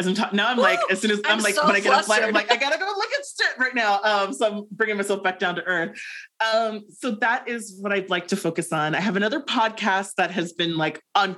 [0.00, 0.36] as I'm talking.
[0.36, 2.32] Now I'm like, as soon as I'm, I'm like, so when I get offline, I'm
[2.32, 4.00] like, I gotta go look at shit right now.
[4.02, 6.00] Um, so I'm bringing myself back down to earth.
[6.52, 8.94] Um, so that is what I'd like to focus on.
[8.94, 11.36] I have another podcast that has been like on.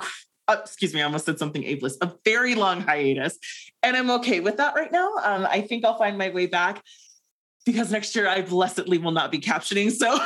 [0.48, 1.98] Uh, excuse me, I almost said something ableist.
[2.00, 3.38] A very long hiatus,
[3.82, 5.12] and I'm okay with that right now.
[5.22, 6.82] Um, I think I'll find my way back
[7.64, 9.90] because next year I blessedly will not be captioning.
[9.92, 10.08] So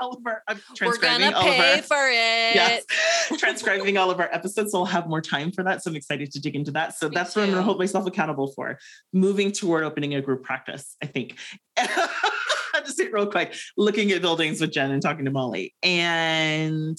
[0.00, 2.54] all of our, I'm We're transcribing gonna all of pay our for it.
[2.54, 2.84] yes,
[3.38, 4.72] transcribing all of our episodes.
[4.72, 5.82] So I'll have more time for that.
[5.82, 6.96] So I'm excited to dig into that.
[6.96, 8.78] So Me that's what I'm going to hold myself accountable for.
[9.12, 11.36] Moving toward opening a group practice, I think.
[11.76, 11.88] I'll
[12.84, 16.96] just say it real quick, looking at buildings with Jen and talking to Molly and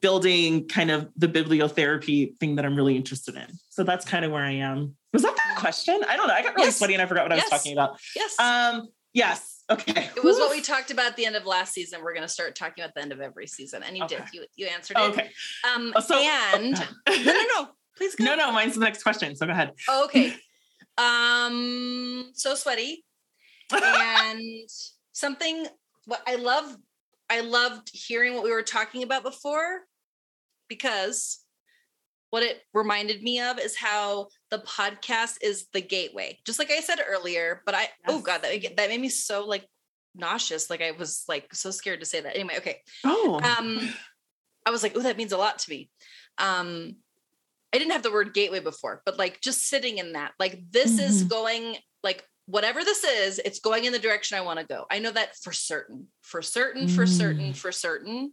[0.00, 3.46] building kind of the bibliotherapy thing that I'm really interested in.
[3.70, 4.94] So that's kind of where I am.
[5.12, 5.98] Was that the question?
[6.06, 6.34] I don't know.
[6.34, 6.76] I got really Yes.
[6.76, 7.98] sweaty and I forgot what I was talking about.
[8.14, 8.38] Yes.
[8.38, 8.88] Um,
[9.18, 9.64] yes.
[9.70, 10.08] Okay.
[10.16, 12.00] it was what we talked about at the end of last season.
[12.02, 13.82] We're gonna start talking about the end of every season.
[13.82, 14.22] And you did.
[14.32, 15.10] You you answered it.
[15.10, 15.30] Okay.
[15.70, 16.72] Um Oh, so- and
[17.08, 17.68] no, no, no.
[17.96, 18.24] Please go.
[18.24, 19.34] no, no, mine's the next question.
[19.36, 19.72] So go ahead.
[19.88, 20.34] Oh, okay.
[20.96, 23.04] Um, so sweaty.
[23.72, 24.40] And
[25.12, 25.66] something
[26.06, 26.76] what I love,
[27.28, 29.80] I loved hearing what we were talking about before
[30.68, 31.40] because
[32.30, 36.38] what it reminded me of is how the podcast is the gateway.
[36.46, 39.66] Just like I said earlier, but I oh god, that that made me so like
[40.14, 40.70] nauseous.
[40.70, 42.34] Like I was like so scared to say that.
[42.36, 43.40] Anyway, okay Oh.
[43.42, 43.80] um
[44.66, 45.88] i was like oh that means a lot to me
[46.36, 46.96] um
[47.72, 50.98] i didn't have the word gateway before but like just sitting in that like this
[50.98, 51.28] is Mhm.
[51.30, 54.98] going like whatever this is it's going in the direction i want to go i
[54.98, 57.56] know that for certain for certain for certain Mm.
[57.56, 58.32] for certain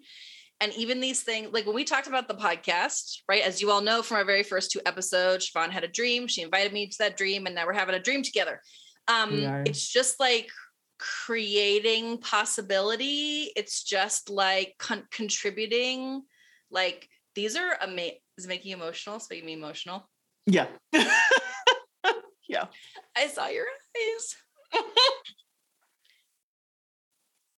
[0.62, 3.82] and even these things like when we talked about the podcast right as you all
[3.82, 6.98] know from our very first two episodes Siobhan had a dream she invited me to
[7.00, 8.62] that dream and now we're having a dream together
[9.08, 9.64] um are.
[9.66, 10.50] it's just like
[10.98, 16.22] creating possibility it's just like con- contributing
[16.72, 20.10] like these are amazing is it making you emotional it's making me emotional
[20.46, 20.68] yeah.
[22.48, 22.66] yeah.
[23.16, 24.36] i saw your eyes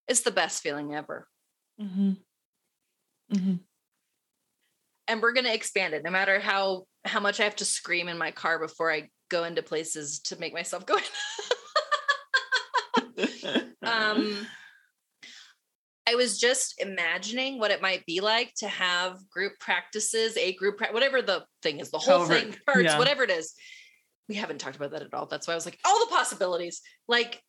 [0.07, 1.28] it's the best feeling ever
[1.82, 2.14] Mm-hmm.
[3.34, 3.56] Mm-hmm.
[5.10, 8.08] and we're going to expand it no matter how how much i have to scream
[8.08, 11.04] in my car before i go into places to make myself go in
[13.84, 14.48] um
[16.08, 20.78] i was just imagining what it might be like to have group practices a group
[20.78, 22.98] pra- whatever the thing is the whole However- thing parts yeah.
[22.98, 23.54] whatever it is
[24.30, 26.82] we haven't talked about that at all that's why i was like all the possibilities
[27.08, 27.41] like.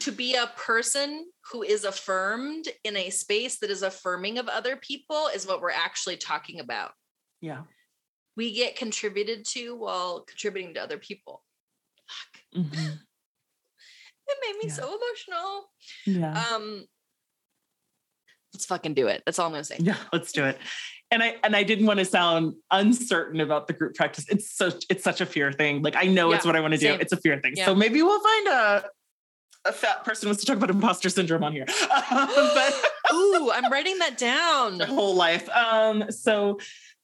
[0.00, 4.76] To be a person who is affirmed in a space that is affirming of other
[4.76, 6.92] people is what we're actually talking about
[7.40, 7.62] yeah.
[8.36, 11.42] we get contributed to while contributing to other people
[12.54, 12.72] Mhm.
[14.28, 14.72] it made me Yeah.
[14.72, 15.70] so emotional
[16.06, 16.44] Yeah.
[16.54, 16.84] um
[18.52, 19.96] let's fucking do it that's all i'm gonna say Yeah.
[20.12, 20.58] Let's do it.
[21.12, 24.24] And I and I didn't want to sound uncertain about the group practice.
[24.28, 25.80] It's such it's such a fear thing.
[25.82, 26.94] Like I know it's what I want to do.
[26.94, 27.52] It's a fear thing.
[27.56, 27.66] Yeah.
[27.66, 28.84] So maybe we'll find a
[29.66, 31.66] a fat person wants to talk about imposter syndrome on here.
[31.90, 34.80] but Ooh, I'm writing that down.
[34.88, 35.48] whole life.
[35.50, 36.58] Um, so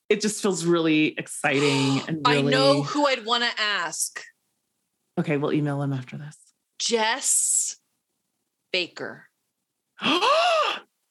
[0.08, 4.22] it just feels really exciting and really I know who I'd want to ask.
[5.18, 6.36] Okay, we'll email him after this.
[6.80, 7.76] Jes
[8.72, 9.26] Baker.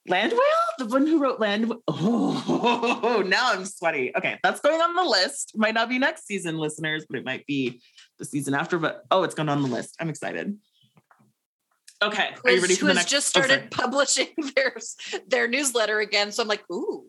[0.07, 0.41] Land Whale?
[0.80, 4.11] The one who wrote Land Oh, now I'm sweaty.
[4.18, 5.53] Okay, that's going on the list.
[5.56, 7.82] Might not be next season, listeners, but it might be
[8.18, 8.80] the season after.
[8.80, 9.95] But oh, it's going on the list.
[9.99, 10.57] I'm excited.
[12.03, 13.10] Okay, Who are you has- ready for the next?
[13.10, 13.52] just oh, sorry.
[13.52, 14.76] started publishing their
[15.28, 16.32] their newsletter again.
[16.32, 17.06] So I'm like, ooh.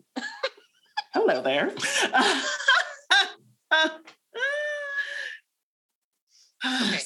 [1.13, 1.71] Hello there.
[2.13, 2.41] Okay.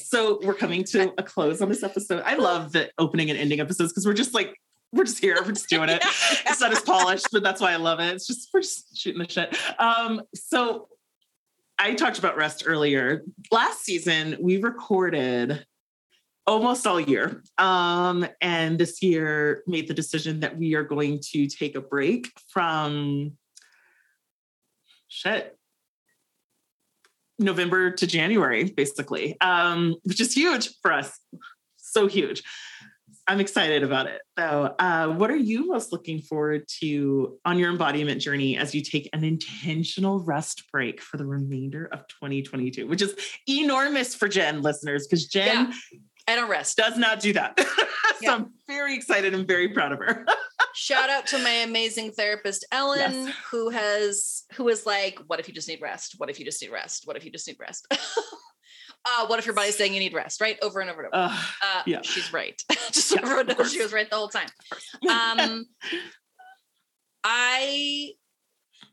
[0.03, 2.21] So we're coming to a close on this episode.
[2.25, 4.53] I love the opening and ending episodes because we're just like,
[4.93, 6.03] we're just here, we're just doing it.
[6.45, 8.13] It's not as polished, but that's why I love it.
[8.13, 9.57] It's just we're just shooting the shit.
[9.79, 10.89] Um, so
[11.79, 13.23] I talked about rest earlier.
[13.51, 15.65] Last season, we recorded
[16.47, 17.43] almost all year.
[17.57, 22.31] Um, and this year made the decision that we are going to take a break
[22.47, 23.33] from
[25.09, 25.53] shit.
[27.39, 31.19] November to January, basically, um, which is huge for us.
[31.77, 32.41] So huge.
[33.27, 34.21] I'm excited about it.
[34.39, 38.81] So, uh, what are you most looking forward to on your embodiment journey as you
[38.81, 43.15] take an intentional rest break for the remainder of 2022, which is
[43.47, 45.99] enormous for Jen listeners, because Jen Yeah.
[46.27, 46.77] I don't rest.
[46.77, 47.57] does not do that.
[48.23, 48.31] so.
[48.33, 50.25] I'm very excited and very proud of her.
[50.75, 53.35] Shout out to my amazing therapist Ellen, Yes.
[53.49, 56.15] who has who is like, what if you just need rest?
[56.17, 57.03] What if you just need rest?
[57.05, 57.87] What if you just need rest?
[59.05, 60.39] uh, what if your body's saying you need rest?
[60.41, 61.23] Right, over and over and over.
[61.25, 62.01] Uh, Uh, yeah.
[62.03, 62.61] she's right.
[62.91, 64.49] just so Yeah, everyone knows she was right the whole time.
[65.09, 65.65] Um,
[67.23, 68.11] I,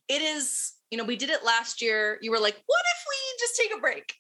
[0.09, 2.19] it is, you know, we did it last year.
[2.23, 4.15] You were like, what if we just take a break?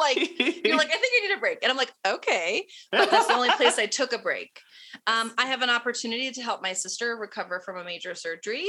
[0.00, 0.16] Like,
[0.64, 1.58] you're like, I think I need a break.
[1.62, 2.66] And I'm like, okay.
[2.90, 4.58] But that's the only place I took a break.
[5.06, 8.68] Um, I have an opportunity to help my sister recover from a major surgery.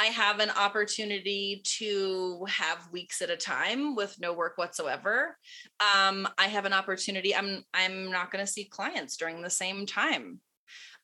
[0.00, 5.36] I have an opportunity to have weeks at a time with no work whatsoever.
[5.80, 7.34] Um, I have an opportunity.
[7.34, 10.40] I'm I'm not going to see clients during the same time.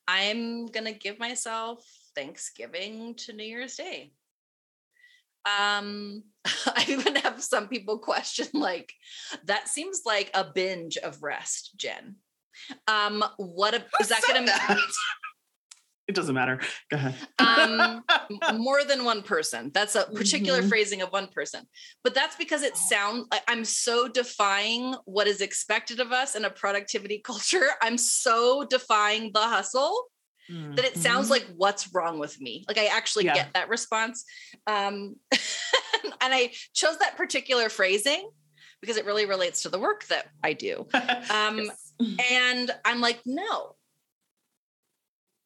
[0.09, 4.13] I'm going to give myself Thanksgiving to New Year's Day.
[5.47, 6.25] Um,
[6.67, 8.93] I even have some people question like,
[9.45, 12.17] that seems like a binge of rest, Jen.
[12.89, 14.47] Um, what a, is that going to?
[14.47, 14.81] Matter?
[16.09, 16.61] It doesn't matter.
[16.89, 17.15] Go ahead.
[17.41, 18.05] um,
[18.59, 19.73] more than one person.
[19.75, 20.69] That's a particular Mhm.
[20.69, 21.67] phrasing of one person.
[22.05, 26.45] But that's because it sounds like I'm so defying what is expected of us in
[26.45, 27.71] a productivity culture.
[27.83, 30.07] I'm so defying the hustle
[30.49, 31.31] that it sounds Mhm.
[31.31, 32.65] like what's wrong with me.
[32.69, 33.35] Like I actually Yeah.
[33.35, 34.25] get that response.
[34.67, 35.17] Um,
[36.21, 38.31] and I chose that particular phrasing
[38.81, 40.87] because it really relates to the work that I do.
[41.31, 41.93] Um, Yes.
[42.31, 43.77] and I'm like, no.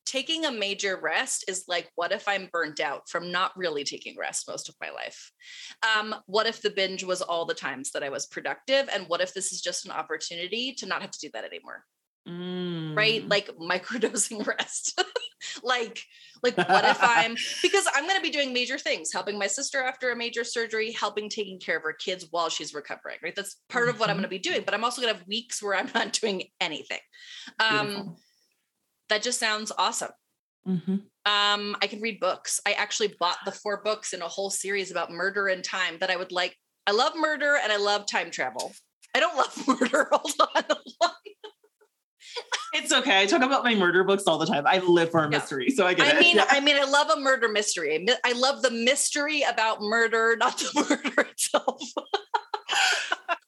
[0.07, 4.17] Taking a major rest is like, what if I'm burnt out from not really taking
[4.19, 5.31] rest most of my life?
[5.85, 8.89] Um, what if the binge was all the times that I was productive?
[8.93, 11.85] And what if this is just an opportunity to not have to do that anymore?
[12.27, 13.23] Right?
[13.25, 13.31] Mm.
[13.31, 15.03] Like microdosing rest.
[15.63, 16.03] like,
[16.43, 19.83] like what if I'm because I'm going to be doing major things, helping my sister
[19.83, 23.17] after a major surgery, helping taking care of her kids while she's recovering.
[23.23, 23.35] Right?
[23.35, 24.63] That's part of what I'm going to be doing.
[24.65, 27.01] But I'm also going to have weeks where I'm not doing anything.
[27.59, 28.21] Um, Beautiful.
[29.09, 30.11] that just sounds awesome.
[30.67, 31.03] Mhm.
[31.27, 32.61] Um, I can read books.
[32.67, 36.11] I actually bought the four books in a whole series about murder and time that
[36.11, 36.57] I would like.
[36.87, 38.73] I love murder and I love time travel.
[39.15, 40.09] I don't love murder.
[40.13, 40.77] Hold on.
[42.73, 43.21] It's okay.
[43.21, 44.65] I talk about my murder books all the time.
[44.67, 45.39] I live for a Yeah.
[45.39, 46.21] mystery, so I get I it.
[46.21, 46.47] mean, Yeah.
[46.51, 48.07] I mean, I love a murder mystery.
[48.25, 51.83] I love the mystery about murder, not the murder itself.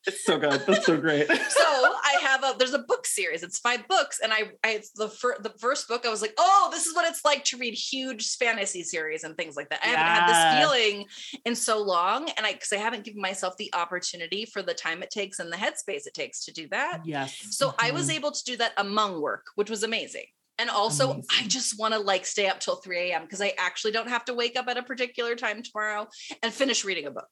[0.06, 0.62] It's so good.
[0.66, 1.26] That's so great.
[1.28, 3.42] so I have a there's a book series.
[3.42, 6.34] It's five books, and I I it's the first the first book I was like,
[6.38, 9.80] oh, this is what it's like to read huge fantasy series and things like that.
[9.82, 11.06] I haven't had this feeling
[11.44, 15.02] in so long, and I because I haven't given myself the opportunity for the time
[15.02, 17.00] it takes and the headspace it takes to do that.
[17.04, 17.36] yes.
[17.50, 18.14] So I was Mhm.
[18.16, 20.26] able to do that among work, which was amazing.
[20.58, 23.22] And also, I just want to like stay up till 3 a.m.
[23.22, 26.06] because I actually don't have to wake up at a particular time tomorrow
[26.42, 27.30] and finish reading a book.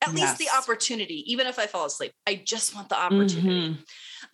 [0.00, 3.78] At least the opportunity, even if I fall asleep, I just want the opportunity.
[3.78, 3.84] Mhm.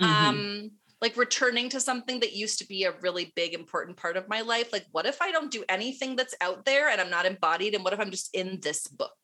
[0.01, 0.05] Mhm.
[0.07, 0.71] Um,
[1.01, 4.41] like returning to something that used to be a really big, important part of my
[4.41, 4.73] life.
[4.73, 7.75] Like, what if I don't do anything that's out there and I'm not embodied?
[7.75, 9.17] And what if I'm just in this book?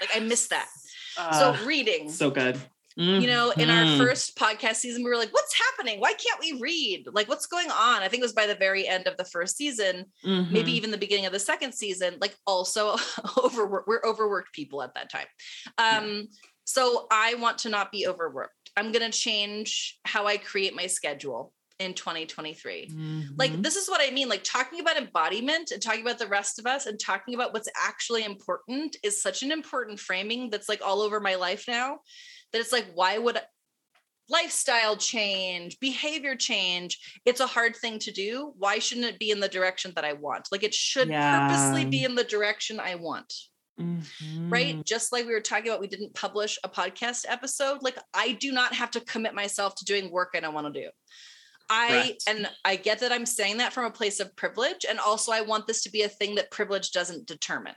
[0.00, 0.68] Like, I miss that.
[1.16, 2.60] Uh, so, reading so good.
[2.96, 3.98] You know, in our Mhm.
[3.98, 6.00] first podcast season, we were like, what's happening?
[6.00, 7.06] Why can't we read?
[7.12, 8.02] Like, what's going on?
[8.02, 10.76] I think it was by the very end of the first season, maybe Mhm.
[10.76, 12.96] even the beginning of the second season, like also
[13.38, 13.88] overworked.
[13.88, 15.26] We're overworked people at that time.
[15.78, 16.28] Um,
[16.64, 18.70] so I want to not be overworked.
[18.76, 22.86] I'm going to change how I create my schedule in 2023
[23.36, 23.62] like Mhm.
[23.62, 26.66] this is what i mean like talking about embodiment and talking about the rest of
[26.66, 31.00] us and talking about what's actually important is such an important framing that's like all
[31.02, 31.98] over my life now
[32.52, 33.38] that it's like why would
[34.28, 39.40] lifestyle change behavior change it's a hard thing to do why shouldn't it be in
[39.40, 41.08] the direction that i want like it should
[41.48, 43.32] purposely be in the direction i want
[43.80, 44.52] Mhm.
[44.52, 44.84] right?
[44.84, 47.78] Just like we were talking about, we didn't publish a podcast episode.
[47.82, 50.82] Like, I do not have to commit myself to doing work I don't want to
[50.82, 50.90] do.
[51.70, 52.24] I Correct.
[52.26, 55.40] and I get that I'm saying that from a place of privilege, and also I
[55.40, 57.74] want this to be a thing that privilege doesn't determine.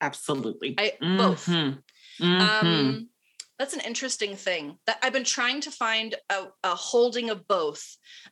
[0.00, 0.76] Absolutely.
[0.78, 1.46] I both.
[1.46, 1.82] Mhm.
[2.20, 2.40] Mhm.
[2.62, 3.08] Um,
[3.58, 7.84] that's an interesting thing that I've been trying to find a, a holding of both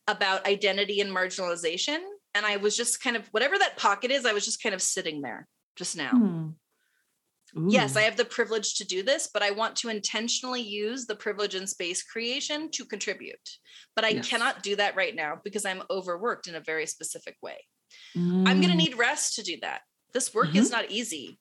[0.09, 1.99] about identity and marginalization.
[2.35, 4.83] And I was just kind of whatever that pocket is, I was just kind of
[4.83, 5.47] sitting there
[5.77, 6.11] just now.
[6.11, 6.49] Hmm.
[7.69, 11.15] Yes, I have the privilege to do this, but I want to intentionally use the
[11.15, 13.47] privilege and space creation to contribute.
[13.95, 14.27] But I Yes.
[14.27, 17.59] cannot do that right now because I'm overworked in a very specific way.
[18.17, 18.79] I'm going to Mm.
[18.79, 19.83] need rest to do that.
[20.15, 21.39] This work is not easy.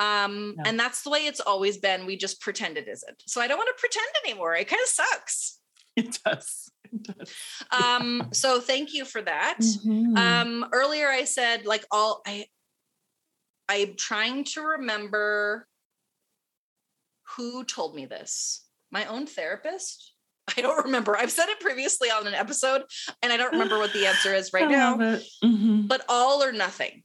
[0.00, 0.62] Um, No.
[0.66, 2.06] And that's the way it's always been.
[2.06, 3.22] We just pretend it isn't.
[3.26, 4.54] So I don't want to pretend anymore.
[4.54, 5.58] It kind of sucks.
[5.96, 6.70] It does.
[6.92, 7.34] It does.
[7.72, 9.58] Um, so thank you for that.
[9.60, 10.16] Mhm.
[10.16, 12.46] Um, earlier I said like all I
[13.68, 15.66] I'm trying to remember
[17.36, 18.64] who told me this.
[18.90, 20.14] My own therapist?
[20.56, 21.14] I don't remember.
[21.16, 22.82] I've said it previously on an episode
[23.22, 24.96] and I don't remember what the answer is right now.
[25.44, 25.88] Mhm.
[25.88, 27.02] But all or nothing.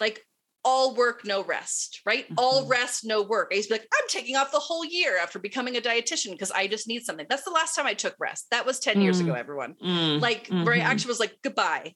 [0.00, 0.24] Like
[0.64, 2.26] all work, no rest, right?
[2.38, 2.70] All Mhm.
[2.70, 3.48] rest, no work.
[3.52, 6.30] I used to be like, I'm taking off the whole year after becoming a dietitian
[6.32, 7.26] because I just need something.
[7.28, 8.46] That's the last time I took rest.
[8.50, 9.24] That was 10 years Mm.
[9.24, 10.20] ago, everyone Mm.
[10.20, 10.84] like where I Mhm.
[10.84, 11.94] actually was like goodbye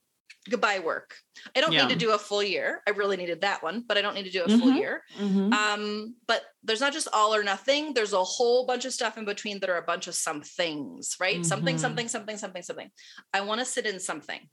[0.49, 1.15] goodbye work.
[1.55, 1.83] I don't Yeah.
[1.85, 2.81] need to do a full year.
[2.87, 4.77] I really needed that one, but I don't need to do a full Mhm.
[4.77, 5.03] year.
[5.17, 5.53] Mhm.
[5.53, 7.93] Um, but there's not just all or nothing.
[7.93, 11.17] There's a whole bunch of stuff in between that are a bunch of some things,
[11.19, 11.45] right?
[11.45, 12.89] Something, something, something, something, something.
[13.33, 14.49] I want to sit in something,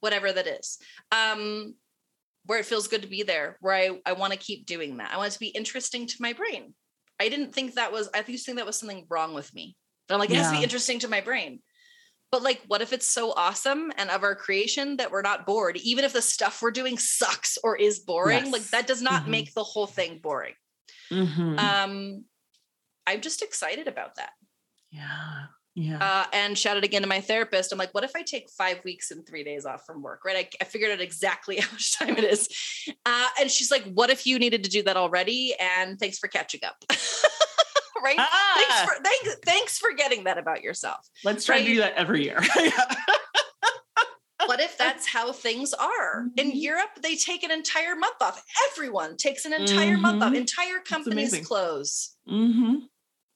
[0.00, 0.78] whatever that is.
[1.12, 1.76] Um,
[2.48, 5.12] where it feels good to be there, where I, I want to keep doing that.
[5.12, 6.74] I want it to be interesting to my brain.
[7.20, 9.76] I didn't think that was, I used to think that was something wrong with me.
[10.08, 11.60] But I'm like, it has to be interesting to my brain.
[12.32, 15.76] But like, what if it's so awesome and of our creation that we're not bored,
[15.78, 18.50] even if the stuff we're doing sucks or is boring?
[18.50, 19.28] Like that does not Mhm.
[19.28, 20.54] make the whole thing boring.
[21.10, 21.58] Mhm.
[21.58, 22.24] Um,
[23.06, 24.32] I'm just excited about that.
[24.90, 25.46] yeah.
[25.80, 25.98] Yeah.
[26.04, 27.70] Uh, and shouted again to my therapist.
[27.70, 30.24] I'm like, what if I take five weeks and three days off from work?
[30.24, 30.36] Right.
[30.36, 32.48] I, I figured out exactly how much time it is.
[33.06, 35.54] Uh, and she's like, what if you needed to do that already?
[35.60, 36.74] And thanks for catching up.
[38.02, 38.16] right.
[38.16, 41.06] Thanks Ah, for thanks, thanks for getting that about yourself.
[41.24, 42.40] let's try to do that every year.
[44.46, 46.24] What if that's how things are?
[46.38, 46.62] In Mhm.
[46.62, 48.42] Europe, they take an entire month off.
[48.72, 50.32] Everyone takes an entire month off.
[50.32, 50.36] Mhm.
[50.36, 52.14] Entire companies close.
[52.26, 52.88] Mhm.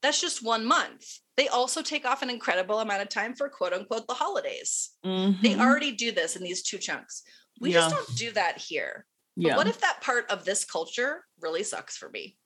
[0.03, 1.07] That's just one month.
[1.37, 4.91] They also take off an incredible amount of time for quote unquote the holidays.
[5.03, 5.61] They Mhm.
[5.61, 7.23] already do this in these two chunks.
[7.61, 9.07] We just don't do that here.
[9.37, 9.57] But yeah.
[9.57, 12.37] what if that part of this culture really sucks for me?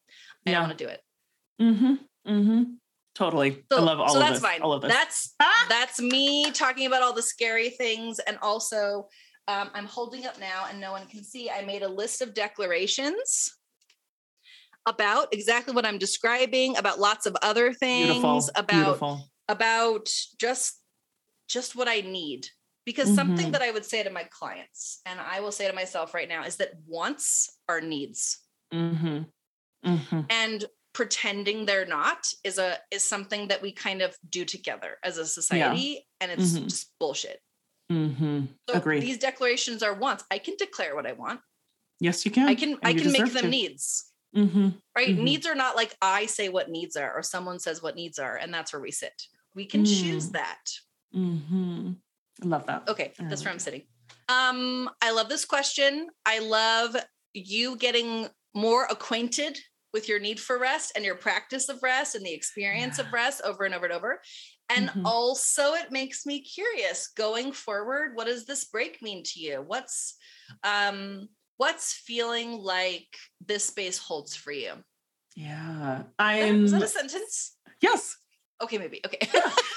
[0.47, 0.59] I Yeah.
[0.59, 1.03] don't want to do it.
[1.61, 1.95] Mm-hmm.
[2.31, 2.63] Mm-hmm.
[3.15, 3.65] Totally.
[3.73, 4.43] So, I love all so of that's this.
[4.51, 4.61] fine.
[4.63, 4.93] All of this.
[4.93, 5.67] That's Ah!
[5.69, 8.19] that's me talking about all the scary things.
[8.21, 9.09] And also,
[9.49, 11.49] um, I'm holding up now and no one can see.
[11.51, 13.57] I made a list of declarations
[14.87, 18.49] about exactly what I'm describing, about lots of other things, beautiful.
[18.57, 19.29] about beautiful.
[19.49, 20.09] about
[20.41, 20.81] just
[21.49, 22.49] just what I need.
[22.85, 23.53] Because something Mhm.
[23.53, 26.45] that I would say to my clients, and I will say to myself right now,
[26.45, 28.39] is that wants are needs.
[28.73, 29.23] Mm-hmm.
[29.85, 30.21] Mm-hmm.
[30.31, 35.19] And pretending they're not is a is something that we kind of do together as
[35.19, 36.07] a society.
[36.21, 36.65] And it's Mhm.
[36.65, 37.41] just bullshit.
[37.93, 38.47] Mm-hmm.
[38.69, 39.03] So Agreed.
[39.03, 40.25] these declarations are wants.
[40.31, 41.41] I can declare what I want.
[42.01, 42.49] Yes, you can.
[42.49, 43.49] I can and I can make them to.
[43.49, 44.13] needs.
[44.37, 44.69] Mm-hmm.
[44.95, 45.17] Right?
[45.17, 45.23] Mhm.
[45.23, 48.37] Needs are not like I say what needs are or someone says what needs are,
[48.37, 49.23] and that's where we sit.
[49.55, 50.33] We can choose Mm.
[50.33, 50.65] that.
[51.15, 51.93] Mm-hmm.
[52.43, 52.89] I love that.
[52.89, 53.83] Okay, that's where I'm sitting.
[54.29, 56.09] Um, I love this question.
[56.27, 56.95] I love
[57.33, 59.59] you getting more acquainted
[59.93, 63.41] with your need for rest and your practice of rest and the experience of rest
[63.45, 64.21] over and over and over.
[64.69, 65.03] And Mhm.
[65.07, 69.63] also it makes me curious going forward, what does this break mean to you?
[69.63, 70.17] What's
[70.65, 73.09] um what's feeling like
[73.45, 74.73] this space holds for you?
[75.35, 76.03] Yeah.
[76.19, 77.57] I'm Is that a sentence?
[77.81, 78.17] yes.
[78.63, 79.01] Okay, maybe.
[79.05, 79.19] Okay.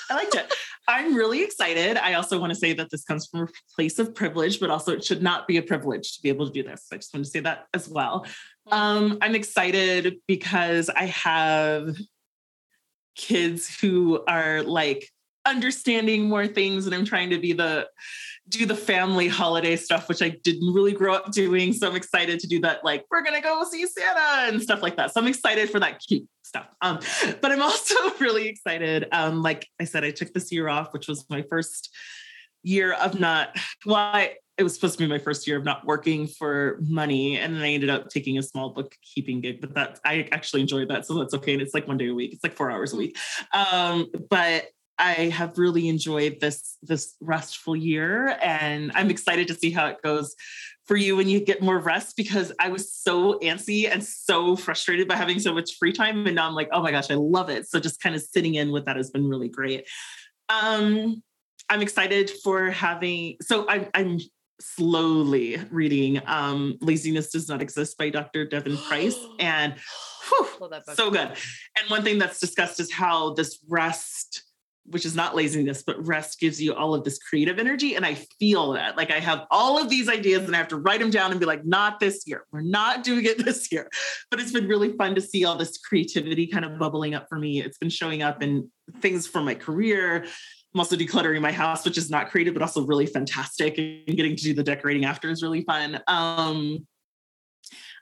[0.10, 0.54] I liked it.
[0.88, 1.98] I'm really excited.
[1.98, 4.94] I also want to say that this comes from a place of privilege, but also
[4.94, 6.88] it should not be a privilege to be able to do this.
[6.92, 8.26] I just want to say that as well.
[8.72, 11.96] Um, I'm excited because I have
[13.16, 15.10] kids who are like
[15.50, 17.88] understanding more things, and I'm trying to be the
[18.50, 21.72] do the family holiday stuff, which I didn't really grow up doing.
[21.72, 22.84] So I'm excited to do that.
[22.84, 25.14] Like we're gonna go see Santa and stuff like that.
[25.14, 26.68] So I'm excited for that cute stuff.
[26.82, 27.00] Um,
[27.42, 29.08] but I'm also really excited.
[29.12, 31.96] Um, like I said, I took this year off, which was my first
[32.64, 33.58] year of not.
[33.86, 34.28] Well,
[34.58, 37.62] it was supposed to be my first year of not working for money, and then
[37.62, 39.62] I ended up taking a small bookkeeping gig.
[39.62, 41.54] But that I actually enjoyed that, so that's okay.
[41.54, 42.34] And it's like one day a week.
[42.34, 43.18] It's like four hours a week.
[43.54, 44.66] Um, but
[45.00, 50.02] I have really enjoyed this this restful year, and I'm excited to see how it
[50.04, 50.36] goes
[50.86, 55.08] for you when you get more rest because I was so antsy and so frustrated
[55.08, 57.50] by having so much free time, and now I'm like, oh my gosh, I love
[57.50, 57.68] it.
[57.68, 59.88] So just kind of sitting in with that has been really great.
[60.50, 61.24] Um,
[61.70, 63.38] I'm excited for having.
[63.42, 64.20] So I'm I'm
[64.60, 68.46] slowly reading um, "Laziness Does Not Exist" by Dr.
[68.46, 69.76] Devon Price, and
[70.30, 70.96] whew, that book.
[70.96, 71.30] so good.
[71.78, 74.44] And one thing that's discussed is how this rest,
[74.92, 77.96] which is not laziness, but rest gives you all of this creative energy.
[77.96, 78.98] And I feel that.
[78.98, 81.40] Like I have all of these ideas and I have to write them down and
[81.40, 82.46] be like, not this year.
[82.52, 83.90] We're not doing it this year.
[84.32, 87.38] But it's been really fun to see all this creativity kind of bubbling up for
[87.38, 87.62] me.
[87.62, 88.70] It's been showing up in
[89.02, 90.26] things for my career.
[90.74, 93.78] I'm also decluttering my house, which is not creative, but also really fantastic.
[93.78, 96.00] And getting to do the decorating after is really fun.
[96.08, 96.86] Um,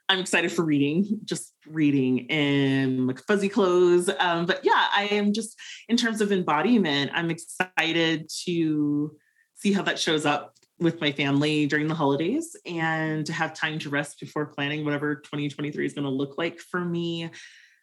[0.10, 4.10] I'm excited for reading, just reading in fuzzy clothes.
[4.20, 5.60] Um, but yeah, I am just
[5.90, 9.18] in terms of embodiment, I'm excited to
[9.56, 13.80] see how that shows up with my family during the holidays and to have time
[13.80, 17.30] to rest before planning whatever 2023 is going to look like for me.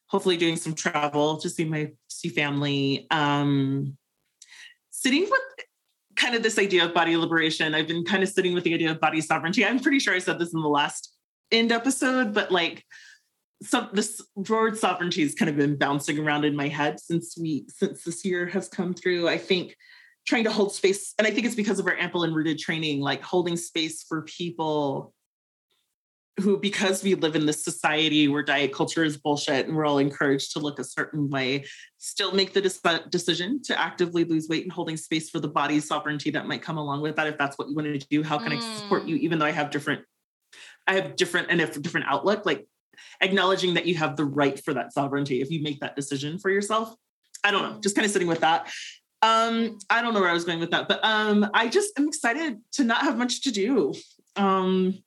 [0.07, 3.07] Hopefully, doing some travel to see my see family.
[3.11, 3.97] Um,
[4.91, 5.67] sitting with
[6.17, 7.75] kind of this idea of body liberation.
[7.75, 9.65] I've been kind of sitting with the idea of body sovereignty.
[9.65, 11.14] I'm pretty sure I said this in the last
[11.51, 12.85] end episode, but like
[13.63, 17.65] so this word sovereignty has kind of been bouncing around in my head since we
[17.69, 19.29] since this year has come through.
[19.29, 19.77] I think
[20.27, 21.15] trying to hold space.
[21.19, 24.23] And I think it's because of our ample and rooted training, like holding space for
[24.23, 25.13] people
[26.41, 29.99] who, because we live in this society where diet culture is bullshit and we're all
[29.99, 31.65] encouraged to look a certain way,
[31.99, 36.31] still make the decision to actively lose weight and holding space for the body sovereignty
[36.31, 37.29] that might come along with that.
[37.29, 38.57] If that's what you want to do, how can mm.
[38.57, 40.03] I support you, even though I have different,
[40.87, 42.67] I have different and a different outlook, like
[43.21, 46.51] acknowledging that you have the right for that sovereignty if you make that decision for
[46.51, 46.95] yourself.
[47.43, 48.71] I don't know, just kind of sitting with that.
[49.23, 52.09] Um, I don't know where I was going with that, but um, I just am
[52.09, 53.95] excited to not have much to do.
[54.37, 54.99] Um,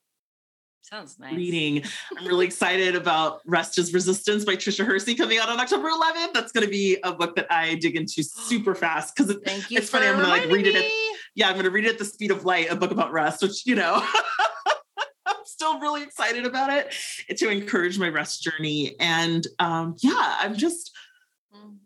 [0.82, 1.36] Sounds nice.
[1.36, 1.84] Reading.
[2.18, 6.34] I'm really excited about Rest is Resistance by Tricia Hersey coming out on October 11th.
[6.34, 9.40] That's going to be a book that I dig into super fast because it,
[9.70, 10.08] it's funny.
[10.08, 10.70] I'm going to like read me.
[10.70, 10.76] it.
[10.78, 10.92] At,
[11.36, 13.44] yeah, I'm going to read it at the speed of light, a book about rest,
[13.44, 14.02] which, you know,
[15.68, 18.96] still really excited about it to encourage my rest journey.
[19.00, 20.92] And um, yeah, I'm just,
[21.56, 21.78] mm.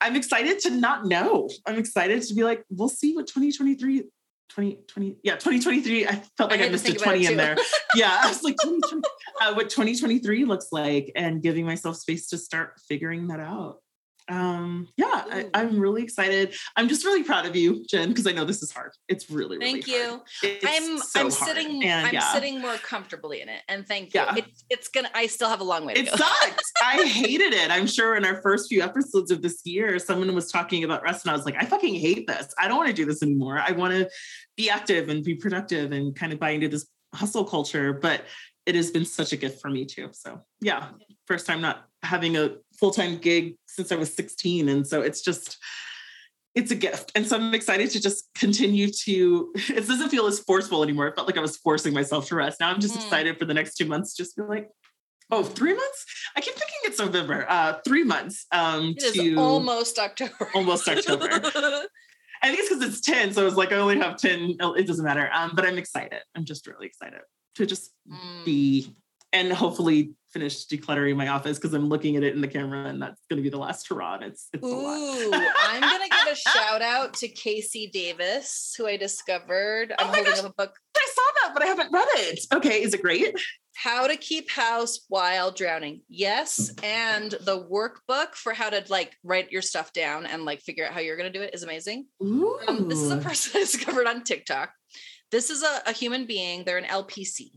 [0.00, 1.48] I'm excited to not know.
[1.66, 4.04] I'm excited to be like, we'll see what 2023
[4.48, 7.56] 2020 yeah 2023 i felt like i, I missed a 20 in there
[7.94, 9.02] yeah i was like 2020
[9.40, 13.78] uh, what 2023 looks like and giving myself space to start figuring that out
[14.28, 16.54] um yeah I, am really excited.
[16.76, 18.92] I'm just really proud of you jen because i know this is hard.
[19.08, 20.22] It's really, really thank you.
[20.66, 22.32] I'm so i'm sitting and, i'm yeah.
[22.32, 24.20] sitting more comfortably in it and thank you.
[24.20, 24.36] Yeah.
[24.36, 26.16] it, it's gonna i still have a long way to it go.
[26.16, 27.70] sucked i hated it.
[27.70, 31.24] I'm sure in our first few episodes of this year someone was talking about rest
[31.24, 32.54] and i was like i fucking hate this.
[32.58, 33.58] I don't want to do this anymore.
[33.58, 34.08] I want to
[34.56, 38.22] be active and be productive and kind of buy into this hustle culture but
[38.64, 40.08] it has been such a gift for me too.
[40.12, 40.88] So yeah
[41.26, 44.68] first time not having a full-time gig since I was 16.
[44.68, 45.56] And so it's just,
[46.56, 47.12] it's a gift.
[47.14, 51.06] And so I'm excited to just continue to, it doesn't feel as forceful anymore.
[51.06, 52.58] It felt like I was forcing myself to rest.
[52.58, 53.04] Now I'm just mm.
[53.04, 54.68] excited for the next two months, just be like,
[55.30, 56.04] oh, three months?
[56.36, 57.46] I keep thinking it's November.
[57.48, 58.46] Uh, three months.
[58.50, 60.50] Um, it to almost October.
[60.52, 61.28] Almost October.
[62.44, 63.34] I think it's because it's 10.
[63.34, 64.56] So I was like, I only have 10.
[64.60, 65.30] It doesn't matter.
[65.32, 66.18] Um, but I'm excited.
[66.34, 67.20] I'm just really excited
[67.54, 68.44] to just mm.
[68.44, 68.92] be
[69.32, 73.00] and hopefully finish decluttering my office because I'm looking at it in the camera and
[73.00, 74.18] that's going to be the last hurrah.
[74.22, 78.96] It's, it's Ooh, I'm going to give a shout out to KC Davis, who I
[78.96, 79.92] discovered.
[79.98, 80.74] I'm oh holding gosh, up a book.
[80.96, 82.40] I saw that, but I haven't read it.
[82.52, 82.82] Okay.
[82.82, 83.38] Is it great?
[83.74, 86.02] How to keep house while drowning.
[86.08, 86.72] Yes.
[86.82, 90.92] And the workbook for how to like write your stuff down and like figure out
[90.92, 92.06] how you're going to do it is amazing.
[92.20, 94.70] Um, this is a person I discovered on TikTok.
[95.30, 96.64] This is a, a human being.
[96.64, 97.52] They're an LPC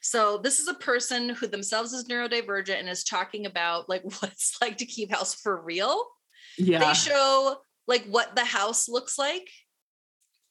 [0.00, 4.32] so this is a person who themselves is neurodivergent and is talking about like what
[4.32, 6.04] it's like to keep house for real.
[6.58, 6.80] Yeah.
[6.80, 7.56] They show
[7.86, 9.48] like what the house looks like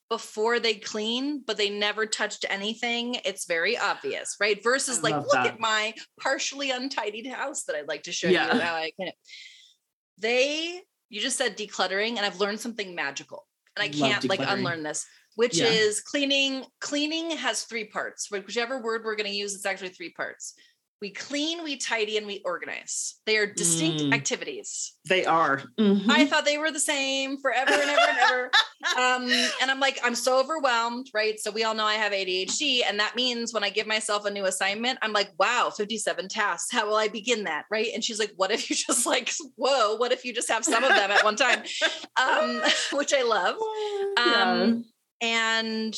[0.10, 3.18] before they clean, but they never touched anything.
[3.26, 4.62] It's very obvious, right?
[4.62, 5.48] Versus like, look that.
[5.48, 8.54] at my partially untidied house that I'd like to show yeah.
[8.54, 9.12] you how I can.
[10.20, 14.84] They, you just said decluttering, and I've learned something magical, and I can't like unlearn
[14.84, 15.06] this
[15.36, 15.66] which yeah.
[15.66, 16.66] is cleaning.
[16.80, 18.30] Cleaning has three parts.
[18.32, 20.56] Whichever word we're going to use, it's actually three parts.
[21.04, 23.16] We clean, we tidy, and we organize.
[23.26, 24.14] They are distinct mm.
[24.14, 24.94] activities.
[25.10, 25.62] They are.
[25.78, 26.10] Mm-hmm.
[26.10, 28.52] I thought they were the same forever and ever and ever.
[28.98, 29.30] Um,
[29.62, 31.40] and I'm like, I'm so overwhelmed, right?
[31.40, 34.30] So we all know I have ADHD, and that means when I give myself a
[34.30, 36.70] new assignment, I'm like, wow, 57 tasks.
[36.70, 37.88] How will I begin that, right?
[37.94, 40.84] And she's like, what if you just like, whoa, what if you just have some
[40.84, 41.64] of them at one time?
[42.22, 42.62] Um,
[42.92, 43.56] which I love.
[43.56, 44.74] Um, yeah
[45.24, 45.98] and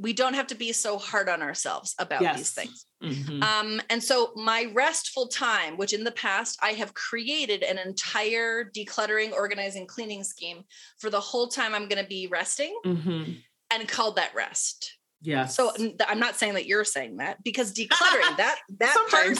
[0.00, 2.36] we don't have to be so hard on ourselves about yes.
[2.36, 2.86] these things.
[3.02, 3.42] Mm-hmm.
[3.42, 8.64] Um, and so, my restful time, which in the past I have created an entire
[8.64, 10.62] decluttering, organizing, cleaning scheme
[10.98, 13.32] for the whole time I'm going to be resting mm-hmm.
[13.72, 14.96] and called that rest.
[15.22, 15.46] Yeah.
[15.46, 15.72] So
[16.06, 19.38] I'm not saying that you're saying that because decluttering that that part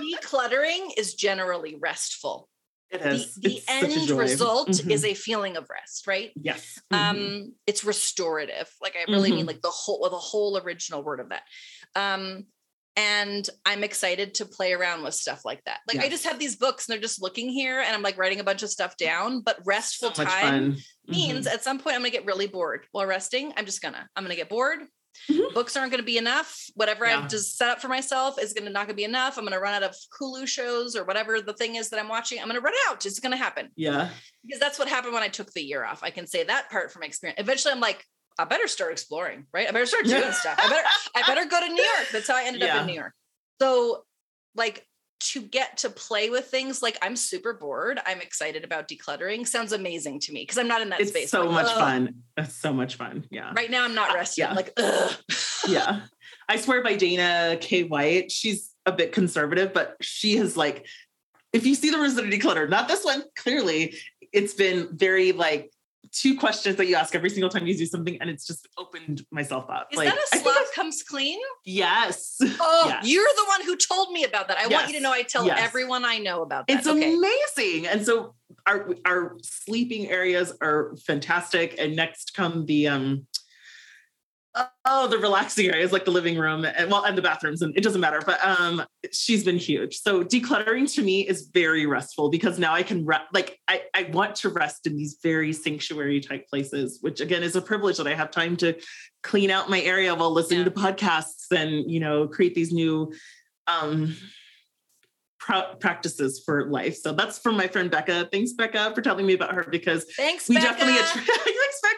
[0.22, 2.48] decluttering is generally restful.
[2.90, 3.34] It is.
[3.34, 4.90] The, the end result mm-hmm.
[4.90, 6.30] is a feeling of rest, right?
[6.34, 6.78] Yes.
[6.92, 7.16] Mm-hmm.
[7.16, 8.68] Um, it's restorative.
[8.82, 9.36] Like I really mm-hmm.
[9.38, 11.42] mean like the whole the whole original word of that.
[11.94, 12.46] Um,
[12.96, 15.78] and I'm excited to play around with stuff like that.
[15.86, 16.04] Like yes.
[16.04, 18.44] I just have these books and they're just looking here and I'm like writing a
[18.44, 20.76] bunch of stuff down, but restful so time
[21.06, 21.54] means mm-hmm.
[21.54, 23.52] at some point I'm gonna get really bored while resting.
[23.56, 24.80] I'm just gonna, I'm gonna get bored.
[25.30, 25.54] Mm-hmm.
[25.54, 26.66] Books aren't going to be enough.
[26.74, 27.18] Whatever yeah.
[27.18, 29.36] I've just set up for myself is going to not going to be enough.
[29.36, 32.08] I'm going to run out of Hulu shows or whatever the thing is that I'm
[32.08, 32.38] watching.
[32.38, 33.04] I'm going to run out.
[33.04, 33.68] It's going to happen.
[33.76, 34.10] Yeah.
[34.44, 36.02] Because that's what happened when I took the year off.
[36.02, 37.40] I can say that part from experience.
[37.40, 38.04] Eventually, I'm like,
[38.38, 39.68] I better start exploring, right?
[39.68, 40.58] I better start doing stuff.
[40.58, 42.08] I better, I better go to New York.
[42.12, 42.76] That's how I ended yeah.
[42.76, 43.12] up in New York.
[43.60, 44.04] So,
[44.54, 44.86] like,
[45.20, 48.00] to get to play with things like I'm super bored.
[48.06, 49.46] I'm excited about decluttering.
[49.46, 51.30] Sounds amazing to me because I'm not in that it's space.
[51.30, 51.78] So like, much Ugh.
[51.78, 52.14] fun.
[52.36, 53.24] It's so much fun.
[53.30, 53.52] Yeah.
[53.54, 54.44] Right now I'm not resting.
[54.44, 54.50] Uh, yeah.
[54.50, 55.12] I'm like, Ugh.
[55.68, 56.00] yeah.
[56.48, 57.84] I swear by Dana K.
[57.84, 60.86] White, she's a bit conservative, but she has like,
[61.52, 63.96] if you see the Rosetta declutter, not this one, clearly,
[64.32, 65.70] it's been very like
[66.12, 69.24] two questions that you ask every single time you do something, and it's just opened
[69.30, 69.88] myself up.
[69.92, 71.38] Is like, that a that's- comes clean?
[71.64, 72.36] yes.
[72.60, 73.06] Oh, Yes.
[73.06, 74.58] you're the one who told me about that.
[74.58, 75.58] I want you to know I tell Yes.
[75.60, 76.78] everyone I know about that.
[76.78, 77.14] It's okay.
[77.14, 77.86] amazing.
[77.86, 78.34] And so
[78.66, 81.76] our our sleeping areas are fantastic.
[81.78, 83.26] And next come the um
[84.84, 87.82] oh the relaxing areas like the living room and well and the bathrooms and it
[87.84, 88.82] doesn't matter but um
[89.12, 93.18] she's been huge so decluttering to me is very restful because now i can re-
[93.32, 97.54] like I, I want to rest in these very sanctuary type places which again is
[97.54, 98.74] a privilege that i have time to
[99.22, 100.64] clean out my area while listening Yeah.
[100.64, 103.12] to podcasts and you know create these new
[103.68, 104.16] um
[105.80, 109.54] practices for life so that's from my friend becca thanks becca for telling me about
[109.54, 110.66] her because Thanks, we Becca.
[110.66, 111.89] definitely thanks, Bex.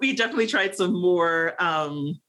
[0.00, 2.20] We definitely tried some more um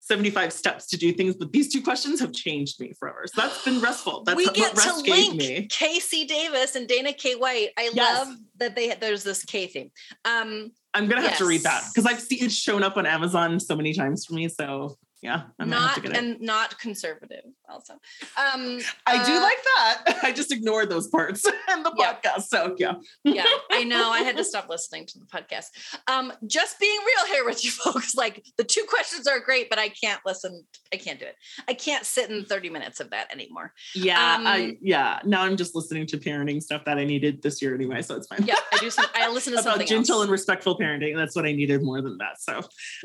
[0.00, 3.64] 75 steps to do things but these two questions have changed me forever so that's
[3.64, 7.34] been restful that's we what get to link me KC Davis and Dana K.
[7.34, 7.70] White.
[7.76, 8.18] I Yes.
[8.18, 9.90] love that they there's this K theme.
[10.24, 13.58] Um, i'm gonna have to read that because i've seen it shown up on amazon
[13.60, 14.96] so many times for me so
[15.26, 17.44] yeah i'm gonna have to not get it and not conservative.
[17.68, 21.44] Also, um, i do uh, like that i just ignored those parts
[21.74, 22.14] in the Yeah.
[22.14, 22.94] podcast so yeah
[23.24, 24.10] yeah, I know.
[24.10, 25.66] I had to stop listening to the podcast.
[26.06, 28.14] Um, just being real here with you folks.
[28.14, 30.64] Like the two questions are great, but I can't listen.
[30.92, 31.34] I can't do it.
[31.68, 33.72] I can't sit in 30 minutes of that anymore.
[33.94, 37.60] yeah Um, I, yeah now i'm just listening to parenting stuff that i needed this
[37.60, 38.90] year anyway so it's fine Yeah, I do.
[38.90, 40.22] Some, I listen to about something gentle else.
[40.24, 42.60] and respectful parenting that's what i needed more than that so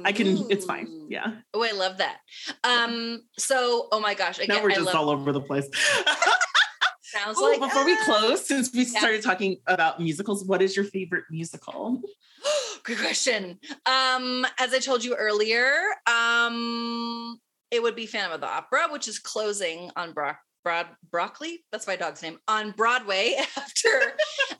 [0.05, 1.07] I can, it's fine.
[1.09, 1.31] Yeah.
[1.53, 2.10] Oh, I love that.
[2.63, 5.67] Um, so oh my gosh, again, now we're just all over the place.
[7.03, 8.99] sounds Oh, like before we close, since we Yeah.
[8.99, 12.01] started talking about musicals, what is your favorite musical?
[12.83, 13.59] Good question.
[13.85, 15.71] Um, as I told you earlier,
[16.07, 17.37] um,
[17.69, 20.37] it would be Phantom of the Opera, which is closing on Brock.
[20.63, 21.63] Broad broccoli.
[21.71, 23.33] That's my dog's name on Broadway.
[23.57, 23.89] After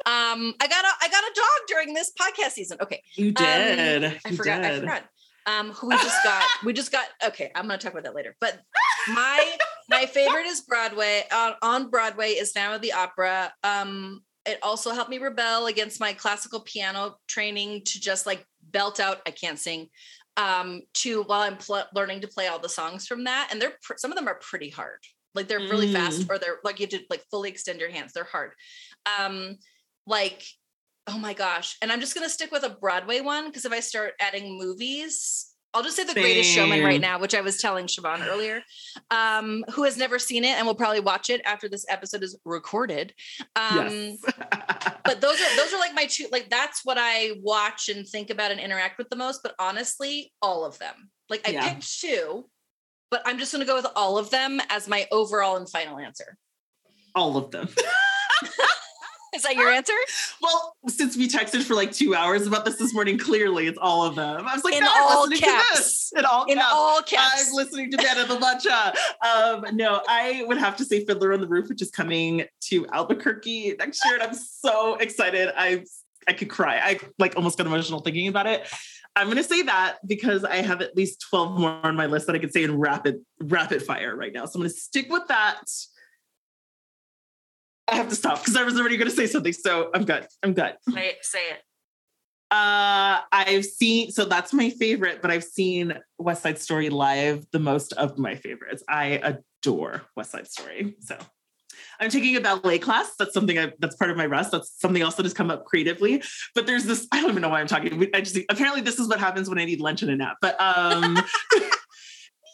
[0.07, 2.79] um, I got a I got a dog during this podcast season.
[2.81, 4.03] Okay, You did.
[4.05, 4.63] Um, I You forgot.
[4.65, 5.03] I forgot.
[5.45, 6.43] Um, who we just got.
[6.65, 7.05] we just got.
[7.25, 8.35] Okay, I'm going to talk about that later.
[8.39, 8.59] But
[9.07, 9.57] my
[9.89, 11.23] my favorite is Broadway.
[11.33, 13.53] On on Broadway is of the Opera.
[13.63, 18.99] Um, it also helped me rebel against my classical piano training to just like belt
[18.99, 19.21] out.
[19.27, 19.89] I can't sing.
[20.37, 23.73] Um, to while I'm pl- learning to play all the songs from that, and they're
[23.83, 24.99] pr- some of them are pretty hard.
[25.35, 25.93] Like they're really Mm.
[25.93, 28.13] fast, or they're like you have to like fully extend your hands.
[28.13, 28.51] They're hard.
[29.19, 29.57] Um,
[30.07, 30.43] like
[31.07, 31.77] oh my gosh!
[31.81, 35.47] And I'm just gonna stick with a Broadway one because if I start adding movies,
[35.73, 38.61] I'll just say The Greatest Showman right now, which I was telling Siobhan earlier,
[39.09, 42.37] um, who has never seen it and will probably watch it after this episode is
[42.43, 43.13] recorded.
[43.55, 44.17] Um, yes.
[45.05, 48.29] but those are those are like my two like that's what I watch and think
[48.29, 49.41] about and interact with the most.
[49.43, 51.09] But honestly, all of them.
[51.29, 51.73] Like I Yeah.
[51.73, 52.49] picked two,
[53.09, 56.37] but I'm just gonna go with all of them as my overall and final answer.
[57.15, 57.69] all of them.
[59.33, 59.93] Is that your answer?
[60.41, 64.03] Well, since we texted for like two hours about this this morning, clearly it's all
[64.05, 64.45] of them.
[64.45, 65.69] I was like, In no, I'm all listening caps.
[65.69, 66.13] to this.
[66.17, 66.69] In all In caps.
[66.73, 67.47] all caps.
[67.47, 68.95] I'm listening to Dana the Matcha.
[69.25, 72.85] Um, no, I would have to say Fiddler on the Roof, which is coming to
[72.87, 75.49] Albuquerque next year, and I'm so excited.
[75.55, 75.85] I
[76.27, 76.77] I could cry.
[76.79, 78.67] I like almost got emotional thinking about it.
[79.15, 82.35] I'm gonna say that because I have at least 12 more on my list that
[82.35, 84.45] I could say in rapid rapid fire right now.
[84.45, 85.61] So I'm gonna stick with that.
[87.91, 89.53] I have to stop because I was already gonna say something.
[89.53, 90.25] So I'm good.
[90.41, 90.75] I'm good.
[90.89, 91.17] Say it.
[91.21, 91.57] Say it.
[92.49, 97.59] Uh, I've seen so that's my favorite, but I've seen West Side Story live the
[97.59, 98.83] most of my favorites.
[98.89, 100.95] I adore West Side Story.
[100.99, 101.17] So
[101.99, 103.13] I'm taking a ballet class.
[103.17, 104.51] That's something I, that's part of my rest.
[104.51, 106.23] That's something else that has come up creatively.
[106.55, 108.09] But there's this, I don't even know why I'm talking.
[108.13, 110.37] I just apparently this is what happens when I need lunch and a nap.
[110.41, 111.17] But um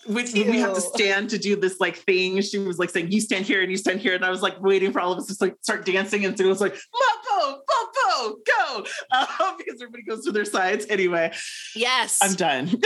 [0.08, 2.42] we, we have to stand to do this like thing.
[2.42, 4.16] She was like saying, you stand here and you stand here.
[4.16, 6.26] And I was like waiting for all of us to like start dancing.
[6.26, 8.86] And so it was like, Popo, Popo, go.
[9.12, 10.86] Um, because everybody goes to their sides.
[10.90, 11.34] Anyway,
[11.76, 12.20] Yes.
[12.22, 12.70] I'm done.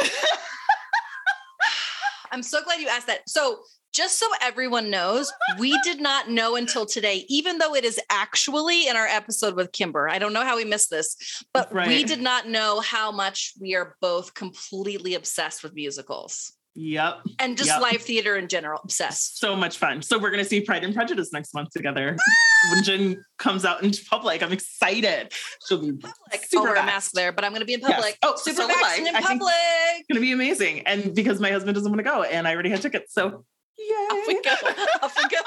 [2.32, 3.30] I'm so glad you asked that.
[3.30, 3.60] So,
[3.94, 8.88] just so everyone knows, we did not know until today, even though it is actually
[8.88, 10.08] in our episode with Kimber.
[10.08, 13.76] I don't know how we missed this, but we did not know how much we
[13.76, 17.20] are both completely obsessed with musicals yep.
[17.40, 17.82] and just Yep.
[17.82, 18.80] live theater in general.
[18.84, 19.40] Obsessed.
[19.40, 20.02] So much fun.
[20.02, 22.16] So we're gonna see Pride and Prejudice next month together.
[22.20, 22.72] Ah!
[22.74, 25.34] when Jen comes out into public, I'm excited.
[25.68, 26.14] She'll be Public.
[26.32, 27.92] I'll super wear a mask there, but I'm going to be in Yes.
[27.92, 28.18] public.
[28.22, 30.06] Oh, super so in I think- public.
[30.08, 30.82] gonna be amazing.
[30.86, 33.28] And because my husband doesn't want to go, and I already had tickets, so
[34.12, 34.52] Off we go.
[35.02, 35.38] Off we go.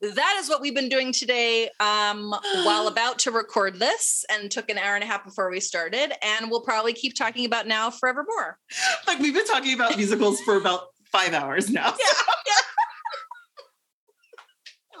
[0.00, 2.32] That is what we've been doing today um,
[2.64, 6.12] while about to record this and took an hour and a half before we started.
[6.24, 8.58] And we'll probably keep talking about now forevermore.
[9.06, 11.94] like we've been talking about musicals for about five hours now.
[11.98, 12.22] Yeah,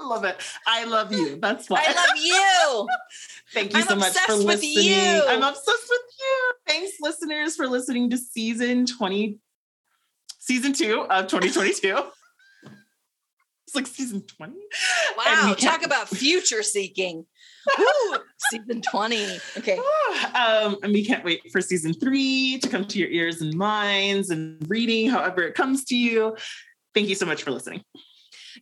[0.00, 0.36] I love it.
[0.66, 1.38] I love you.
[1.40, 1.84] That's why.
[1.86, 2.88] I love you.
[3.54, 4.84] Thank you I'm so much for obsessed with listening.
[4.84, 5.22] you.
[5.28, 6.52] I'm obsessed with you.
[6.66, 9.38] Thanks, listeners, for listening to season 20,
[10.38, 12.02] season two of 2022.
[13.68, 14.54] It's like season 20.
[15.18, 15.54] Wow.
[15.58, 17.26] Talk about future seeking.
[17.78, 18.18] Woo,
[18.50, 19.38] season 20.
[19.58, 19.78] Okay.
[20.34, 24.30] um, and we can't wait for season three to come to your ears and minds
[24.30, 26.34] and reading, however it comes to you.
[26.94, 27.82] Thank you so much for listening.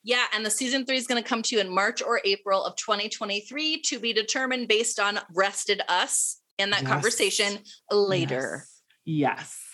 [0.03, 2.65] Yeah, and the season three is going to come to you in March or April
[2.65, 6.91] of 2023 to be determined based on Rested Us in that Yes.
[6.91, 7.61] conversation
[7.93, 8.65] later.
[9.05, 9.39] Yes.
[9.39, 9.66] yes.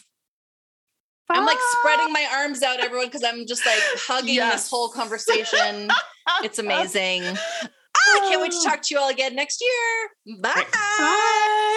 [1.31, 4.55] I'm like spreading my arms out, everyone, because I'm just like hugging Yes.
[4.65, 5.89] this whole conversation.
[6.45, 7.23] it's amazing.
[7.25, 7.69] Ah,
[8.15, 10.37] I can't wait to talk to you all again next year.
[10.41, 10.67] Bye.
[10.73, 11.77] Bye.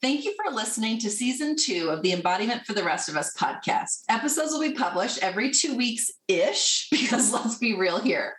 [0.00, 3.32] Thank you for listening to season two of the Embodiment for the Rest of Us
[3.36, 4.02] podcast.
[4.08, 8.34] Episodes will be published every two weeks ish, because let's be real here,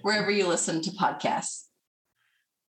[0.00, 1.64] wherever you listen to podcasts.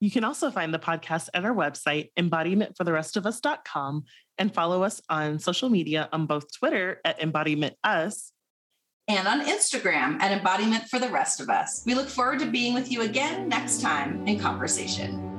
[0.02, 4.03] You can also find the podcast at our website, embodimentfortherestofus.com,
[4.40, 8.34] and follow us on social media on both Twitter at Embodiment Us
[9.07, 11.84] And on Instagram at Embodiment for the Rest of Us.
[11.86, 15.31] We look forward to being with you again next time in conversation.